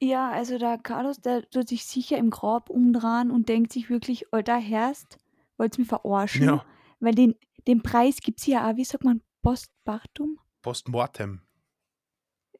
Ja, 0.00 0.30
also 0.30 0.58
der 0.58 0.78
Carlos, 0.78 1.20
der 1.20 1.48
tut 1.50 1.68
sich 1.68 1.84
sicher 1.84 2.16
im 2.16 2.30
Grab 2.30 2.70
umdrehen 2.70 3.30
und 3.30 3.48
denkt 3.48 3.72
sich 3.72 3.88
wirklich, 3.88 4.32
alter 4.32 4.58
Herst, 4.58 5.18
wollt's 5.58 5.78
mich 5.78 5.86
verarschen? 5.86 6.44
Ja. 6.44 6.64
Weil 6.98 7.14
den, 7.14 7.34
den 7.68 7.82
Preis 7.82 8.16
gibt's 8.20 8.46
ja 8.46 8.68
auch, 8.68 8.76
wie 8.76 8.84
sagt 8.84 9.04
man, 9.04 9.20
Postpartum? 9.42 10.38
Postmortem. 10.62 11.42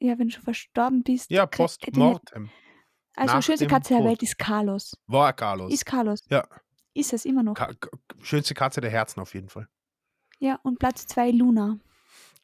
Ja, 0.01 0.18
wenn 0.18 0.29
du 0.29 0.35
schon 0.35 0.42
verstorben 0.42 1.03
bist. 1.03 1.31
Ja, 1.31 1.47
Postmortem. 1.47 2.51
Also 3.14 3.35
nach 3.35 3.42
schönste 3.42 3.66
Katze 3.66 3.90
der 3.90 3.99
Tod. 3.99 4.09
Welt 4.09 4.23
ist 4.23 4.38
Carlos. 4.38 4.97
War 5.07 5.33
Carlos. 5.33 5.73
Ist 5.73 5.85
Carlos. 5.87 6.21
Ja. 6.29 6.47
Ist 6.95 7.12
es 7.12 7.25
immer 7.25 7.42
noch. 7.42 7.55
Ka 7.55 7.71
schönste 8.21 8.55
Katze 8.55 8.81
der 8.81 8.90
Herzen 8.90 9.21
auf 9.21 9.35
jeden 9.35 9.49
Fall. 9.49 9.68
ja, 10.38 10.59
und 10.62 10.79
Platz 10.79 11.07
zwei 11.07 11.31
Luna. 11.31 11.79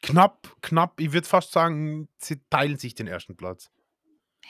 Knapp, 0.03 0.57
knapp, 0.63 1.01
ich 1.01 1.13
würde 1.13 1.27
fast 1.27 1.51
sagen, 1.51 2.09
sie 2.19 2.41
teilen 2.51 2.79
sich 2.79 2.95
den 2.95 3.09
ersten 3.09 3.37
Platz. 3.37 3.71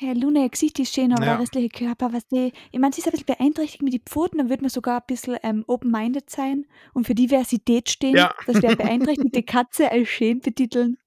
Herr 0.01 0.15
Luna, 0.15 0.43
ihr 0.43 0.49
Gesicht 0.49 0.79
ist 0.79 0.95
schön, 0.95 1.13
aber 1.13 1.25
Ja. 1.25 1.33
der 1.33 1.41
restliche 1.41 1.69
Körper, 1.71 2.13
was 2.13 2.25
die, 2.29 2.53
ich 2.71 2.79
meine, 2.79 2.93
sie 2.95 3.01
ist 3.01 3.09
ein 3.09 3.11
bisschen 3.11 3.27
beeinträchtigt 3.27 3.83
mit 3.83 3.93
den 3.93 4.03
Pfoten, 4.03 4.39
dann 4.39 4.49
würde 4.49 4.63
man 4.63 4.71
sogar 4.71 4.99
ein 5.01 5.07
bisschen 5.09 5.37
ähm, 5.43 5.65
open-minded 5.67 6.31
sein 6.31 6.67
und 6.95 7.05
für 7.05 7.17
Diversität 7.17 7.91
stehen, 7.91 8.15
Ja. 8.15 8.33
dass 8.47 8.63
wir 8.63 8.69
eine 8.69 8.77
beeinträchtigte 8.77 9.43
Katze 9.43 9.91
als 9.91 10.09
schön 10.09 10.39
betiteln. 10.39 10.99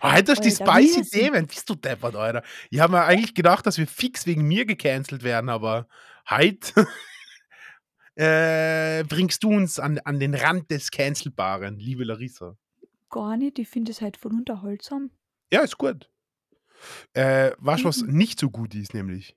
Alter, 0.00 0.34
ist 0.34 0.42
die 0.44 0.62
Alter, 0.64 0.80
spicy? 0.80 1.02
Themen. 1.10 1.46
Bist 1.48 1.68
du 1.68 1.74
deppert, 1.74 2.14
Alter. 2.14 2.44
Ich 2.70 2.78
habe 2.78 2.92
mir 2.92 3.02
eigentlich 3.02 3.34
gedacht, 3.34 3.66
dass 3.66 3.78
wir 3.78 3.86
fix 3.88 4.26
wegen 4.26 4.42
mir 4.46 4.64
gecancelt 4.64 5.24
werden, 5.24 5.50
aber 5.50 5.88
heute 6.30 6.86
äh, 8.14 9.02
bringst 9.04 9.42
du 9.42 9.48
uns 9.50 9.80
an, 9.80 9.98
an 10.04 10.20
den 10.20 10.34
Rand 10.36 10.70
des 10.70 10.92
Cancelbaren, 10.92 11.78
liebe 11.80 12.04
Larissa. 12.04 12.56
Gar 13.10 13.36
nicht, 13.38 13.58
ich 13.58 13.68
finde 13.68 13.90
es 13.90 14.00
halt 14.00 14.16
voll 14.16 14.32
unterhaltsam. 14.32 15.10
Ja, 15.52 15.62
ist 15.62 15.78
gut. 15.78 16.08
Äh, 17.12 17.52
du, 17.82 17.84
was 17.84 18.02
Mhm. 18.02 18.16
nicht 18.16 18.38
so 18.40 18.50
gut 18.50 18.74
ist, 18.74 18.94
nämlich? 18.94 19.36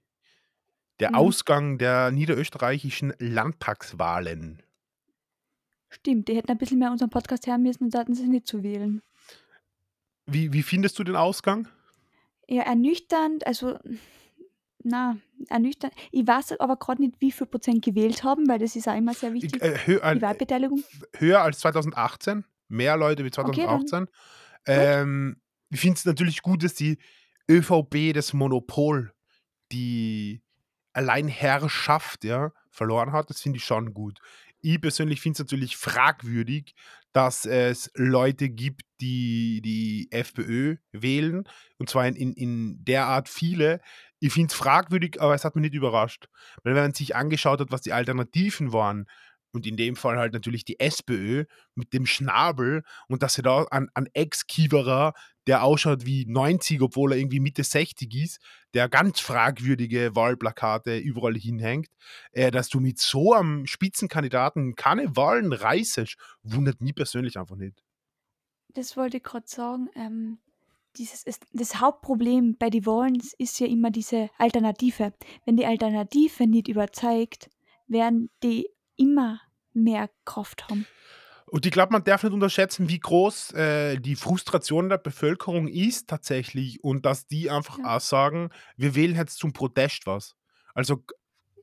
Der 0.99 1.09
Mhm. 1.11 1.15
Ausgang 1.15 1.77
der 1.77 2.11
niederösterreichischen 2.11 3.13
Landtagswahlen. 3.19 4.63
Stimmt, 5.89 6.27
die 6.27 6.35
hätten 6.35 6.51
ein 6.51 6.57
bisschen 6.57 6.79
mehr 6.79 6.91
unseren 6.91 7.09
Podcast 7.09 7.47
hören 7.47 7.63
müssen 7.63 7.85
und 7.85 7.93
da 7.93 7.99
hatten 7.99 8.13
sie 8.13 8.27
nicht 8.27 8.47
zu 8.47 8.63
wählen. 8.63 9.01
Wie, 10.25 10.51
wie 10.51 10.63
findest 10.63 10.99
du 10.99 11.03
den 11.03 11.15
Ausgang? 11.15 11.67
Ja, 12.49 12.63
ernüchternd, 12.63 13.45
also, 13.47 13.77
na, 14.83 15.17
ernüchternd. 15.49 15.93
Ich 16.11 16.27
weiß 16.27 16.59
aber 16.59 16.77
gerade 16.77 17.01
nicht, 17.01 17.15
wie 17.19 17.31
viel 17.31 17.47
Prozent 17.47 17.83
gewählt 17.83 18.23
haben, 18.23 18.47
weil 18.49 18.59
das 18.59 18.75
ist 18.75 18.87
auch 18.87 18.97
immer 18.97 19.13
sehr 19.13 19.33
wichtig, 19.33 19.55
Ich, 19.55 19.61
äh, 19.61 19.77
hö 19.85 19.93
die 19.95 20.01
äh, 20.01 20.21
Wahlbeteiligung. 20.21 20.83
höher 21.17 21.41
als 21.41 21.59
2018, 21.59 22.43
mehr 22.67 22.97
Leute 22.97 23.23
wie 23.23 23.29
dann 23.29 23.45
2018. 23.45 24.07
ähm, 24.65 25.41
ich 25.69 25.79
finde 25.79 25.95
es 25.97 26.05
natürlich 26.05 26.41
gut, 26.41 26.63
dass 26.63 26.73
die 26.73 26.97
ÖVP 27.49 28.13
das 28.13 28.33
Monopol, 28.33 29.13
die 29.71 30.41
Alleinherrschaft, 30.93 32.23
ja, 32.23 32.51
verloren 32.71 33.11
hat. 33.11 33.29
Das 33.29 33.41
finde 33.41 33.57
ich 33.57 33.65
schon 33.65 33.93
gut. 33.93 34.19
Ich 34.59 34.81
persönlich 34.81 35.21
finde 35.21 35.35
es 35.35 35.39
natürlich 35.39 35.77
fragwürdig, 35.77 36.73
dass 37.13 37.45
es 37.45 37.91
Leute 37.93 38.49
gibt, 38.49 38.81
die 38.99 39.61
die 39.61 40.07
FPÖ 40.11 40.77
wählen. 40.91 41.47
Und 41.77 41.89
zwar 41.89 42.07
in, 42.07 42.15
in, 42.15 42.33
in 42.33 42.83
der 42.83 43.05
Art 43.05 43.29
viele. 43.29 43.81
Ich 44.19 44.33
finde 44.33 44.47
es 44.51 44.55
fragwürdig, 44.55 45.21
aber 45.21 45.35
es 45.35 45.45
hat 45.45 45.55
mich 45.55 45.61
nicht 45.61 45.75
überrascht. 45.75 46.27
Weil 46.63 46.75
wenn 46.75 46.83
man 46.83 46.93
sich 46.93 47.15
angeschaut 47.15 47.59
hat, 47.59 47.71
was 47.71 47.81
die 47.81 47.93
Alternativen 47.93 48.73
waren, 48.73 49.05
und 49.53 49.65
in 49.65 49.77
dem 49.77 49.95
Fall 49.95 50.17
halt 50.17 50.33
natürlich 50.33 50.65
die 50.65 50.79
SPÖ 50.79 51.45
mit 51.73 51.93
dem 51.93 52.05
Schnabel 52.05 52.83
und 53.07 53.23
dass 53.23 53.33
sie 53.33 53.41
da 53.41 53.63
an, 53.63 53.89
an 53.93 54.07
Ex-Kiewerer, 54.13 55.13
der 55.47 55.63
ausschaut 55.63 56.05
wie 56.05 56.25
90, 56.25 56.81
obwohl 56.81 57.13
er 57.13 57.17
irgendwie 57.17 57.39
Mitte 57.39 57.63
60 57.63 58.13
ist, 58.15 58.39
der 58.73 58.89
ganz 58.89 59.19
fragwürdige 59.19 60.15
Wahlplakate 60.15 60.97
überall 60.97 61.35
hinhängt, 61.35 61.87
äh, 62.31 62.51
dass 62.51 62.69
du 62.69 62.79
mit 62.79 62.99
so 62.99 63.33
einem 63.33 63.65
Spitzenkandidaten 63.65 64.75
keine 64.75 65.15
Wahlen 65.15 65.53
reißest, 65.53 66.17
wundert 66.43 66.81
mich 66.81 66.95
persönlich 66.95 67.39
einfach 67.39 67.55
nicht. 67.55 67.81
Das 68.69 68.95
wollte 68.97 69.17
ich 69.17 69.23
gerade 69.23 69.47
sagen. 69.47 69.89
Ähm, 69.95 70.37
dieses 70.97 71.23
ist, 71.23 71.45
das 71.53 71.79
Hauptproblem 71.79 72.57
bei 72.57 72.69
den 72.69 72.85
Wahlen 72.85 73.21
ist 73.37 73.59
ja 73.59 73.67
immer 73.67 73.91
diese 73.91 74.29
Alternative. 74.37 75.13
Wenn 75.45 75.57
die 75.57 75.65
Alternative 75.65 76.47
nicht 76.47 76.67
überzeugt, 76.67 77.49
werden 77.87 78.29
die 78.43 78.67
immer 78.95 79.41
mehr 79.73 80.09
Kraft 80.25 80.69
haben. 80.69 80.85
Und 81.49 81.65
ich 81.65 81.71
glaube, 81.71 81.93
man 81.93 82.03
darf 82.03 82.23
nicht 82.23 82.33
unterschätzen, 82.33 82.89
wie 82.89 82.99
groß 82.99 83.53
äh, 83.53 83.99
die 83.99 84.15
Frustration 84.15 84.89
der 84.89 84.97
Bevölkerung 84.97 85.67
ist 85.67 86.07
tatsächlich 86.09 86.83
und 86.83 87.05
dass 87.05 87.25
die 87.27 87.49
einfach 87.49 87.79
Ja. 87.79 87.95
auch 87.95 88.01
sagen, 88.01 88.49
wir 88.75 88.95
wählen 88.95 89.15
jetzt 89.15 89.37
zum 89.37 89.53
Protest 89.53 90.05
was. 90.05 90.35
Also 90.73 91.03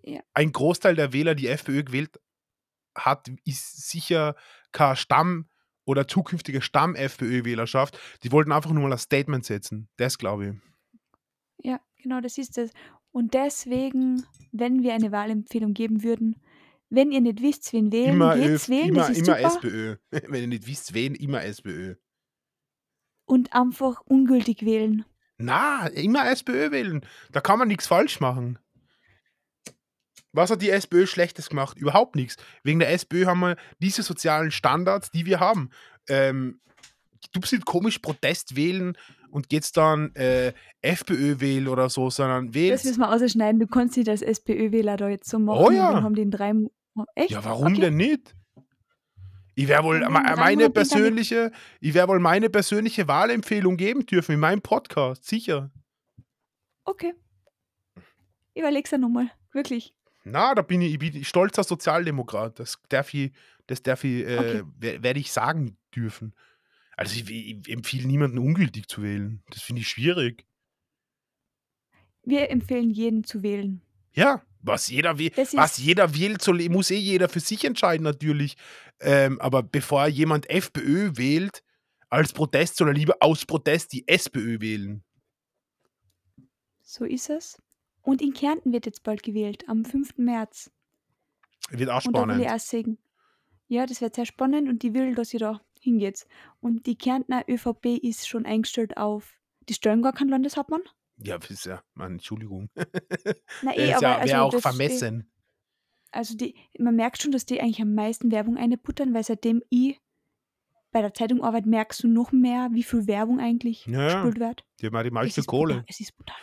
Ja. 0.03 0.21
ein 0.33 0.53
Großteil 0.53 0.97
der 0.97 1.13
Wähler, 1.13 1.35
die 1.35 1.49
FPÖ 1.49 1.85
gewählt 1.85 2.19
hat, 2.97 3.29
ist 3.45 3.89
sicher 3.91 4.37
kein 4.73 4.97
Stamm 4.97 5.49
oder 5.85 6.09
zukünftige 6.09 6.63
Stamm-FPÖ-Wählerschaft. 6.63 7.99
Die 8.23 8.33
wollten 8.33 8.53
einfach 8.53 8.71
nur 8.71 8.85
mal 8.85 8.93
ein 8.93 8.99
Statement 8.99 9.45
setzen. 9.45 9.89
Das 9.97 10.17
glaube 10.17 10.47
ich. 10.47 10.55
Ja, 11.63 11.79
genau, 12.03 12.21
das 12.21 12.39
ist 12.39 12.57
es. 12.57 12.71
Und 13.11 13.35
deswegen, 13.35 14.25
wenn 14.51 14.83
wir 14.83 14.95
eine 14.95 15.13
Wahlempfehlung 15.13 15.75
geben 15.75 16.03
würden, 16.03 16.37
wenn 16.95 17.13
ihr 17.13 17.21
nicht 17.21 17.41
wisst, 17.43 17.73
wen 17.73 17.93
wählen, 17.93 18.15
Immer, 18.15 18.37
geht's 18.37 18.65
Öf, 18.65 18.69
wählen, 18.69 18.89
immer, 18.89 18.99
das 19.01 19.11
ist 19.11 19.29
immer 19.29 19.37
super. 19.37 19.47
SPÖ. 19.49 19.97
Wenn 20.29 20.41
ihr 20.43 20.49
nicht 20.49 20.67
wisst, 20.67 20.95
wen, 20.95 21.15
immer 21.15 21.43
SPÖ. 21.45 21.95
Und 23.27 23.53
einfach 23.53 24.03
ungültig 24.07 24.65
wählen. 24.65 25.05
Na, 25.39 25.87
immer 25.89 26.31
SPÖ 26.31 26.71
wählen. 26.71 27.05
Da 27.33 27.41
kann 27.41 27.59
man 27.59 27.69
nichts 27.69 27.87
falsch 27.87 28.21
machen. 28.21 28.59
Was 30.33 30.51
hat 30.51 30.63
die 30.63 30.71
SPÖ 30.71 31.07
Schlechtes 31.07 31.49
gemacht? 31.49 31.79
Überhaupt 31.79 32.17
nichts. 32.17 32.37
Wegen 32.65 32.81
der 32.81 32.93
SPÖ 32.93 33.27
haben 33.27 33.41
wir 33.41 33.57
diese 33.79 34.03
sozialen 34.03 34.51
Standards, 34.51 35.11
die 35.11 35.27
wir 35.27 35.39
haben. 35.41 35.71
Ähm, 36.09 36.61
du 37.33 37.41
bist 37.41 37.53
nicht 37.53 37.65
komisch 37.65 38.01
Protest 38.01 38.57
wählen 38.57 38.97
und 39.31 39.53
jetzt 39.53 39.77
dann 39.77 40.15
äh, 40.15 40.53
FPÖ 40.83 41.41
wählen 41.41 41.69
oder 41.69 41.89
so, 41.89 42.11
sondern 42.11 42.47
Das 42.49 42.55
wählst. 42.55 42.85
müssen 42.85 43.01
wir 43.01 43.13
ausschneiden. 43.13 43.61
Du 43.61 43.67
kannst 43.67 43.97
nicht 43.97 44.09
als 44.09 44.23
SPÖ-Wähler 44.23 44.97
da 44.97 45.09
jetzt 45.09 45.29
so 45.29 45.39
machen. 45.39 45.65
Oh 45.65 45.71
ja. 45.71 45.93
dann 45.93 46.03
haben 46.05 46.15
die 46.15 46.23
in 46.23 46.31
drei 46.31 46.53
Mo- 46.95 47.07
Echt? 47.15 47.31
Ja, 47.31 47.45
warum 47.45 47.73
okay. 47.73 47.81
denn 47.83 47.97
nicht? 47.97 48.35
Ich 49.57 49.69
werde 49.69 49.85
wohl 49.85 50.01
drei 50.01 50.37
meine 50.37 50.69
persönliche, 50.71 51.53
ich 51.81 51.95
werde 51.95 52.09
wohl 52.13 52.19
meine 52.21 52.51
persönliche 52.51 53.07
Wahlempfehlung 53.07 53.77
geben 53.77 54.05
dürfen 54.05 54.33
in 54.33 54.41
meinem 54.41 54.63
Podcast, 54.63 55.25
sicher. 55.27 55.71
Okay. 56.85 57.15
Überleg's 58.57 58.91
ja 58.91 58.99
nochmal. 58.99 59.31
Wirklich. 59.53 59.95
Na, 60.25 60.55
da 60.55 60.63
bin 60.63 60.81
ich, 60.81 60.93
ich 60.95 60.99
bin 60.99 61.25
stolzer 61.25 61.63
Sozialdemokrat. 61.65 62.59
Das 62.59 62.79
darf 62.89 63.13
ich, 63.15 63.33
das 63.67 63.83
darf 63.83 64.03
ich, 64.05 64.27
äh, 64.27 64.39
Okay. 64.39 64.63
wer- 64.79 65.03
werde 65.03 65.21
ich 65.21 65.31
sagen 65.33 65.77
dürfen. 65.95 66.35
Also 66.97 67.15
ich, 67.15 67.31
ich 67.31 67.69
empfehle 67.69 68.07
niemanden 68.07 68.39
ungültig 68.39 68.89
zu 68.89 69.03
wählen. 69.03 69.43
Das 69.51 69.63
finde 69.63 69.83
ich 69.83 69.89
schwierig. 69.89 70.47
Wir 72.23 72.51
empfehlen 72.51 72.91
jeden 72.91 73.25
zu 73.25 73.43
wählen. 73.43 73.83
Ja, 74.15 74.43
was 74.65 74.89
jeder 74.89 75.19
wählt, 75.19 75.37
Das 75.37 75.55
was 75.57 75.79
jeder 75.79 76.15
wählt, 76.15 76.43
soll, 76.43 76.69
muss 76.69 76.91
eh 76.91 76.97
jeder 76.97 77.29
für 77.29 77.41
sich 77.41 77.65
entscheiden 77.65 78.05
natürlich. 78.05 78.57
Ähm, 79.01 79.41
aber 79.41 79.63
bevor 79.63 80.07
jemand 80.07 80.49
FPÖ 80.51 81.13
wählt, 81.17 81.63
als 82.09 82.33
Protest 82.33 82.77
soll 82.77 82.89
er 82.89 82.95
lieber 82.95 83.17
aus 83.21 83.45
Protest 83.45 83.93
die 83.93 84.07
SPÖ 84.09 84.61
wählen. 84.61 85.05
So 86.83 87.05
ist 87.05 87.31
es. 87.31 87.61
Und 88.03 88.21
in 88.23 88.33
Kärnten 88.35 88.73
wird 88.73 88.87
jetzt 88.87 89.03
bald 89.03 89.23
gewählt, 89.23 89.65
am 89.69 89.85
5. 89.85 90.19
März. 90.19 90.71
Wird 91.71 91.91
auch 91.91 92.05
Und 92.05 92.17
da 92.17 92.29
will 92.29 92.41
ich 92.41 92.45
spannend. 92.45 92.51
auch 92.53 92.65
sagen, 92.65 92.99
ja, 93.67 93.87
das 93.87 94.01
wird 94.01 94.15
sehr 94.15 94.27
spannend 94.27 94.69
und 94.69 94.85
ich 94.85 94.93
will, 94.93 95.15
dass 95.15 95.33
ihr 95.33 95.41
da 95.41 95.61
hingeht. 95.81 96.27
Und 96.61 96.87
die 96.87 96.97
Kärntner 96.97 97.45
ÖVP 97.49 97.87
ist 98.03 98.29
schon 98.29 98.45
eingestellt 98.45 98.97
auf, 98.97 99.41
die 99.69 99.75
stellen 99.75 100.03
gar 100.03 100.13
keinen 100.13 100.29
Landeshauptmann. 100.29 100.83
Ja, 101.25 101.39
das 101.39 101.51
ist 101.51 101.67
ja, 101.67 101.83
Mann, 101.95 102.13
Entschuldigung. 102.15 102.69
Na 102.75 102.85
Das 103.73 103.77
eh, 103.77 103.91
ist 103.91 103.97
aber 103.97 104.27
ja, 104.27 104.43
also, 104.45 104.57
auch 104.59 104.61
vermessen. 104.61 105.31
also 106.13 106.37
die, 106.37 106.55
man 106.79 106.97
merkt 106.97 107.23
schon, 107.23 107.33
dass 107.33 107.47
die 107.47 107.61
eigentlich 107.61 107.81
am 107.81 107.95
meisten 107.95 108.31
Werbung 108.31 108.57
einputtern, 108.57 109.15
weil 109.15 109.25
seitdem 109.25 109.63
ich 109.71 110.01
bei 110.93 111.01
der 111.03 111.13
Zeitung 111.13 111.43
arbeite, 111.43 111.69
merkst 111.69 112.05
du 112.05 112.09
noch 112.09 112.31
mehr, 112.31 112.69
wie 112.73 112.85
viel 112.85 113.09
Werbung 113.09 113.41
eigentlich 113.41 113.85
Ja, 113.87 114.05
gespült 114.23 114.39
wird. 114.39 114.65
Die 114.81 114.87
haben 114.87 115.03
die 115.03 115.11
meiste 115.11 115.41
ist 115.41 115.47
Kohle. 115.49 115.75
brutal. 115.75 115.87
Es 115.89 115.99
ist 115.99 116.17
brutal. 116.17 116.37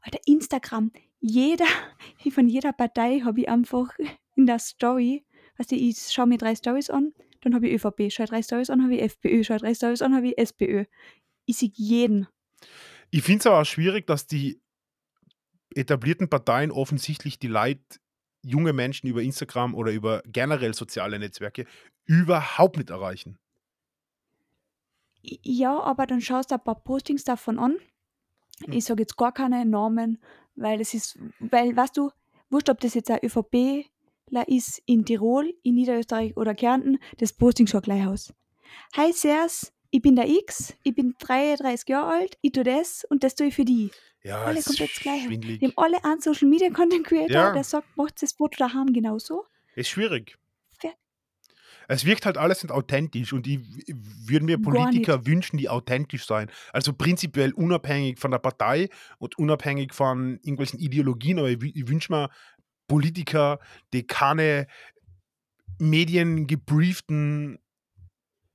Alter, 0.00 0.18
Instagram. 0.26 0.90
Jeder, 1.20 1.66
von 2.32 2.48
jeder 2.48 2.72
Partei 2.72 3.20
habe 3.20 3.42
ich 3.42 3.48
einfach 3.48 3.96
in 4.34 4.46
der 4.46 4.58
Story, 4.58 5.24
weißt 5.58 5.70
du, 5.70 5.76
ich 5.76 5.98
schaue 6.10 6.26
mir 6.26 6.38
drei 6.38 6.56
Stories 6.56 6.90
an, 6.90 7.12
dann 7.42 7.54
habe 7.54 7.68
ich 7.68 7.74
ÖVP, 7.74 8.10
schaue 8.10 8.26
drei 8.26 8.42
Stories 8.42 8.70
an, 8.70 8.82
habe 8.82 8.96
ich 8.96 9.02
FPÖ, 9.02 9.44
schaue 9.44 9.58
drei 9.58 9.74
Stories 9.74 10.02
an, 10.02 10.16
habe 10.16 10.28
ich 10.28 10.38
SPÖ. 10.38 10.84
Ich 11.44 11.58
sehe 11.58 11.70
jeden. 11.74 12.26
Ich 13.14 13.22
finde 13.22 13.40
es 13.40 13.46
aber 13.46 13.60
auch 13.60 13.66
schwierig, 13.66 14.06
dass 14.06 14.26
die 14.26 14.58
etablierten 15.74 16.30
Parteien 16.30 16.70
offensichtlich 16.70 17.38
die 17.38 17.46
Leute, 17.46 18.00
junge 18.42 18.72
Menschen 18.72 19.06
über 19.06 19.22
Instagram 19.22 19.74
oder 19.74 19.92
über 19.92 20.22
generell 20.26 20.72
soziale 20.74 21.18
Netzwerke 21.18 21.66
überhaupt 22.06 22.78
nicht 22.78 22.88
erreichen. 22.88 23.38
Ja, 25.20 25.78
aber 25.78 26.06
dann 26.06 26.22
schaust 26.22 26.50
du 26.50 26.54
ein 26.54 26.64
paar 26.64 26.82
Postings 26.82 27.22
davon 27.22 27.58
an. 27.58 27.76
Hm. 28.64 28.72
Ich 28.72 28.86
sage 28.86 29.02
jetzt 29.02 29.18
gar 29.18 29.32
keine 29.32 29.64
Namen, 29.66 30.18
weil 30.56 30.80
es 30.80 30.94
ist, 30.94 31.18
weil, 31.38 31.76
weißt 31.76 31.96
du, 31.98 32.10
wurscht, 32.48 32.70
ob 32.70 32.80
das 32.80 32.94
jetzt 32.94 33.10
ein 33.10 33.20
ÖVPler 33.22 34.48
ist 34.48 34.82
in 34.86 35.04
Tirol, 35.04 35.54
in 35.62 35.74
Niederösterreich 35.74 36.34
oder 36.36 36.54
Kärnten, 36.54 36.98
das 37.18 37.34
Posting 37.34 37.66
schaut 37.66 37.84
gleich 37.84 38.06
aus. 38.06 38.32
Hi, 38.96 39.12
Sers, 39.12 39.72
ich 39.94 40.00
bin 40.02 40.16
der 40.16 40.26
X, 40.28 40.74
ich 40.82 40.94
bin 40.94 41.14
33 41.18 41.88
Jahre 41.88 42.12
alt, 42.12 42.38
ich 42.40 42.52
tue 42.52 42.64
das 42.64 43.04
und 43.10 43.22
das 43.22 43.34
tue 43.34 43.48
ich 43.48 43.54
für 43.54 43.64
die. 43.64 43.90
Ja, 44.24 44.42
Alle 44.44 44.62
komplett 44.62 44.90
das 44.96 45.00
Gleiche. 45.02 45.28
Wir 45.30 45.68
haben 45.68 45.72
alle 45.76 46.04
einen 46.04 46.20
Social 46.20 46.48
Media 46.48 46.70
Content 46.70 47.04
Creator, 47.06 47.30
Ja. 47.30 47.52
der 47.52 47.62
sagt, 47.64 47.96
macht 47.96 48.22
das 48.22 48.32
Foto 48.32 48.56
daheim 48.58 48.92
genauso. 48.92 49.44
Ist 49.74 49.90
schwierig. 49.90 50.38
Fer- 50.80 50.94
Es 51.88 52.04
wirkt 52.06 52.24
halt 52.24 52.38
alles 52.38 52.62
nicht 52.62 52.72
authentisch 52.72 53.32
und 53.32 53.46
ich 53.46 53.58
würde 53.88 54.44
mir 54.46 54.58
Politiker 54.58 55.26
wünschen, 55.26 55.58
die 55.58 55.68
authentisch 55.68 56.24
sein. 56.24 56.50
Also 56.72 56.92
prinzipiell 56.94 57.52
unabhängig 57.52 58.18
von 58.18 58.30
der 58.30 58.38
Partei 58.38 58.88
und 59.18 59.36
unabhängig 59.38 59.92
von 59.92 60.38
irgendwelchen 60.42 60.78
Ideologien, 60.78 61.38
aber 61.38 61.50
ich, 61.50 61.62
ich 61.76 61.88
wünsche 61.88 62.12
mir 62.12 62.30
Politiker, 62.88 63.58
die 63.92 64.06
keine 64.06 64.68
mediengebrieften 65.78 67.58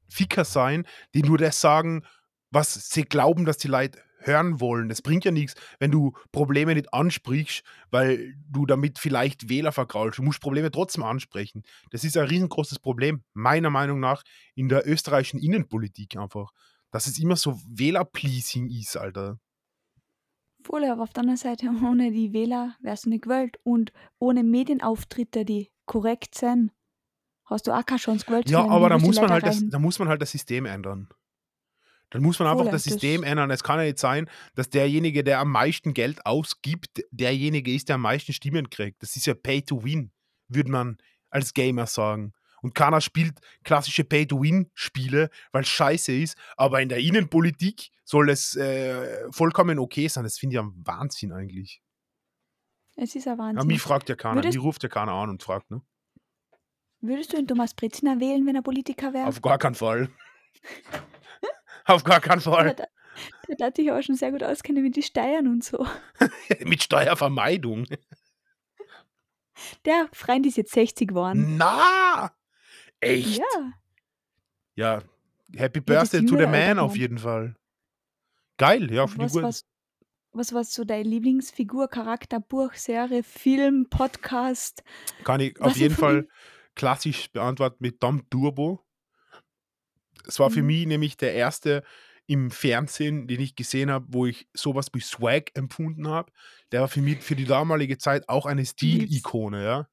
Ficker 0.10 0.46
sein, 0.46 0.86
die 1.14 1.24
nur 1.24 1.38
das 1.38 1.62
sagen, 1.62 2.04
was 2.52 2.90
sie 2.90 3.04
glauben, 3.04 3.46
dass 3.46 3.58
die 3.58 3.68
Leute 3.68 4.00
hören 4.20 4.60
wollen. 4.60 4.90
Das 4.90 5.02
bringt 5.02 5.26
ja 5.26 5.32
nichts, 5.32 5.56
wenn 5.80 5.92
du 5.92 6.14
Probleme 6.32 6.74
nicht 6.74 6.94
ansprichst, 6.94 7.64
weil 7.92 8.36
du 8.50 8.66
damit 8.66 9.00
vielleicht 9.00 9.50
Wähler 9.50 9.72
vergraulst. 9.72 10.20
Du 10.20 10.24
musst 10.24 10.42
Probleme 10.42 10.72
trotzdem 10.72 11.04
ansprechen. 11.04 11.64
Das 11.92 12.04
ist 12.04 12.18
ein 12.18 12.28
riesengroßes 12.28 12.80
Problem, 12.80 13.24
meiner 13.34 13.70
Meinung 13.70 14.00
nach, 14.00 14.24
in 14.56 14.70
der 14.70 14.88
österreichischen 14.88 15.40
Innenpolitik 15.40 16.18
einfach. 16.18 16.52
Dass 16.92 17.08
es 17.08 17.20
immer 17.20 17.36
so 17.36 17.60
Wähler-Pleasing 17.68 18.70
ist, 18.70 18.98
Alter. 18.98 19.40
Voll, 20.64 20.86
aber 20.86 21.04
auf 21.04 21.14
der 21.14 21.22
anderen 21.22 21.38
Seite, 21.38 21.68
ohne 21.86 22.12
die 22.12 22.34
Wähler 22.34 22.76
wärst 22.82 23.06
du 23.06 23.10
nicht 23.10 23.24
gewählt. 23.24 23.58
Und 23.64 23.92
ohne 24.20 24.44
Medienauftritte, 24.44 25.46
die 25.46 25.72
korrekt 25.86 26.36
sind, 26.36 26.72
hast 27.48 27.68
du 27.68 27.72
auch 27.72 27.86
keine 27.86 28.00
Chance 28.00 28.26
gewählt 28.26 28.50
Ja, 28.50 28.66
aber 28.68 28.90
da 28.90 28.98
muss, 28.98 29.16
man 29.20 29.30
halt 29.32 29.46
das, 29.46 29.62
da 29.68 29.80
muss 29.80 30.00
man 30.00 30.08
halt 30.08 30.22
das 30.22 30.32
System 30.32 30.66
ändern. 30.66 31.10
Dann 32.12 32.22
muss 32.22 32.40
man 32.40 32.48
einfach 32.48 32.64
Voll, 32.64 32.72
das 32.72 32.84
das- 32.86 32.94
System 32.94 33.24
ändern. 33.24 33.52
Es 33.52 33.64
kann 33.64 33.80
ja 33.80 33.86
nicht 33.86 34.00
sein, 34.00 34.30
dass 34.56 34.70
derjenige, 34.70 35.24
der 35.26 35.40
am 35.40 35.52
meisten 35.52 35.94
Geld 35.94 36.26
ausgibt, 36.26 37.04
derjenige 37.12 37.74
ist, 37.74 37.90
der 37.90 37.96
am 37.96 38.02
meisten 38.02 38.32
Stimmen 38.32 38.70
kriegt. 38.70 39.02
Das 39.04 39.16
ist 39.18 39.26
ja 39.26 39.34
Pay 39.34 39.64
to 39.64 39.84
Win, 39.84 40.12
würde 40.48 40.72
man 40.72 40.98
als 41.30 41.54
Gamer 41.54 41.86
sagen. 41.86 42.32
Und 42.62 42.74
keiner 42.74 43.02
spielt 43.02 43.40
klassische 43.64 44.04
Pay-to-Win-Spiele, 44.04 45.30
weil 45.52 45.62
es 45.62 45.68
scheiße 45.70 46.12
ist. 46.12 46.36
Aber 46.56 46.82
in 46.82 46.90
der 46.90 46.98
Innenpolitik 47.00 47.90
soll 48.04 48.30
es 48.30 48.56
äh, 48.56 49.30
vollkommen 49.32 49.78
okay 49.78 50.08
sein. 50.08 50.24
Das 50.24 50.40
finde 50.40 50.56
ich 50.56 50.60
am 50.60 50.74
Wahnsinn 50.86 51.34
eigentlich. 51.34 51.82
Es 52.96 53.14
ist 53.16 53.28
ein 53.28 53.34
Aber 53.34 53.44
Wahnsinn. 53.44 53.68
mich 53.68 53.82
fragt 53.82 54.10
ja 54.10 54.16
keiner. 54.16 54.38
Würdest- 54.38 54.56
Mich 54.56 54.64
ruft 54.64 54.82
ja 54.82 54.90
keiner 54.90 55.12
an 55.12 55.30
und 55.30 55.44
fragt. 55.44 55.70
Ne? 55.70 55.82
Würdest 57.02 57.34
du 57.34 57.38
den 57.38 57.48
Thomas 57.48 57.74
Breziner 57.74 58.20
wählen, 58.20 58.46
wenn 58.46 58.56
er 58.56 58.62
Politiker 58.62 59.14
wäre? 59.14 59.28
Auf 59.28 59.42
gar 59.42 59.58
keinen 59.58 59.76
Fall. 59.76 60.10
Auf 61.86 62.04
gar 62.04 62.20
keinen 62.20 62.42
Fall. 62.42 62.76
Der, 62.76 62.90
der 63.48 63.56
darf 63.56 63.74
dich 63.74 63.90
aber 63.90 64.02
schon 64.04 64.16
sehr 64.16 64.32
gut 64.32 64.44
auskennen 64.44 64.84
mit 64.84 64.96
den 64.96 65.04
Steuern 65.04 65.48
und 65.48 65.64
so. 65.64 65.86
Mit 66.66 66.84
Steuervermeidung. 66.84 67.86
Der 69.86 70.10
Freund 70.12 70.46
ist 70.46 70.58
jetzt 70.58 70.74
60 70.74 71.08
geworden. 71.08 71.56
Na! 71.58 72.32
Echt? 73.00 73.40
Ja, 73.40 73.74
Ja, 74.76 75.02
Happy 75.56 75.80
Birthday 75.80 76.26
to 76.26 76.38
the 76.38 76.46
man 76.46 76.80
auf 76.80 76.98
jeden 76.98 77.18
Fall. 77.18 77.56
Geil, 78.58 78.92
ja, 78.92 79.08
finde 79.08 79.28
ich 79.28 79.34
was, 79.34 79.34
gut. 79.34 79.44
was, 79.44 79.66
was 80.32 80.54
war 80.54 80.64
so 80.64 80.84
deine 80.84 81.08
Lieblingsfigur, 81.08 81.88
Charakter, 81.88 82.40
Buch, 82.40 82.74
Serie, 82.74 83.24
Film, 83.24 83.88
Podcast? 83.90 84.84
Kann 85.24 85.40
ich 85.40 85.56
was 85.60 85.72
auf 85.72 85.78
jeden 85.78 85.96
Fall 85.96 86.28
klassisch 86.78 87.32
beantworten 87.34 87.78
mit 87.82 88.04
Dom 88.04 88.30
Turbo. 88.30 88.86
Es 90.26 90.40
war 90.40 90.50
für 90.50 90.62
Mhm. 90.62 90.64
mich 90.64 90.86
nämlich 90.86 91.18
der 91.18 91.34
erste 91.34 91.84
im 92.28 92.52
Fernsehen, 92.52 93.28
den 93.28 93.40
ich 93.40 93.56
gesehen 93.56 93.90
habe, 93.90 94.06
wo 94.10 94.26
ich 94.26 94.50
sowas 94.54 94.88
wie 94.94 95.00
Swag 95.00 95.52
empfunden 95.58 96.08
habe. 96.10 96.32
Der 96.72 96.82
war 96.82 96.88
für 96.90 97.02
mich 97.02 97.24
für 97.24 97.36
die 97.36 97.46
damalige 97.46 97.98
Zeit 97.98 98.28
auch 98.28 98.46
eine 98.46 98.66
Stilikone, 98.66 99.64
ja. 99.64 99.88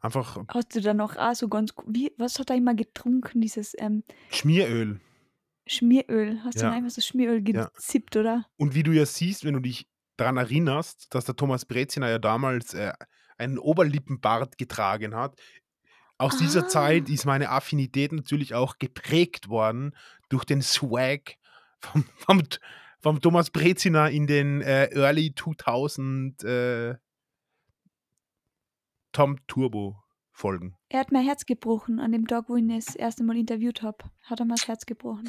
Einfach 0.00 0.44
Hast 0.48 0.74
du 0.74 0.80
da 0.80 0.94
noch 0.94 1.16
auch 1.16 1.34
so 1.34 1.48
ganz, 1.48 1.72
wie, 1.86 2.12
was 2.16 2.38
hat 2.38 2.50
er 2.50 2.56
immer 2.56 2.74
getrunken, 2.74 3.40
dieses 3.40 3.74
ähm, 3.78 4.02
Schmieröl. 4.30 5.00
Schmieröl? 5.68 6.42
Hast 6.42 6.60
du 6.62 6.64
Ja. 6.64 6.66
dann 6.66 6.74
einfach 6.78 6.90
so 6.90 7.00
Schmieröl 7.00 7.42
Ja. 7.54 7.70
gezippt, 7.70 8.16
oder? 8.16 8.46
Und 8.58 8.74
wie 8.74 8.82
du 8.84 8.92
ja 8.92 9.06
siehst, 9.06 9.44
wenn 9.44 9.54
du 9.54 9.60
dich 9.60 9.88
daran 10.16 10.36
erinnerst, 10.38 11.14
dass 11.14 11.26
der 11.26 11.36
Thomas 11.36 11.64
Breziner 11.66 12.10
ja 12.10 12.18
damals 12.18 12.74
äh, 12.74 12.92
einen 13.38 13.58
Oberlippenbart 13.58 14.58
getragen 14.58 15.14
hat. 15.14 15.38
Aus 16.18 16.36
dieser 16.36 16.64
Ah. 16.64 16.68
Zeit 16.68 17.08
ist 17.08 17.24
meine 17.26 17.50
Affinität 17.50 18.12
natürlich 18.12 18.54
auch 18.54 18.78
geprägt 18.78 19.48
worden 19.48 19.94
durch 20.28 20.44
den 20.44 20.62
Swag 20.62 21.36
vom, 21.80 22.04
vom, 22.18 22.42
vom 23.00 23.20
Thomas 23.20 23.50
Breziner 23.50 24.10
in 24.10 24.26
den 24.26 24.60
äh, 24.60 24.86
Early 24.92 25.32
2000 25.34 26.42
äh, 26.44 26.94
Tom 29.12 29.38
Turbo 29.46 30.02
Folgen. 30.32 30.76
Er 30.88 31.00
hat 31.00 31.10
mein 31.12 31.24
Herz 31.24 31.46
gebrochen 31.46 31.98
an 31.98 32.12
dem 32.12 32.26
Tag, 32.26 32.48
wo 32.48 32.56
ich 32.56 32.62
ihn 32.62 32.68
das 32.68 32.94
erste 32.94 33.24
Mal 33.24 33.36
interviewt 33.36 33.82
habe. 33.82 33.98
Hat 34.24 34.38
er 34.40 34.44
mir 34.46 34.54
das 34.54 34.68
Herz 34.68 34.86
gebrochen. 34.86 35.28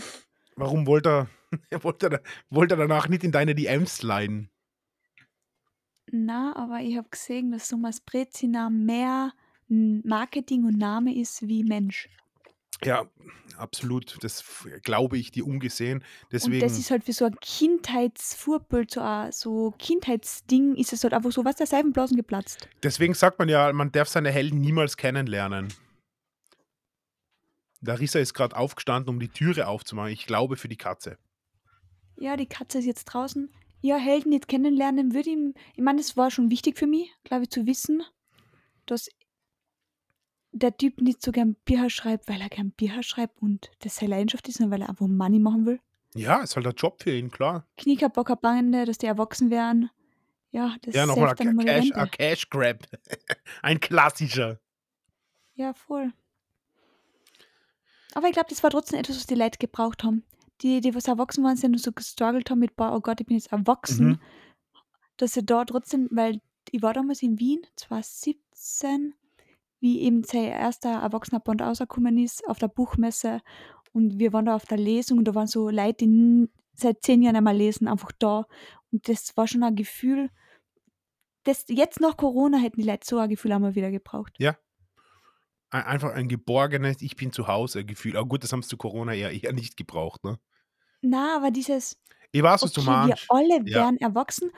Warum 0.55 0.85
wollte 0.85 1.09
er, 1.09 1.27
er 1.69 1.83
wollte, 1.83 2.09
er- 2.11 2.21
wollte 2.49 2.75
er 2.75 2.77
danach 2.87 3.07
nicht 3.09 3.23
in 3.23 3.31
deine 3.31 3.55
DMs 3.55 4.01
leiden? 4.03 4.51
Na, 6.11 6.55
aber 6.55 6.81
ich 6.81 6.97
habe 6.97 7.09
gesehen, 7.09 7.51
dass 7.51 7.67
Thomas 7.67 7.99
Brezina 7.99 8.69
mehr 8.69 9.33
Marketing 9.67 10.65
und 10.65 10.77
Name 10.77 11.15
ist 11.15 11.47
wie 11.47 11.63
Mensch. 11.63 12.09
Ja, 12.83 13.05
absolut. 13.57 14.17
Das 14.21 14.43
glaube 14.83 15.17
ich 15.17 15.31
dir 15.31 15.45
ungesehen. 15.45 15.99
Und 15.99 16.05
Deswegen. 16.31 16.59
das 16.61 16.79
ist 16.79 16.91
halt 16.91 17.03
für 17.03 17.13
so 17.13 17.25
ein 17.25 17.35
Kindheitsvorbild, 17.41 18.91
so 18.91 19.01
ein 19.01 19.31
so 19.31 19.73
Kindheitsding, 19.77 20.75
ist 20.75 20.93
es 20.93 21.03
halt 21.03 21.13
einfach 21.13 21.31
so, 21.31 21.43
was 21.45 21.57
der 21.57 21.67
Seifenblasen 21.67 22.15
geplatzt. 22.15 22.69
Deswegen 22.81 23.13
sagt 23.13 23.37
man 23.37 23.49
ja, 23.49 23.71
man 23.73 23.91
darf 23.91 24.07
seine 24.07 24.31
Helden 24.31 24.61
niemals 24.61 24.97
kennenlernen. 24.97 25.67
Larissa 27.81 28.19
ist 28.19 28.33
gerade 28.33 28.55
aufgestanden, 28.55 29.13
um 29.13 29.19
die 29.19 29.29
Türe 29.29 29.67
aufzumachen. 29.67 30.11
Ich 30.11 30.25
glaube 30.25 30.55
für 30.55 30.67
die 30.67 30.77
Katze. 30.77 31.17
Ja, 32.17 32.35
die 32.35 32.47
Katze 32.47 32.79
ist 32.79 32.85
jetzt 32.85 33.05
draußen. 33.05 33.49
Ja, 33.81 33.97
Helden 33.97 34.31
jetzt 34.31 34.47
kennenlernen 34.47 35.13
würde 35.13 35.29
ihm, 35.29 35.53
ich 35.75 35.83
meine, 35.83 35.99
das 35.99 36.17
war 36.17 36.31
schon 36.31 36.51
wichtig 36.51 36.77
für 36.77 36.87
mich, 36.87 37.11
glaube 37.23 37.43
ich, 37.43 37.49
zu 37.49 37.65
wissen, 37.65 38.03
dass 38.85 39.09
der 40.51 40.75
Typ 40.75 41.01
nicht 41.01 41.21
so 41.21 41.31
gern 41.31 41.55
Bücher 41.65 41.89
schreibt, 41.89 42.27
weil 42.27 42.41
er 42.41 42.49
gern 42.49 42.71
Bücher 42.71 43.03
schreibt 43.03 43.41
und 43.41 43.69
das 43.79 43.95
seine 43.95 44.11
Leidenschaft 44.11 44.47
ist, 44.47 44.57
sondern 44.57 44.79
weil 44.79 44.81
er 44.85 44.89
einfach 44.89 45.07
Money 45.07 45.39
machen 45.39 45.65
will. 45.65 45.79
Ja, 46.15 46.41
ist 46.41 46.55
halt 46.55 46.65
der 46.65 46.73
Job 46.73 47.01
für 47.01 47.15
ihn, 47.15 47.29
klar. 47.29 47.67
Knieker, 47.77 48.09
Bocker, 48.09 48.35
Bande, 48.35 48.85
dass 48.85 48.97
die 48.97 49.05
erwachsen 49.05 49.51
werden. 49.51 49.91
Ja, 50.51 50.75
das 50.81 50.95
Ja, 50.95 51.05
nochmal 51.05 51.29
saved 51.29 51.41
dann 51.41 51.59
ein 51.59 51.65
Cash, 51.65 52.11
Cash 52.11 52.49
Grab. 52.49 52.87
ein 53.61 53.79
klassischer. 53.79 54.59
Ja, 55.53 55.73
voll. 55.73 56.11
Aber 58.15 58.27
ich 58.27 58.33
glaube, 58.33 58.49
das 58.49 58.63
war 58.63 58.71
trotzdem 58.71 58.99
etwas, 58.99 59.17
was 59.17 59.27
die 59.27 59.35
Leute 59.35 59.59
gebraucht 59.59 60.03
haben. 60.03 60.23
Die, 60.61 60.81
die 60.81 60.93
was 60.93 61.07
erwachsen 61.07 61.43
waren, 61.43 61.55
sind 61.55 61.73
und 61.73 61.79
so 61.81 61.91
gestruggelt 61.91 62.49
haben 62.49 62.59
mit, 62.59 62.75
boah, 62.75 62.93
oh 62.95 62.99
Gott, 62.99 63.21
ich 63.21 63.27
bin 63.27 63.37
jetzt 63.37 63.51
erwachsen. 63.51 64.07
Mhm. 64.07 64.19
Dass 65.17 65.33
sie 65.33 65.45
da 65.45 65.63
trotzdem, 65.65 66.07
weil 66.11 66.41
ich 66.71 66.81
war 66.81 66.93
damals 66.93 67.21
in 67.23 67.39
Wien, 67.39 67.61
2017, 67.77 69.13
wie 69.79 70.01
eben 70.01 70.23
sein 70.23 70.45
erster 70.45 70.89
erwachsener 70.89 71.39
Band 71.39 71.61
rausgekommen 71.61 72.17
ist, 72.17 72.45
auf 72.47 72.59
der 72.59 72.67
Buchmesse. 72.67 73.41
Und 73.93 74.19
wir 74.19 74.33
waren 74.33 74.45
da 74.45 74.55
auf 74.55 74.65
der 74.65 74.77
Lesung 74.77 75.17
und 75.19 75.25
da 75.25 75.33
waren 75.35 75.47
so 75.47 75.69
Leute, 75.69 76.05
die 76.05 76.49
seit 76.73 77.01
zehn 77.03 77.21
Jahren 77.21 77.35
einmal 77.37 77.55
lesen, 77.55 77.87
einfach 77.87 78.11
da. 78.19 78.45
Und 78.91 79.07
das 79.07 79.35
war 79.37 79.47
schon 79.47 79.63
ein 79.63 79.75
Gefühl, 79.75 80.29
das 81.43 81.65
jetzt 81.69 81.99
nach 82.01 82.17
Corona 82.17 82.57
hätten 82.57 82.81
die 82.81 82.87
Leute 82.87 83.07
so 83.07 83.17
ein 83.17 83.29
Gefühl 83.29 83.51
einmal 83.53 83.75
wieder 83.75 83.91
gebraucht. 83.91 84.33
Ein- 85.71 85.83
Einfach 85.83 86.13
ein 86.13 86.27
geborgenes 86.27 87.01
Ich 87.01 87.15
bin 87.15 87.31
zu 87.31 87.47
Hause 87.47 87.85
Gefühl. 87.85 88.17
Aber 88.17 88.27
gut, 88.27 88.43
das 88.43 88.51
haben 88.51 88.61
sie 88.61 88.69
zu 88.69 88.77
Corona 88.77 89.13
eher, 89.13 89.31
eher 89.31 89.53
nicht 89.53 89.77
gebraucht. 89.77 90.23
Ne? 90.23 90.39
Na, 91.01 91.35
aber 91.37 91.51
dieses, 91.51 91.97
Ich 92.31 92.43
weiß, 92.43 92.61
was 92.63 92.71
du 92.73 92.81
okay, 92.81 92.89
wir 92.89 93.07
meinst. 93.07 93.25
alle 93.29 93.55
Ja. 93.65 93.81
werden 93.85 93.97
erwachsen 93.97 94.51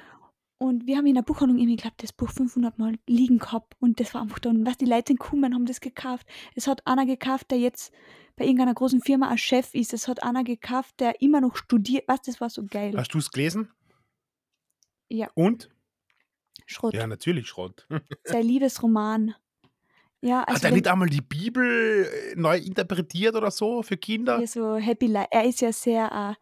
und 0.58 0.86
wir 0.88 0.98
haben 0.98 1.06
in 1.08 1.16
der 1.16 1.22
Buchhandlung 1.24 1.58
irgendwie, 1.60 1.76
ich 1.76 1.82
glaube, 1.82 1.96
das 2.00 2.14
Buch 2.14 2.30
500 2.30 2.78
Mal 2.80 2.96
liegen 3.08 3.40
gehabt 3.40 3.76
und 3.80 4.00
das 4.00 4.14
war 4.14 4.22
einfach 4.22 4.40
da. 4.40 4.50
Und 4.50 4.66
was 4.66 4.78
die 4.78 4.86
Leute 4.86 5.10
sind 5.10 5.20
gekommen, 5.20 5.54
haben 5.54 5.66
das 5.66 5.80
gekauft. 5.82 6.28
Es 6.56 6.68
hat 6.68 6.86
einer 6.88 7.06
gekauft, 7.06 7.52
der 7.52 7.60
jetzt 7.60 7.92
bei 8.36 8.46
irgendeiner 8.46 8.74
großen 8.74 9.02
Firma 9.02 9.30
ein 9.30 9.38
Chef 9.38 9.74
ist. 9.74 9.94
Es 9.94 10.08
hat 10.08 10.24
einer 10.24 10.44
gekauft, 10.44 11.00
der 11.00 11.22
immer 11.22 11.42
noch 11.42 11.56
studiert. 11.56 12.06
Was, 12.08 12.22
das 12.22 12.40
war 12.42 12.50
so 12.50 12.66
geil. 12.66 12.94
Hast 12.98 13.14
du 13.14 13.18
es 13.20 13.32
gelesen? 13.32 13.70
Ja. 15.10 15.30
Und? 15.36 15.70
Schrott. 16.66 16.94
Ja, 16.94 17.06
natürlich 17.08 17.48
Schrott. 17.48 17.88
Sein 18.24 18.44
Liebesroman. 18.46 19.36
Ja, 20.22 20.42
Hat 20.42 20.50
also 20.50 20.62
er 20.62 20.64
wenn 20.70 20.74
nicht 20.76 20.88
einmal 20.88 21.10
die 21.10 21.22
Bibel 21.22 22.06
äh, 22.06 22.36
neu 22.36 22.58
interpretiert 22.58 23.36
oder 23.36 23.50
so 23.50 23.82
für 23.82 23.98
Kinder? 23.98 24.40
ihr 24.40 24.48
so 24.48 24.76
happy 24.76 25.08
life, 25.08 25.28
er 25.32 25.46
ist 25.46 25.62
ja 25.62 25.74
sehr, 25.74 26.38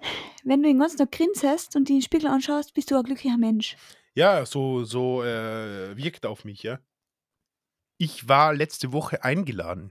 äh, 0.00 0.06
wenn 0.44 0.62
du 0.62 0.68
den 0.68 0.78
ganzen 0.78 0.96
Tag 0.96 1.12
grinsest 1.12 1.76
und 1.76 1.88
in 1.90 1.96
den 1.96 2.02
Spiegel 2.02 2.28
anschaust, 2.28 2.72
bist 2.74 2.90
du 2.90 2.96
ein 2.96 3.02
glücklicher 3.04 3.36
Mensch. 3.36 3.76
Ja, 4.14 4.44
so, 4.46 4.84
so 4.84 5.22
äh, 5.22 5.96
wirkt 5.96 6.26
auf 6.26 6.44
mich, 6.44 6.62
ja. 6.62 6.78
Ich 7.98 8.28
war 8.28 8.54
letzte 8.54 8.92
Woche 8.92 9.22
eingeladen. 9.22 9.90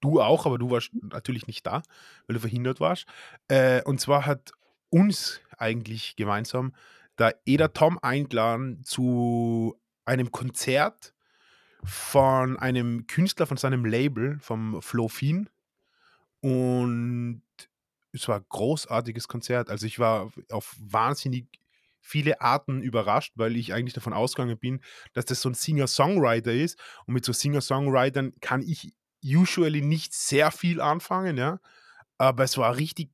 Du 0.00 0.20
auch, 0.20 0.46
aber 0.46 0.58
du 0.58 0.70
warst 0.70 0.90
natürlich 1.00 1.46
nicht 1.46 1.66
da, 1.66 1.82
weil 2.26 2.34
du 2.34 2.40
verhindert 2.40 2.80
warst. 2.80 3.06
Äh, 3.48 3.82
und 3.84 4.00
zwar 4.00 4.26
hat 4.26 4.52
uns 4.90 5.40
eigentlich 5.56 6.16
gemeinsam 6.16 6.74
der 7.18 7.40
Eder 7.46 7.72
Tom 7.72 7.98
eingeladen 8.02 8.84
zu 8.84 9.74
einem 10.04 10.30
Konzert 10.30 11.14
von 11.86 12.58
einem 12.58 13.06
Künstler 13.06 13.46
von 13.46 13.56
seinem 13.56 13.84
Label, 13.84 14.38
vom 14.40 14.82
Flofin. 14.82 15.48
Und 16.40 17.42
es 18.12 18.28
war 18.28 18.38
ein 18.40 18.46
großartiges 18.48 19.28
Konzert. 19.28 19.70
Also 19.70 19.86
ich 19.86 19.98
war 19.98 20.32
auf 20.50 20.74
wahnsinnig 20.78 21.46
viele 22.00 22.40
Arten 22.40 22.82
überrascht, 22.82 23.32
weil 23.36 23.56
ich 23.56 23.72
eigentlich 23.72 23.94
davon 23.94 24.12
ausgegangen 24.12 24.58
bin, 24.58 24.80
dass 25.12 25.24
das 25.24 25.40
so 25.40 25.48
ein 25.48 25.54
Singer-Songwriter 25.54 26.52
ist. 26.52 26.78
Und 27.06 27.14
mit 27.14 27.24
so 27.24 27.32
Singer-Songwritern 27.32 28.34
kann 28.40 28.62
ich 28.62 28.94
usually 29.24 29.82
nicht 29.82 30.14
sehr 30.14 30.50
viel 30.50 30.80
anfangen, 30.80 31.36
ja. 31.36 31.58
Aber 32.18 32.44
es 32.44 32.56
war 32.58 32.76
richtig 32.76 33.10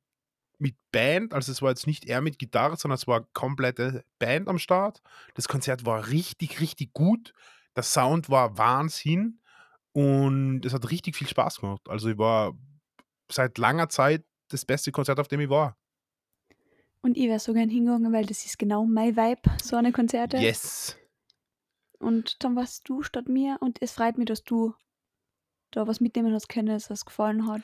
mit 0.59 0.75
Band, 0.91 1.33
also 1.33 1.51
es 1.51 1.61
war 1.61 1.69
jetzt 1.69 1.87
nicht 1.87 2.05
er 2.05 2.21
mit 2.21 2.39
Gitarre, 2.39 2.77
sondern 2.77 2.95
es 2.95 3.07
war 3.07 3.27
komplette 3.33 4.05
Band 4.19 4.47
am 4.47 4.59
Start. 4.59 5.01
Das 5.33 5.47
Konzert 5.47 5.85
war 5.85 6.07
richtig, 6.07 6.61
richtig 6.61 6.93
gut. 6.93 7.33
Der 7.75 7.83
Sound 7.83 8.29
war 8.29 8.57
Wahnsinn 8.57 9.39
und 9.93 10.65
es 10.65 10.73
hat 10.73 10.89
richtig 10.89 11.15
viel 11.15 11.27
Spaß 11.27 11.61
gemacht. 11.61 11.81
Also 11.87 12.09
ich 12.09 12.17
war 12.17 12.53
seit 13.31 13.57
langer 13.57 13.89
Zeit 13.89 14.23
das 14.49 14.65
beste 14.65 14.91
Konzert, 14.91 15.19
auf 15.19 15.27
dem 15.27 15.39
ich 15.39 15.49
war. 15.49 15.77
Und 17.01 17.17
ich 17.17 17.27
wäre 17.27 17.39
so 17.39 17.53
gern 17.53 17.69
hingegangen, 17.69 18.13
weil 18.13 18.25
das 18.25 18.45
ist 18.45 18.57
genau 18.57 18.85
mein 18.85 19.17
Vibe, 19.17 19.41
so 19.61 19.75
eine 19.75 19.91
Konzerte. 19.91 20.37
Yes. 20.37 20.97
Und 21.99 22.43
dann 22.43 22.55
warst 22.55 22.87
du 22.87 23.03
statt 23.03 23.27
mir 23.27 23.57
und 23.59 23.81
es 23.81 23.91
freut 23.91 24.17
mich, 24.17 24.27
dass 24.27 24.43
du 24.43 24.73
da 25.71 25.87
was 25.87 25.99
mitnehmen 25.99 26.33
hast 26.33 26.49
können, 26.49 26.67
dass 26.67 26.89
es 26.89 27.05
gefallen 27.05 27.47
hat. 27.47 27.61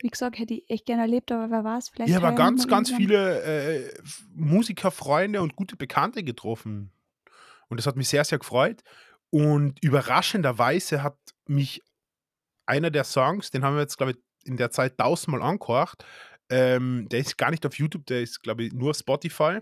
Wie 0.00 0.08
gesagt, 0.08 0.38
hätte 0.38 0.54
ich 0.54 0.68
echt 0.68 0.86
gerne 0.86 1.02
erlebt, 1.02 1.30
aber 1.32 1.50
wer 1.50 1.64
weiß, 1.64 1.88
vielleicht. 1.88 2.10
Ich 2.10 2.16
habe 2.16 2.34
ganz, 2.34 2.66
ganz 2.66 2.90
irgendwann. 2.90 3.08
viele 3.08 3.42
äh, 3.42 3.94
Musikerfreunde 4.34 5.40
und 5.40 5.56
gute 5.56 5.76
Bekannte 5.76 6.22
getroffen. 6.22 6.90
Und 7.68 7.78
das 7.78 7.86
hat 7.86 7.96
mich 7.96 8.08
sehr, 8.08 8.24
sehr 8.24 8.38
gefreut. 8.38 8.82
Und 9.34 9.82
überraschenderweise 9.82 11.02
hat 11.02 11.18
mich 11.48 11.82
einer 12.66 12.92
der 12.92 13.02
Songs, 13.02 13.50
den 13.50 13.64
haben 13.64 13.74
wir 13.74 13.80
jetzt, 13.80 13.96
glaube 13.96 14.12
ich, 14.12 14.18
in 14.44 14.56
der 14.56 14.70
Zeit 14.70 14.96
tausendmal 14.96 15.42
angehört, 15.42 16.04
ähm, 16.50 17.08
der 17.10 17.18
ist 17.18 17.36
gar 17.36 17.50
nicht 17.50 17.66
auf 17.66 17.76
YouTube, 17.76 18.06
der 18.06 18.22
ist, 18.22 18.44
glaube 18.44 18.62
ich, 18.62 18.72
nur 18.72 18.90
auf 18.90 18.96
Spotify 18.96 19.58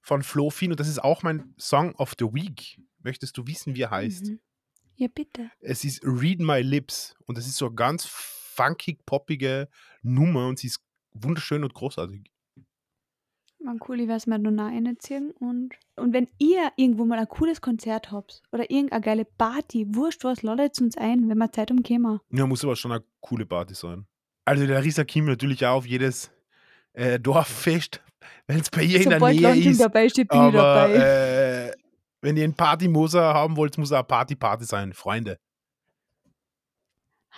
von 0.00 0.22
Flo 0.22 0.48
Fin 0.48 0.70
und 0.70 0.78
das 0.78 0.86
ist 0.86 1.02
auch 1.02 1.24
mein 1.24 1.56
Song 1.58 1.96
of 1.96 2.12
the 2.20 2.26
Week. 2.26 2.78
Möchtest 3.02 3.36
du 3.36 3.44
wissen, 3.48 3.74
wie 3.74 3.82
er 3.82 3.90
heißt? 3.90 4.26
Mhm. 4.26 4.40
Ja, 4.94 5.08
bitte. 5.12 5.50
Es 5.58 5.82
ist 5.82 6.00
Read 6.04 6.38
My 6.38 6.60
Lips 6.60 7.16
und 7.26 7.36
das 7.36 7.48
ist 7.48 7.56
so 7.56 7.66
eine 7.66 7.74
ganz 7.74 8.06
funkig, 8.06 9.04
poppige 9.06 9.68
Nummer 10.02 10.46
und 10.46 10.60
sie 10.60 10.68
ist 10.68 10.78
wunderschön 11.14 11.64
und 11.64 11.74
großartig. 11.74 12.30
Man 13.64 13.80
cool, 13.88 14.00
ich 14.00 14.08
werde 14.08 14.18
es 14.18 14.26
mir 14.26 14.38
nur 14.38 14.62
reinziehen. 14.62 15.30
Und, 15.40 15.70
und 15.96 16.12
wenn 16.12 16.28
ihr 16.38 16.70
irgendwo 16.76 17.06
mal 17.06 17.18
ein 17.18 17.28
cooles 17.28 17.62
Konzert 17.62 18.12
habt 18.12 18.42
oder 18.52 18.70
irgendeine 18.70 19.00
geile 19.00 19.24
Party, 19.24 19.86
wurscht 19.88 20.22
was, 20.22 20.42
ladet 20.42 20.78
uns 20.82 20.98
ein, 20.98 21.30
wenn 21.30 21.38
wir 21.38 21.50
Zeit 21.50 21.70
um 21.70 21.78
umkommen. 21.78 22.20
Ja, 22.30 22.46
muss 22.46 22.62
aber 22.62 22.76
schon 22.76 22.92
eine 22.92 23.02
coole 23.20 23.46
Party 23.46 23.72
sein. 23.74 24.06
Also 24.44 24.66
der 24.66 24.84
Risa 24.84 25.04
Kim 25.04 25.24
natürlich 25.24 25.64
auch 25.64 25.76
auf 25.76 25.86
jedes 25.86 26.30
äh, 26.92 27.18
Dorffest, 27.18 28.02
wenn 28.46 28.60
es 28.60 28.68
bei 28.68 28.82
ihr 28.82 29.00
in 29.00 29.08
der 29.08 29.20
Nähe 29.20 29.40
Landung 29.40 29.70
ist. 29.72 29.80
dabei 29.80 30.08
steht, 30.10 30.28
bin 30.28 30.38
ich 30.40 30.44
Aber 30.44 30.58
dabei. 30.58 31.68
äh, 31.68 31.72
wenn 32.20 32.36
ihr 32.36 32.44
einen 32.44 32.54
Partymoser 32.54 33.32
haben 33.32 33.56
wollt, 33.56 33.78
muss 33.78 33.92
auch 33.92 34.06
Party-Party 34.06 34.66
sein, 34.66 34.92
Freunde. 34.92 35.38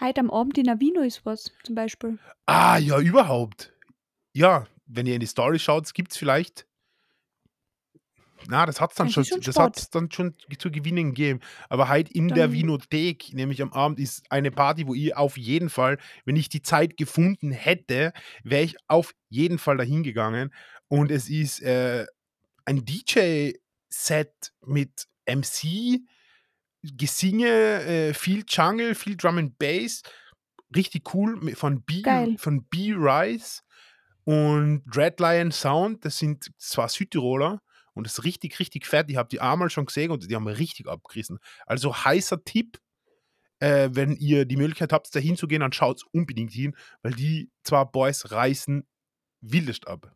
Heute 0.01 0.21
am 0.21 0.31
Abend 0.31 0.59
in 0.59 0.65
der 0.65 0.81
Vino 0.81 1.03
ist 1.03 1.25
was, 1.25 1.53
zum 1.63 1.77
Beispiel. 1.77 2.19
Ah, 2.47 2.79
ja, 2.79 2.99
überhaupt. 2.99 3.73
Ja, 4.35 4.67
wenn 4.87 5.07
ihr 5.07 5.15
in 5.15 5.21
die 5.21 5.27
Story 5.27 5.59
schaut, 5.59 5.93
gibt 5.95 6.13
es 6.13 6.17
vielleicht. 6.19 6.67
Na, 8.49 8.67
das 8.67 8.81
hat 8.81 8.91
es 8.91 8.97
dann 8.97 9.09
schon, 9.11 9.23
ist 9.23 9.31
schon 9.31 9.41
das 9.41 9.55
Sport. 9.55 9.77
hat's 9.77 9.91
dann 9.91 10.11
schon 10.13 10.35
zu 10.59 10.71
gewinnen 10.71 11.09
gegeben. 11.15 11.41
Aber 11.69 11.89
halt 11.89 12.11
in 12.11 12.29
der 12.29 12.47
Dann- 12.49 12.53
Vinothek, 12.53 13.33
nämlich 13.33 13.63
am 13.63 13.73
Abend, 13.73 13.99
ist 13.99 14.31
eine 14.31 14.51
Party, 14.51 14.87
wo 14.87 14.95
ich 14.95 15.17
auf 15.17 15.37
jeden 15.37 15.71
Fall, 15.71 15.99
wenn 16.27 16.37
ich 16.37 16.49
die 16.49 16.63
Zeit 16.63 16.97
gefunden 16.97 17.51
hätte, 17.51 18.13
wäre 18.45 18.63
ich 18.63 18.77
auf 18.89 19.15
jeden 19.31 19.59
Fall 19.59 19.79
dahin 19.79 20.03
gegangen. 20.03 20.53
Und 20.89 21.11
es 21.11 21.29
ist 21.29 21.61
äh, 21.63 22.07
ein 22.67 22.85
DJ-Set 22.85 24.53
mit 24.65 25.07
MC, 25.27 26.01
Gesinge, 26.83 27.49
äh, 27.49 28.15
viel 28.15 28.45
Jungle, 28.47 28.95
viel 28.95 29.17
Drum 29.17 29.39
and 29.39 29.59
Bass. 29.59 30.03
Richtig 30.75 31.13
cool 31.15 31.55
von 31.57 31.83
B, 31.83 32.03
Geil. 32.03 32.37
von 32.39 32.65
B 32.65 32.93
Rise 32.93 33.63
und 34.27 34.83
Dreadlion 34.87 35.53
Sound. 35.53 36.05
Das 36.05 36.19
sind 36.19 36.51
zwar 36.59 36.89
Südtiroler 36.89 37.63
und 37.95 38.07
das 38.07 38.19
ist 38.19 38.25
richtig, 38.25 38.59
richtig 38.59 38.85
fett. 38.85 39.09
Ich 39.09 39.17
habe 39.17 39.29
die 39.29 39.41
einmal 39.41 39.71
schon 39.71 39.87
gesehen 39.87 40.11
und 40.11 40.29
die 40.29 40.35
haben 40.35 40.49
richtig 40.49 40.89
abgerissen. 40.89 41.39
Also 41.65 41.95
heißer 41.95 42.45
Tipp, 42.45 42.81
äh, 43.61 43.89
wenn 43.93 44.17
ihr 44.17 44.45
die 44.45 44.57
Möglichkeit 44.57 44.93
habt, 44.93 45.15
da 45.15 45.21
hinzugehen, 45.21 45.61
dann 45.61 45.73
schaut 45.73 46.03
unbedingt 46.11 46.53
hin, 46.53 46.77
weil 47.03 47.13
die 47.13 47.51
zwei 47.63 47.85
Boys 47.85 48.33
reißen 48.33 48.85
wildest 49.41 49.87
ab. 49.87 50.13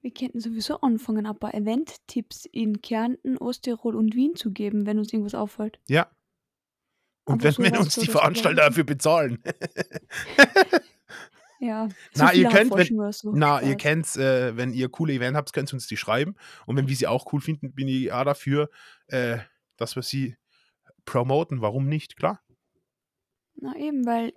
Wir 0.00 0.12
könnten 0.12 0.40
sowieso 0.40 0.80
anfangen, 0.80 1.26
ein 1.26 1.38
paar 1.38 1.54
Event-Tipps 1.54 2.44
in 2.46 2.82
Kärnten, 2.82 3.36
Osttirol 3.36 3.96
und 3.96 4.14
Wien 4.14 4.36
zu 4.36 4.52
geben, 4.52 4.86
wenn 4.86 4.98
uns 4.98 5.12
irgendwas 5.12 5.34
auffällt. 5.34 5.80
Ja. 5.88 6.08
Und 7.24 7.34
Aber 7.34 7.44
wenn, 7.44 7.52
so 7.52 7.62
wenn 7.62 7.76
uns 7.76 7.94
die 7.96 8.06
Veranstalter 8.06 8.68
dafür 8.68 8.84
bezahlen. 8.84 9.42
Ja. 11.64 11.88
Na, 12.16 12.32
ihr 12.34 12.48
könnt, 12.48 12.72
wenn- 12.74 13.12
so. 13.12 13.30
Na, 13.32 13.60
ihr 13.62 13.68
Spaß. 13.68 13.76
kennt 13.76 14.16
äh, 14.16 14.56
wenn 14.56 14.72
ihr 14.72 14.88
coole 14.88 15.12
Event 15.12 15.36
habt, 15.36 15.52
könnt 15.52 15.70
ihr 15.70 15.74
uns 15.74 15.86
die 15.86 15.96
schreiben. 15.96 16.34
Und 16.66 16.76
wenn 16.76 16.88
wir 16.88 16.96
sie 16.96 17.06
auch 17.06 17.32
cool 17.32 17.40
finden, 17.40 17.72
bin 17.72 17.86
ich 17.86 18.12
auch 18.12 18.24
dafür, 18.24 18.68
äh, 19.06 19.38
dass 19.76 19.94
wir 19.94 20.02
sie 20.02 20.36
promoten. 21.04 21.60
Warum 21.62 21.88
nicht? 21.88 22.16
Klar. 22.16 22.40
Na 23.54 23.76
eben, 23.76 24.04
weil 24.06 24.32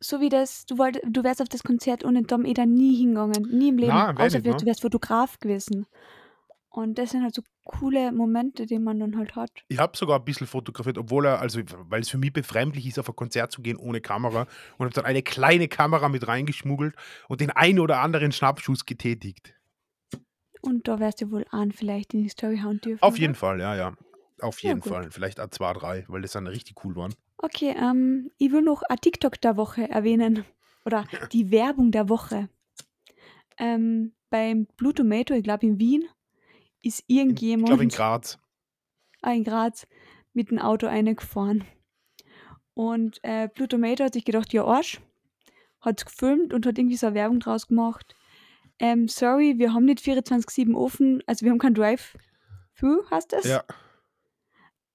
so 0.00 0.22
wie 0.22 0.30
das, 0.30 0.64
du 0.64 0.78
wolltest, 0.78 1.04
du 1.06 1.22
wärst 1.22 1.42
auf 1.42 1.50
das 1.50 1.62
Konzert 1.62 2.02
ohne 2.02 2.22
Tom 2.22 2.46
Eder 2.46 2.64
nie 2.64 2.96
hingegangen, 2.96 3.42
nie 3.52 3.68
im 3.68 3.76
Leben, 3.76 3.92
Na, 3.92 4.14
außer 4.14 4.38
nicht, 4.38 4.46
ne? 4.46 4.56
du 4.56 4.64
wärst 4.64 4.80
Fotograf 4.80 5.38
gewesen. 5.38 5.86
Und 6.70 6.96
das 6.98 7.10
sind 7.10 7.22
halt 7.22 7.34
so 7.34 7.42
coole 7.70 8.10
Momente, 8.10 8.66
die 8.66 8.78
man 8.78 8.98
dann 8.98 9.16
halt 9.16 9.36
hat. 9.36 9.50
Ich 9.68 9.78
habe 9.78 9.96
sogar 9.96 10.18
ein 10.18 10.24
bisschen 10.24 10.46
fotografiert, 10.48 10.98
obwohl 10.98 11.26
er, 11.26 11.40
also 11.40 11.60
weil 11.88 12.00
es 12.00 12.10
für 12.10 12.18
mich 12.18 12.32
befremdlich 12.32 12.86
ist, 12.86 12.98
auf 12.98 13.08
ein 13.08 13.14
Konzert 13.14 13.52
zu 13.52 13.62
gehen 13.62 13.76
ohne 13.76 14.00
Kamera 14.00 14.46
und 14.76 14.86
habe 14.86 14.94
dann 14.94 15.04
eine 15.04 15.22
kleine 15.22 15.68
Kamera 15.68 16.08
mit 16.08 16.26
reingeschmuggelt 16.26 16.96
und 17.28 17.40
den 17.40 17.50
einen 17.50 17.78
oder 17.78 18.00
anderen 18.00 18.32
Schnappschuss 18.32 18.86
getätigt. 18.86 19.54
Und 20.62 20.88
da 20.88 20.98
wärst 20.98 21.22
du 21.22 21.30
wohl 21.30 21.46
an, 21.50 21.70
vielleicht 21.72 22.12
in 22.12 22.22
die 22.24 22.28
Story 22.28 22.58
hauen 22.58 22.80
dürfen. 22.80 23.02
Auf 23.02 23.14
oder? 23.14 23.20
jeden 23.20 23.34
Fall, 23.34 23.60
ja, 23.60 23.74
ja. 23.76 23.94
Auf 24.40 24.60
Ja, 24.62 24.70
jeden 24.70 24.80
gut. 24.80 24.92
Fall. 24.92 25.10
Vielleicht 25.10 25.38
auch 25.40 25.48
zwei, 25.50 25.72
drei, 25.72 26.04
weil 26.08 26.22
das 26.22 26.32
dann 26.32 26.46
richtig 26.46 26.84
cool 26.84 26.96
waren. 26.96 27.14
Okay, 27.38 27.74
ähm, 27.78 28.30
ich 28.38 28.52
will 28.52 28.62
noch 28.62 28.82
ein 28.88 28.98
TikTok 28.98 29.40
der 29.40 29.56
Woche 29.56 29.88
erwähnen. 29.88 30.44
Oder 30.84 31.04
die 31.32 31.50
Werbung 31.50 31.92
der 31.92 32.08
Woche. 32.08 32.48
Ähm, 33.58 34.12
beim 34.30 34.66
Blue 34.76 34.94
Tomato, 34.94 35.34
ich 35.34 35.42
glaube 35.44 35.66
in 35.66 35.78
Wien, 35.78 36.04
ist 36.82 37.00
In, 37.00 37.06
ich 37.08 37.18
irgendjemand 37.18 37.66
glaube 37.68 37.82
in 37.82 37.88
Graz. 37.88 38.38
ah, 39.22 39.32
in 39.32 39.44
Graz 39.44 39.86
mit 40.32 40.50
dem 40.50 40.58
Auto 40.58 40.86
eingefahren. 40.86 41.64
Und 42.74 43.18
äh, 43.22 43.48
Blue 43.54 43.68
Tomato 43.68 44.04
hat 44.04 44.14
sich 44.14 44.24
gedacht, 44.24 44.52
ja 44.52 44.64
Arsch, 44.64 45.00
hat 45.80 46.04
gefilmt 46.06 46.52
und 46.54 46.66
hat 46.66 46.78
irgendwie 46.78 46.96
so 46.96 47.06
eine 47.08 47.16
Werbung 47.16 47.40
draus 47.40 47.66
gemacht. 47.66 48.14
Ähm, 48.78 49.08
sorry, 49.08 49.58
wir 49.58 49.74
haben 49.74 49.84
nicht 49.84 50.00
24-7 50.02 50.74
offen, 50.74 51.22
also 51.26 51.44
wir 51.44 51.52
haben 51.52 51.58
kein 51.58 51.74
Drive-Thru, 51.74 53.02
heißt 53.10 53.32
das? 53.32 53.44
Ja. 53.44 53.64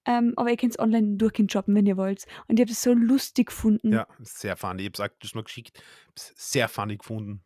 Ähm, 0.08 0.34
aber 0.36 0.50
ihr 0.52 0.58
könnt 0.58 0.74
es 0.74 0.80
online 0.80 1.18
durchgehen 1.18 1.50
shoppen, 1.50 1.76
wenn 1.76 1.86
ihr 1.86 1.98
wollt. 1.98 2.26
Und 2.48 2.60
ich 2.60 2.62
habe 2.64 2.72
es 2.72 2.82
so 2.82 2.94
lustig 2.94 3.48
gefunden. 3.48 3.92
Ja, 3.92 4.08
sehr 4.20 4.56
funny. 4.56 4.84
Ich 4.84 5.00
habe 5.00 5.14
du 5.20 5.26
hast 5.28 5.36
mir 5.36 5.44
geschickt. 5.44 5.84
Sehr 6.16 6.68
funny 6.70 6.98
gefunden. 6.98 7.44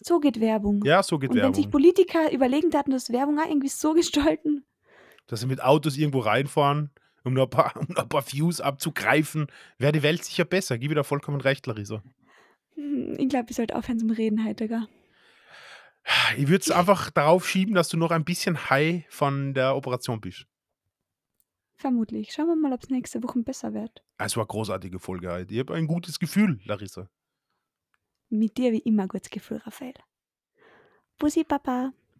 So 0.00 0.20
geht 0.20 0.40
Werbung. 0.40 0.84
Ja, 0.84 1.02
so 1.02 1.18
geht 1.18 1.30
und 1.30 1.36
wenn 1.36 1.54
sich 1.54 1.64
Werbung. 1.64 1.72
Politiker 1.72 2.32
überlegen 2.32 2.72
hatten, 2.74 2.90
das 2.90 3.10
Werbung 3.10 3.38
auch 3.38 3.48
irgendwie 3.48 3.68
so 3.68 3.92
gestalten, 3.94 4.64
Dass 5.26 5.40
sie 5.40 5.46
mit 5.46 5.62
Autos 5.62 5.96
irgendwo 5.96 6.20
reinfahren, 6.20 6.90
um 7.24 7.34
noch 7.34 7.44
ein 7.44 7.50
paar, 7.50 7.76
um 7.80 7.96
ein 7.96 8.08
paar 8.08 8.24
Views 8.30 8.60
abzugreifen, 8.60 9.46
wäre 9.78 9.92
die 9.92 10.02
Welt 10.02 10.24
sicher 10.24 10.44
besser. 10.44 10.78
Gib 10.78 10.94
da 10.94 11.02
vollkommen 11.02 11.40
recht, 11.40 11.66
Larissa. 11.66 12.02
hm, 12.74 13.16
ich 13.18 13.28
glaube, 13.28 13.46
ich 13.50 13.56
sollte 13.56 13.74
aufhören 13.76 13.98
zum 13.98 14.10
Reden 14.10 14.44
heute, 14.46 14.68
gell? 14.68 14.86
Ich 16.36 16.46
würde 16.46 16.62
es 16.62 16.70
einfach 16.70 17.10
darauf 17.10 17.48
schieben, 17.48 17.74
dass 17.74 17.88
du 17.88 17.96
noch 17.96 18.12
ein 18.12 18.24
bisschen 18.24 18.70
high 18.70 19.04
von 19.08 19.54
der 19.54 19.74
Operation 19.74 20.20
bist. 20.20 20.46
Vermutlich. 21.74 22.32
Schauen 22.32 22.46
wir 22.46 22.56
mal, 22.56 22.72
ob 22.72 22.82
es 22.82 22.90
nächste 22.90 23.22
Woche 23.24 23.40
besser 23.40 23.74
wird. 23.74 24.02
Es 24.18 24.36
war 24.36 24.44
eine 24.44 24.48
großartige 24.48 24.98
Folge 25.00 25.30
heute. 25.32 25.52
Ich 25.52 25.58
habe 25.60 25.74
ein 25.74 25.86
gutes 25.88 26.18
Gefühl, 26.20 26.60
Larissa. 26.64 27.08
Mit 28.28 28.58
dir 28.58 28.72
wie 28.72 28.78
immer 28.78 29.06
gutes 29.06 29.30
Gefühl, 29.30 29.58
Raphael. 29.58 29.94
Bussi, 31.18 31.44
Papa. 31.44 31.92